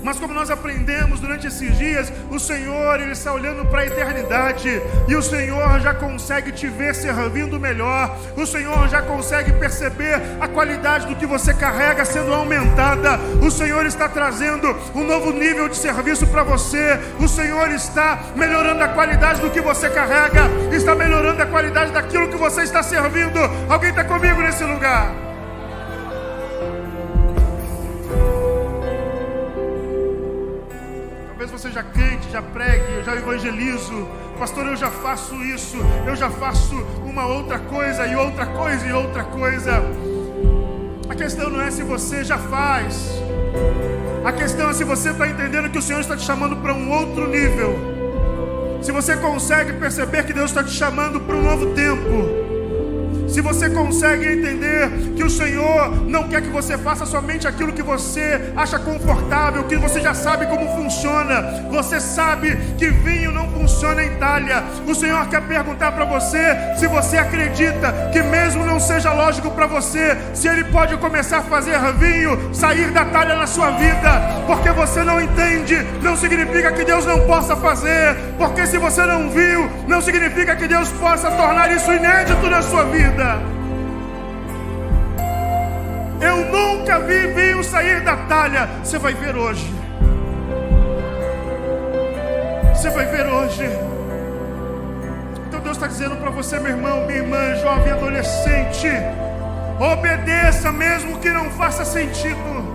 Mas 0.04 0.18
como 0.18 0.34
nós 0.34 0.50
aprendemos 0.50 1.18
durante 1.18 1.46
esses 1.46 1.78
dias, 1.78 2.12
o 2.30 2.38
Senhor 2.38 3.00
ele 3.00 3.12
está 3.12 3.32
olhando 3.32 3.64
para 3.64 3.80
a 3.80 3.86
eternidade 3.86 4.82
e 5.08 5.16
o 5.16 5.22
Senhor 5.22 5.80
já 5.80 5.94
consegue 5.94 6.52
te 6.52 6.68
ver 6.68 6.94
servindo 6.94 7.58
melhor. 7.58 8.14
O 8.36 8.44
Senhor 8.44 8.86
já 8.88 9.00
consegue 9.00 9.52
perceber 9.52 10.20
a 10.38 10.46
qualidade 10.46 11.06
do 11.06 11.16
que 11.16 11.26
você 11.26 11.54
carrega 11.54 12.04
sendo 12.04 12.34
aumentada. 12.34 13.18
O 13.42 13.50
Senhor 13.50 13.86
está 13.86 14.06
trazendo 14.06 14.76
um 14.94 15.04
novo 15.04 15.32
nível 15.32 15.70
de 15.70 15.76
serviço 15.76 16.26
para 16.26 16.42
você. 16.42 17.00
O 17.18 17.26
Senhor 17.26 17.70
está 17.70 18.24
melhorando 18.36 18.84
a 18.84 18.88
qualidade 18.88 19.40
do 19.40 19.48
que 19.48 19.62
você 19.62 19.88
carrega, 19.88 20.42
está 20.70 20.94
melhorando 20.94 21.42
a 21.42 21.46
qualidade 21.46 21.92
daquilo 21.92 22.28
que 22.28 22.36
você 22.36 22.62
está 22.62 22.82
servindo. 22.82 23.38
Alguém 23.70 23.88
está 23.88 24.04
comigo 24.04 24.42
nesse 24.42 24.64
lugar? 24.64 25.23
Você 31.64 31.70
já 31.70 31.82
cante, 31.82 32.30
já 32.30 32.42
pregue, 32.42 32.92
eu 32.92 33.02
já 33.02 33.16
evangelizo, 33.16 34.06
pastor, 34.38 34.66
eu 34.66 34.76
já 34.76 34.90
faço 34.90 35.34
isso, 35.44 35.78
eu 36.06 36.14
já 36.14 36.28
faço 36.28 36.76
uma 37.02 37.26
outra 37.26 37.58
coisa 37.58 38.06
e 38.06 38.14
outra 38.14 38.44
coisa 38.44 38.86
e 38.86 38.92
outra 38.92 39.24
coisa. 39.24 39.82
A 41.08 41.14
questão 41.14 41.48
não 41.48 41.62
é 41.62 41.70
se 41.70 41.82
você 41.82 42.22
já 42.22 42.36
faz, 42.36 43.08
a 44.26 44.30
questão 44.30 44.68
é 44.68 44.74
se 44.74 44.84
você 44.84 45.08
está 45.08 45.26
entendendo 45.26 45.70
que 45.70 45.78
o 45.78 45.82
Senhor 45.82 46.00
está 46.00 46.14
te 46.14 46.24
chamando 46.24 46.56
para 46.56 46.74
um 46.74 46.90
outro 46.90 47.28
nível, 47.28 47.78
se 48.82 48.92
você 48.92 49.16
consegue 49.16 49.72
perceber 49.72 50.26
que 50.26 50.34
Deus 50.34 50.50
está 50.50 50.62
te 50.62 50.72
chamando 50.72 51.18
para 51.18 51.34
um 51.34 51.42
novo 51.42 51.72
tempo 51.72 52.43
se 53.34 53.40
você 53.40 53.68
consegue 53.68 54.28
entender 54.28 54.88
que 55.16 55.24
o 55.24 55.28
Senhor 55.28 56.06
não 56.06 56.28
quer 56.28 56.40
que 56.40 56.50
você 56.50 56.78
faça 56.78 57.04
somente 57.04 57.48
aquilo 57.48 57.72
que 57.72 57.82
você 57.82 58.52
acha 58.56 58.78
confortável, 58.78 59.64
que 59.64 59.76
você 59.76 60.00
já 60.00 60.14
sabe 60.14 60.46
como 60.46 60.68
funciona, 60.76 61.66
você 61.68 61.98
sabe 61.98 62.56
que 62.78 62.90
vinho 62.90 63.32
não 63.32 63.50
funciona 63.50 64.04
em 64.04 64.10
talha. 64.18 64.62
O 64.86 64.94
Senhor 64.94 65.26
quer 65.26 65.42
perguntar 65.48 65.90
para 65.90 66.04
você 66.04 66.38
se 66.78 66.86
você 66.86 67.18
acredita 67.18 67.92
que, 68.12 68.22
mesmo 68.22 68.64
não 68.64 68.78
seja 68.78 69.12
lógico 69.12 69.50
para 69.50 69.66
você, 69.66 70.16
se 70.32 70.46
Ele 70.46 70.62
pode 70.62 70.96
começar 70.98 71.38
a 71.38 71.42
fazer 71.42 71.76
vinho 71.98 72.54
sair 72.54 72.92
da 72.92 73.04
talha 73.04 73.34
na 73.34 73.48
sua 73.48 73.72
vida, 73.72 74.44
porque 74.46 74.70
você 74.70 75.02
não 75.02 75.20
entende, 75.20 75.84
não 76.00 76.16
significa 76.16 76.70
que 76.70 76.84
Deus 76.84 77.04
não 77.04 77.26
possa 77.26 77.56
fazer, 77.56 78.14
porque 78.38 78.64
se 78.64 78.78
você 78.78 79.04
não 79.04 79.28
viu, 79.28 79.68
não 79.88 80.00
significa 80.00 80.54
que 80.54 80.68
Deus 80.68 80.88
possa 80.92 81.32
tornar 81.32 81.72
isso 81.72 81.92
inédito 81.92 82.48
na 82.48 82.62
sua 82.62 82.84
vida 82.84 83.23
vida. 83.24 83.40
Eu 86.20 86.36
nunca 86.46 87.00
vi 87.00 87.26
vinho 87.28 87.64
sair 87.64 88.00
da 88.00 88.16
talha. 88.28 88.68
Você 88.82 88.98
vai 88.98 89.14
ver 89.14 89.36
hoje. 89.36 89.72
Você 92.74 92.90
vai 92.90 93.06
ver 93.06 93.26
hoje. 93.26 93.68
Então 95.48 95.60
Deus 95.60 95.76
está 95.76 95.86
dizendo 95.86 96.16
para 96.16 96.30
você, 96.30 96.58
meu 96.58 96.72
irmão, 96.72 97.06
minha 97.06 97.18
irmã, 97.18 97.56
jovem, 97.56 97.92
adolescente, 97.92 98.88
obedeça 99.80 100.70
mesmo 100.72 101.18
que 101.18 101.30
não 101.30 101.50
faça 101.50 101.84
sentido. 101.84 102.74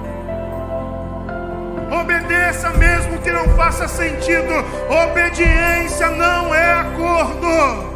Obedeça 1.92 2.70
mesmo 2.72 3.18
que 3.20 3.32
não 3.32 3.48
faça 3.56 3.88
sentido. 3.88 4.54
Obediência 4.90 6.10
não 6.12 6.54
é 6.54 6.74
acordo. 6.74 7.89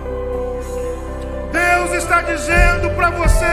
Deus 1.53 1.93
está 1.93 2.23
dizendo 2.23 2.89
para 2.95 3.11
você 3.11 3.45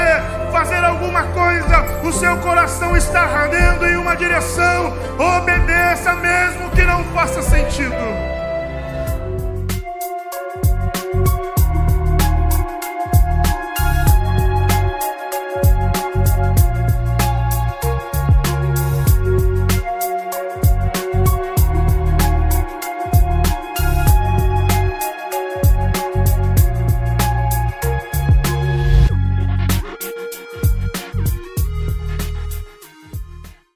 fazer 0.51 0.83
alguma 0.83 1.23
coisa, 1.25 2.01
o 2.03 2.11
seu 2.11 2.35
coração 2.39 2.97
está 2.97 3.21
ardendo 3.21 3.87
em 3.87 3.97
uma 3.97 4.17
direção, 4.17 4.95
obedeça 5.19 6.15
mesmo 6.15 6.71
que 6.71 6.83
não 6.83 7.05
faça 7.13 7.43
sentido. 7.43 8.30